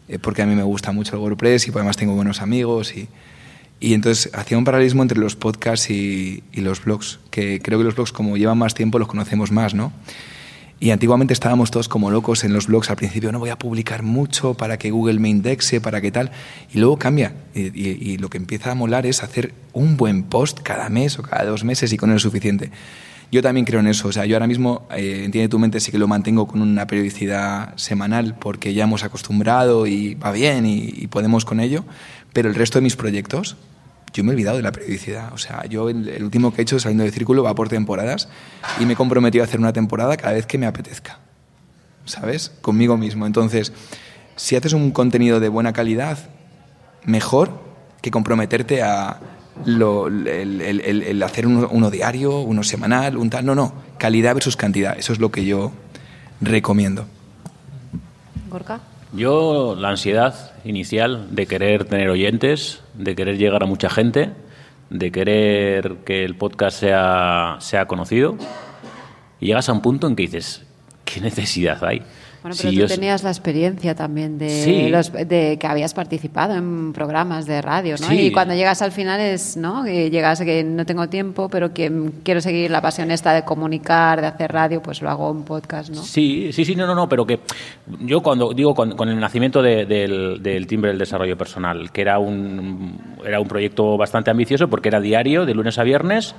eh, 0.08 0.18
porque 0.18 0.42
a 0.42 0.46
mí 0.46 0.54
me 0.54 0.62
gusta 0.62 0.92
mucho 0.92 1.16
el 1.16 1.22
WordPress 1.22 1.66
y 1.66 1.70
además 1.70 1.96
tengo 1.96 2.14
buenos 2.14 2.42
amigos 2.42 2.94
y 2.94 3.08
y 3.80 3.94
entonces 3.94 4.30
hacía 4.34 4.58
un 4.58 4.64
paralelismo 4.64 5.02
entre 5.02 5.18
los 5.18 5.36
podcasts 5.36 5.90
y, 5.90 6.42
los 6.52 6.84
blogs, 6.84 7.18
que 7.30 7.60
creo 7.60 7.78
que 7.78 7.84
los 7.84 7.94
blogs 7.94 8.12
como 8.12 8.36
llevan 8.36 8.58
más 8.58 8.74
tiempo 8.74 8.98
los 8.98 9.08
conocemos 9.08 9.50
más, 9.50 9.74
¿no? 9.74 9.92
Y 10.78 10.92
antiguamente 10.92 11.34
estábamos 11.34 11.70
todos 11.70 11.88
como 11.88 12.10
locos 12.10 12.44
en 12.44 12.54
los 12.54 12.66
blogs 12.66 12.88
al 12.90 12.96
principio, 12.96 13.32
no 13.32 13.38
voy 13.38 13.50
a 13.50 13.58
publicar 13.58 14.02
mucho 14.02 14.54
para 14.54 14.78
que 14.78 14.90
Google 14.90 15.18
me 15.18 15.28
indexe, 15.28 15.80
para 15.80 16.00
qué 16.00 16.10
tal, 16.10 16.30
y 16.72 16.78
luego 16.78 16.98
cambia. 16.98 17.34
Y, 17.54 17.68
y, 17.78 18.16
lo 18.16 18.30
que 18.30 18.38
empieza 18.38 18.70
a 18.70 18.74
molar 18.74 19.04
es 19.04 19.22
hacer 19.22 19.52
un 19.74 19.98
buen 19.98 20.22
post 20.22 20.60
cada 20.62 20.88
mes 20.88 21.18
o 21.18 21.22
cada 21.22 21.44
dos 21.44 21.64
meses 21.64 21.92
y 21.92 21.98
con 21.98 22.10
él 22.10 22.16
es 22.16 22.22
suficiente. 22.22 22.70
yo 23.30 23.42
también 23.42 23.64
creo 23.64 23.80
en 23.80 23.86
eso. 23.86 24.08
O 24.08 24.12
sea, 24.12 24.26
yo 24.26 24.36
ahora 24.36 24.46
mismo, 24.46 24.88
eh, 24.90 25.22
entiende 25.24 25.48
tu 25.48 25.58
mente, 25.58 25.80
sí 25.80 25.92
que 25.92 25.98
lo 25.98 26.08
mantengo 26.08 26.46
con 26.46 26.62
una 26.62 26.86
periodicidad 26.86 27.76
semanal 27.76 28.36
porque 28.38 28.74
ya 28.74 28.84
hemos 28.84 29.04
acostumbrado 29.04 29.86
y 29.86 30.14
va 30.14 30.32
bien 30.32 30.66
y, 30.66 31.06
podemos 31.08 31.44
con 31.44 31.60
ello. 31.60 31.84
Pero 32.32 32.48
el 32.48 32.54
resto 32.54 32.78
de 32.78 32.82
mis 32.82 32.96
proyectos, 32.96 33.56
yo 34.12 34.24
me 34.24 34.30
he 34.30 34.34
olvidado 34.34 34.56
de 34.56 34.62
la 34.62 34.72
periodicidad. 34.72 35.32
O 35.32 35.38
sea, 35.38 35.64
yo 35.66 35.88
el, 35.88 36.22
último 36.22 36.52
que 36.52 36.60
he 36.60 36.62
hecho 36.62 36.78
saliendo 36.78 37.04
de 37.04 37.10
círculo 37.10 37.42
va 37.42 37.54
por 37.54 37.68
temporadas 37.68 38.28
y 38.78 38.86
me 38.86 38.94
he 38.94 38.96
comprometido 38.96 39.44
a 39.44 39.46
hacer 39.46 39.60
una 39.60 39.72
temporada 39.72 40.16
cada 40.16 40.34
vez 40.34 40.46
que 40.46 40.58
me 40.58 40.66
apetezca. 40.66 41.18
¿Sabes? 42.04 42.52
Conmigo 42.60 42.96
mismo. 42.96 43.26
Entonces, 43.26 43.72
si 44.36 44.56
haces 44.56 44.72
un 44.72 44.90
contenido 44.90 45.38
de 45.38 45.48
buena 45.48 45.72
calidad, 45.72 46.18
mejor 47.04 47.60
que 48.00 48.10
comprometerte 48.10 48.82
a 48.82 49.20
el, 49.66 51.22
hacer 51.22 51.46
uno, 51.46 51.90
diario, 51.90 52.40
uno 52.40 52.62
semanal, 52.62 53.16
un 53.16 53.30
tal. 53.30 53.44
No, 53.44 53.54
no. 53.54 53.72
Calidad 53.98 54.34
versus 54.34 54.56
cantidad. 54.56 54.98
Eso 54.98 55.12
es 55.12 55.18
lo 55.18 55.30
que 55.30 55.44
yo 55.44 55.72
recomiendo. 56.40 57.06
Gorka. 58.48 58.80
Yo, 59.12 59.74
la 59.76 59.88
ansiedad 59.88 60.52
inicial 60.64 61.34
de 61.34 61.46
querer 61.46 61.84
tener 61.84 62.08
oyentes, 62.10 62.80
de 62.94 63.16
querer 63.16 63.38
llegar 63.38 63.62
a 63.64 63.66
mucha 63.66 63.90
gente, 63.90 64.30
de 64.88 65.10
querer 65.10 65.96
que 66.04 66.24
el 66.24 66.36
podcast 66.36 66.78
sea, 66.78 67.56
sea 67.58 67.86
conocido, 67.86 68.36
y 69.40 69.46
llegas 69.46 69.68
a 69.68 69.72
un 69.72 69.82
punto 69.82 70.06
en 70.06 70.14
que 70.14 70.22
dices, 70.22 70.64
¿qué 71.04 71.20
necesidad 71.20 71.84
hay? 71.84 72.02
Bueno, 72.42 72.56
pero 72.60 72.72
tú 72.72 72.86
tenías 72.86 73.22
la 73.22 73.30
experiencia 73.30 73.94
también 73.94 74.38
de, 74.38 74.88
los, 74.90 75.12
de 75.12 75.58
que 75.60 75.66
habías 75.66 75.92
participado 75.92 76.54
en 76.54 76.92
programas 76.92 77.46
de 77.46 77.60
radio, 77.60 77.96
¿no? 78.00 78.12
Y 78.12 78.32
cuando 78.32 78.54
llegas 78.54 78.80
al 78.80 78.92
final 78.92 79.20
es, 79.20 79.58
¿no? 79.58 79.84
Que 79.84 80.10
llegas 80.10 80.40
que 80.40 80.64
no 80.64 80.86
tengo 80.86 81.08
tiempo, 81.08 81.48
pero 81.50 81.74
que 81.74 81.92
quiero 82.22 82.40
seguir 82.40 82.70
la 82.70 82.80
pasión 82.80 83.10
esta 83.10 83.34
de 83.34 83.44
comunicar, 83.44 84.22
de 84.22 84.28
hacer 84.28 84.52
radio, 84.52 84.80
pues 84.80 85.02
lo 85.02 85.10
hago 85.10 85.30
en 85.30 85.42
podcast, 85.42 85.90
¿no? 85.90 86.02
Sí, 86.02 86.50
sí, 86.52 86.64
sí, 86.64 86.74
no, 86.74 86.86
no, 86.86 86.94
no, 86.94 87.08
pero 87.08 87.26
que 87.26 87.40
yo 88.00 88.20
cuando 88.20 88.52
digo 88.54 88.74
con, 88.74 89.08
el 89.08 89.20
nacimiento 89.20 89.60
del, 89.60 90.42
del, 90.42 90.66
timbre 90.66 90.90
del 90.90 90.98
desarrollo 90.98 91.36
personal, 91.36 91.90
que 91.92 92.00
era 92.00 92.18
un, 92.18 93.18
era 93.24 93.38
un 93.38 93.48
proyecto 93.48 93.98
bastante 93.98 94.30
ambicioso 94.30 94.68
porque 94.68 94.88
era 94.88 95.00
diario, 95.00 95.44
de 95.44 95.54
lunes 95.54 95.78
a 95.78 95.82
viernes, 95.82 96.34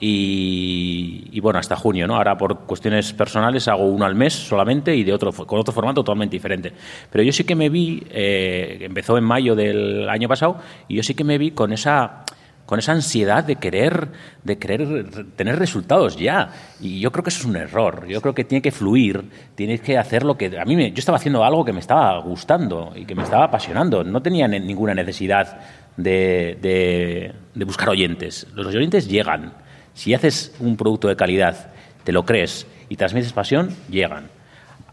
y, 0.00 1.40
bueno, 1.40 1.58
hasta 1.58 1.76
junio, 1.76 2.06
¿no? 2.06 2.16
Ahora 2.16 2.36
por 2.36 2.60
cuestiones 2.66 3.12
personales 3.12 3.68
hago 3.68 3.86
uno 3.86 4.04
al 4.04 4.14
mes 4.14 4.34
solamente 4.34 4.94
y 4.94 5.04
de 5.04 5.12
otro, 5.12 5.32
con 5.32 5.58
otro 5.58 5.72
formato 5.72 6.02
totalmente 6.02 6.36
diferente. 6.36 6.72
Pero 7.10 7.24
yo 7.24 7.32
sí 7.32 7.44
que 7.44 7.54
me 7.54 7.68
vi, 7.68 8.02
eh, 8.10 8.78
empezó 8.82 9.16
en 9.16 9.24
mayo 9.24 9.54
del 9.54 10.08
año 10.08 10.28
pasado, 10.28 10.58
y 10.88 10.96
yo 10.96 11.02
sí 11.02 11.14
que 11.14 11.24
me 11.24 11.38
vi 11.38 11.52
con 11.52 11.72
esa 11.72 12.24
con 12.66 12.78
esa 12.78 12.92
ansiedad 12.92 13.44
de 13.44 13.56
querer, 13.56 14.08
de 14.42 14.56
querer 14.56 15.26
tener 15.36 15.58
resultados 15.58 16.16
ya. 16.16 16.50
Y 16.80 16.98
yo 16.98 17.12
creo 17.12 17.22
que 17.22 17.28
eso 17.28 17.40
es 17.40 17.44
un 17.44 17.56
error. 17.56 18.06
Yo 18.08 18.22
creo 18.22 18.34
que 18.34 18.44
tiene 18.44 18.62
que 18.62 18.72
fluir, 18.72 19.22
tienes 19.54 19.82
que 19.82 19.98
hacer 19.98 20.24
lo 20.24 20.38
que... 20.38 20.58
A 20.58 20.64
mí 20.64 20.74
me, 20.74 20.90
yo 20.90 20.98
estaba 20.98 21.16
haciendo 21.16 21.44
algo 21.44 21.62
que 21.62 21.74
me 21.74 21.80
estaba 21.80 22.18
gustando 22.20 22.92
y 22.96 23.04
que 23.04 23.14
me 23.14 23.22
estaba 23.22 23.44
apasionando. 23.44 24.02
No 24.02 24.22
tenía 24.22 24.48
ninguna 24.48 24.94
necesidad 24.94 25.58
de, 25.98 27.34
de 27.54 27.64
buscar 27.66 27.90
oyentes. 27.90 28.46
Los 28.54 28.66
oyentes 28.68 29.08
llegan. 29.08 29.52
Si 29.94 30.12
haces 30.12 30.54
un 30.60 30.76
producto 30.76 31.08
de 31.08 31.16
calidad, 31.16 31.72
te 32.02 32.12
lo 32.12 32.24
crees 32.24 32.66
y 32.88 32.96
transmites 32.96 33.32
pasión, 33.32 33.74
llegan. 33.88 34.28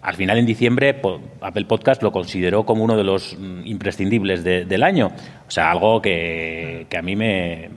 Al 0.01 0.15
final, 0.15 0.39
en 0.39 0.45
diciembre, 0.47 0.99
Apple 1.41 1.65
Podcast 1.65 2.01
lo 2.01 2.11
consideró 2.11 2.65
como 2.65 2.83
uno 2.83 2.97
de 2.97 3.03
los 3.03 3.37
mm, 3.37 3.65
imprescindibles 3.65 4.43
del 4.43 4.83
año. 4.83 5.11
O 5.47 5.51
sea, 5.51 5.71
algo 5.71 6.01
que, 6.01 6.87
a 6.97 7.01
mí 7.01 7.15
me, 7.15 7.69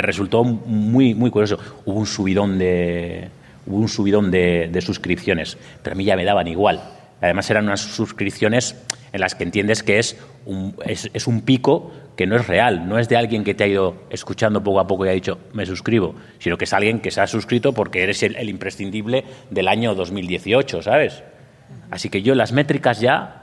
resultó 0.00 0.44
muy, 0.44 1.14
muy 1.14 1.30
curioso. 1.30 1.58
Hubo 1.84 1.98
un 1.98 2.06
subidón 2.06 2.58
de, 2.58 3.30
un 3.66 3.88
subidón 3.88 4.30
de, 4.30 4.80
suscripciones, 4.80 5.58
pero 5.82 5.94
a 5.94 5.96
mí 5.96 6.04
ya 6.04 6.16
me 6.16 6.24
daban 6.24 6.46
igual. 6.46 6.82
Además, 7.20 7.50
eran 7.50 7.64
unas 7.64 7.80
suscripciones 7.80 8.76
en 9.12 9.20
las 9.20 9.34
que 9.34 9.44
entiendes 9.44 9.82
que 9.82 9.98
es 9.98 10.16
un, 10.46 10.74
es 10.86 11.26
un 11.26 11.42
pico 11.42 11.92
que 12.16 12.26
no 12.26 12.36
es 12.36 12.46
real, 12.46 12.88
no 12.88 12.98
es 12.98 13.08
de 13.08 13.16
alguien 13.16 13.44
que 13.44 13.54
te 13.54 13.64
ha 13.64 13.66
ido 13.66 13.94
escuchando 14.10 14.62
poco 14.62 14.80
a 14.80 14.86
poco 14.86 15.06
y 15.06 15.08
ha 15.08 15.12
dicho 15.12 15.38
me 15.52 15.66
suscribo, 15.66 16.14
sino 16.38 16.58
que 16.58 16.64
es 16.64 16.72
alguien 16.72 17.00
que 17.00 17.10
se 17.10 17.20
ha 17.20 17.26
suscrito 17.26 17.72
porque 17.72 18.02
eres 18.02 18.22
el, 18.22 18.48
imprescindible 18.48 19.24
del 19.50 19.68
año 19.68 19.94
2018, 19.94 20.82
¿sabes? 20.82 21.22
Así 21.90 22.10
que 22.10 22.22
yo 22.22 22.34
las 22.34 22.52
métricas 22.52 23.00
ya 23.00 23.41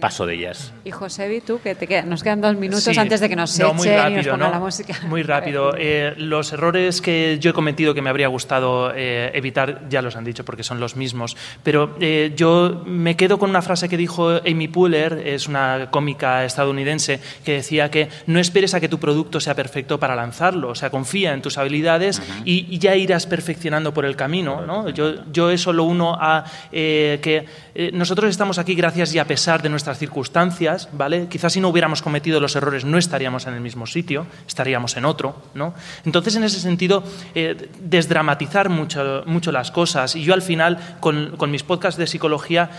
paso 0.00 0.26
de 0.26 0.34
ellas. 0.34 0.72
Y 0.84 0.90
Josebi, 0.90 1.40
tú, 1.40 1.60
que 1.60 1.74
te 1.74 1.86
queda, 1.86 2.02
nos 2.02 2.22
quedan 2.22 2.40
dos 2.40 2.56
minutos 2.56 2.96
antes 2.98 3.20
de 3.20 3.28
que 3.28 3.36
nos 3.36 3.58
no, 3.58 3.74
muy 3.74 3.88
rápido, 3.88 4.10
y 4.10 4.16
nos 4.16 4.26
ponga 4.28 4.50
la 4.50 4.58
música. 4.58 4.94
Muy 5.06 5.22
rápido. 5.22 5.74
Eh, 5.82 6.14
los 6.18 6.52
errores 6.52 7.00
que 7.00 7.38
yo 7.40 7.50
he 7.50 7.52
cometido 7.52 7.94
que 7.94 8.02
me 8.02 8.10
habría 8.10 8.28
gustado 8.28 8.92
eh, 8.94 9.30
evitar, 9.34 9.88
ya 9.88 10.02
los 10.02 10.14
han 10.14 10.24
dicho 10.24 10.44
porque 10.44 10.62
son 10.62 10.78
los 10.78 10.94
mismos. 10.94 11.36
Pero 11.62 11.96
eh, 12.00 12.32
yo 12.36 12.82
me 12.86 13.16
quedo 13.16 13.38
con 13.38 13.50
una 13.50 13.62
frase 13.62 13.88
que 13.88 13.96
dijo 13.96 14.40
Amy 14.46 14.68
Poehler, 14.68 15.26
es 15.26 15.48
una 15.48 15.88
cómica 15.90 16.44
estadounidense, 16.44 17.20
que 17.44 17.54
decía 17.54 17.90
que 17.90 18.08
no 18.26 18.38
esperes 18.38 18.74
a 18.74 18.80
que 18.80 18.88
tu 18.88 18.98
producto 18.98 19.40
sea 19.40 19.54
perfecto 19.54 19.98
para 19.98 20.14
lanzarlo. 20.14 20.68
O 20.68 20.74
sea, 20.74 20.90
confía 20.90 21.32
en 21.32 21.42
tus 21.42 21.58
habilidades 21.58 22.22
y, 22.44 22.78
ya 22.78 22.94
irás 22.94 23.26
perfeccionando 23.26 23.92
por 23.92 24.04
el 24.04 24.16
camino. 24.16 24.64
¿no? 24.66 24.88
Yo, 24.90 25.30
yo 25.32 25.50
eso 25.50 25.72
lo 25.72 25.84
uno 25.84 26.16
a 26.18 26.44
que 26.72 27.46
nosotros 27.92 28.30
estamos 28.30 28.58
aquí 28.58 28.74
gracias 28.74 29.14
y 29.14 29.18
a 29.18 29.24
pesar 29.24 29.62
de 29.62 29.68
nuestra 29.68 29.89
circunstancias, 29.98 30.88
¿vale? 30.92 31.26
Quizás 31.28 31.52
si 31.52 31.60
no 31.60 31.68
hubiéramos 31.68 32.02
cometido 32.02 32.40
los 32.40 32.56
errores 32.56 32.84
no 32.84 32.98
estaríamos 32.98 33.46
en 33.46 33.54
el 33.54 33.60
mismo 33.60 33.86
sitio, 33.86 34.26
estaríamos 34.46 34.96
en 34.96 35.04
otro, 35.04 35.42
¿no? 35.54 35.74
Entonces, 36.04 36.36
en 36.36 36.44
ese 36.44 36.60
sentido, 36.60 37.02
eh, 37.34 37.68
desdramatizar 37.80 38.68
mucho, 38.68 39.22
mucho 39.26 39.52
las 39.52 39.70
cosas. 39.70 40.16
Y 40.16 40.22
yo 40.22 40.34
al 40.34 40.42
final, 40.42 40.96
con, 41.00 41.50
mis 41.50 41.62
podcasts 41.62 41.98
de 41.98 42.06
psicología, 42.06 42.70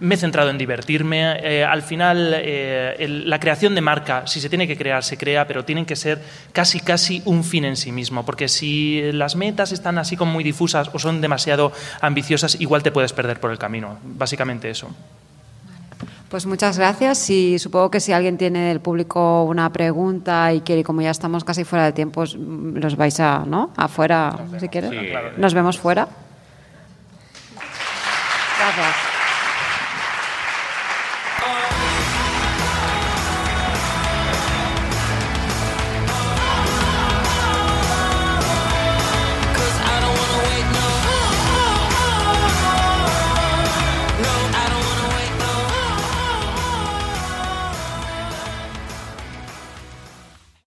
me 0.00 0.14
he 0.14 0.18
centrado 0.18 0.50
en 0.50 0.58
divertirme. 0.58 1.38
Eh, 1.42 1.64
al 1.64 1.82
final, 1.82 2.32
eh, 2.34 3.06
la 3.26 3.38
creación 3.38 3.74
de 3.74 3.80
marca, 3.80 4.26
si 4.26 4.40
se 4.40 4.48
tiene 4.48 4.66
que 4.66 4.76
crear, 4.76 5.04
se 5.04 5.18
crea, 5.18 5.46
pero 5.46 5.64
tienen 5.64 5.84
que 5.84 5.96
ser 5.96 6.22
casi, 6.52 6.80
casi 6.80 7.22
un 7.24 7.44
fin 7.44 7.64
en 7.64 7.76
sí 7.76 7.92
mismo. 7.92 8.24
Porque 8.24 8.48
si 8.48 9.12
las 9.12 9.36
metas 9.36 9.72
están 9.72 9.98
así 9.98 10.16
como 10.16 10.32
muy 10.32 10.44
difusas 10.44 10.90
o 10.92 10.98
son 10.98 11.20
demasiado 11.20 11.72
ambiciosas, 12.00 12.60
igual 12.60 12.82
te 12.82 12.92
puedes 12.92 13.12
perder 13.12 13.40
por 13.40 13.50
el 13.50 13.58
camino. 13.58 13.98
Básicamente 14.02 14.70
eso. 14.70 14.90
Pues 16.30 16.46
muchas 16.46 16.78
gracias 16.78 17.28
y 17.28 17.58
supongo 17.58 17.90
que 17.90 17.98
si 17.98 18.12
alguien 18.12 18.38
tiene 18.38 18.68
del 18.68 18.80
público 18.80 19.42
una 19.42 19.72
pregunta 19.72 20.52
y 20.52 20.60
quiere, 20.60 20.84
como 20.84 21.02
ya 21.02 21.10
estamos 21.10 21.42
casi 21.42 21.64
fuera 21.64 21.86
de 21.86 21.92
tiempo, 21.92 22.22
los 22.24 22.94
vais 22.94 23.18
a, 23.18 23.44
¿no? 23.44 23.72
Afuera, 23.76 24.38
si 24.60 24.68
quieres. 24.68 24.92
Nos 25.36 25.54
vemos 25.54 25.76
fuera. 25.76 26.06
Gracias. 28.58 29.09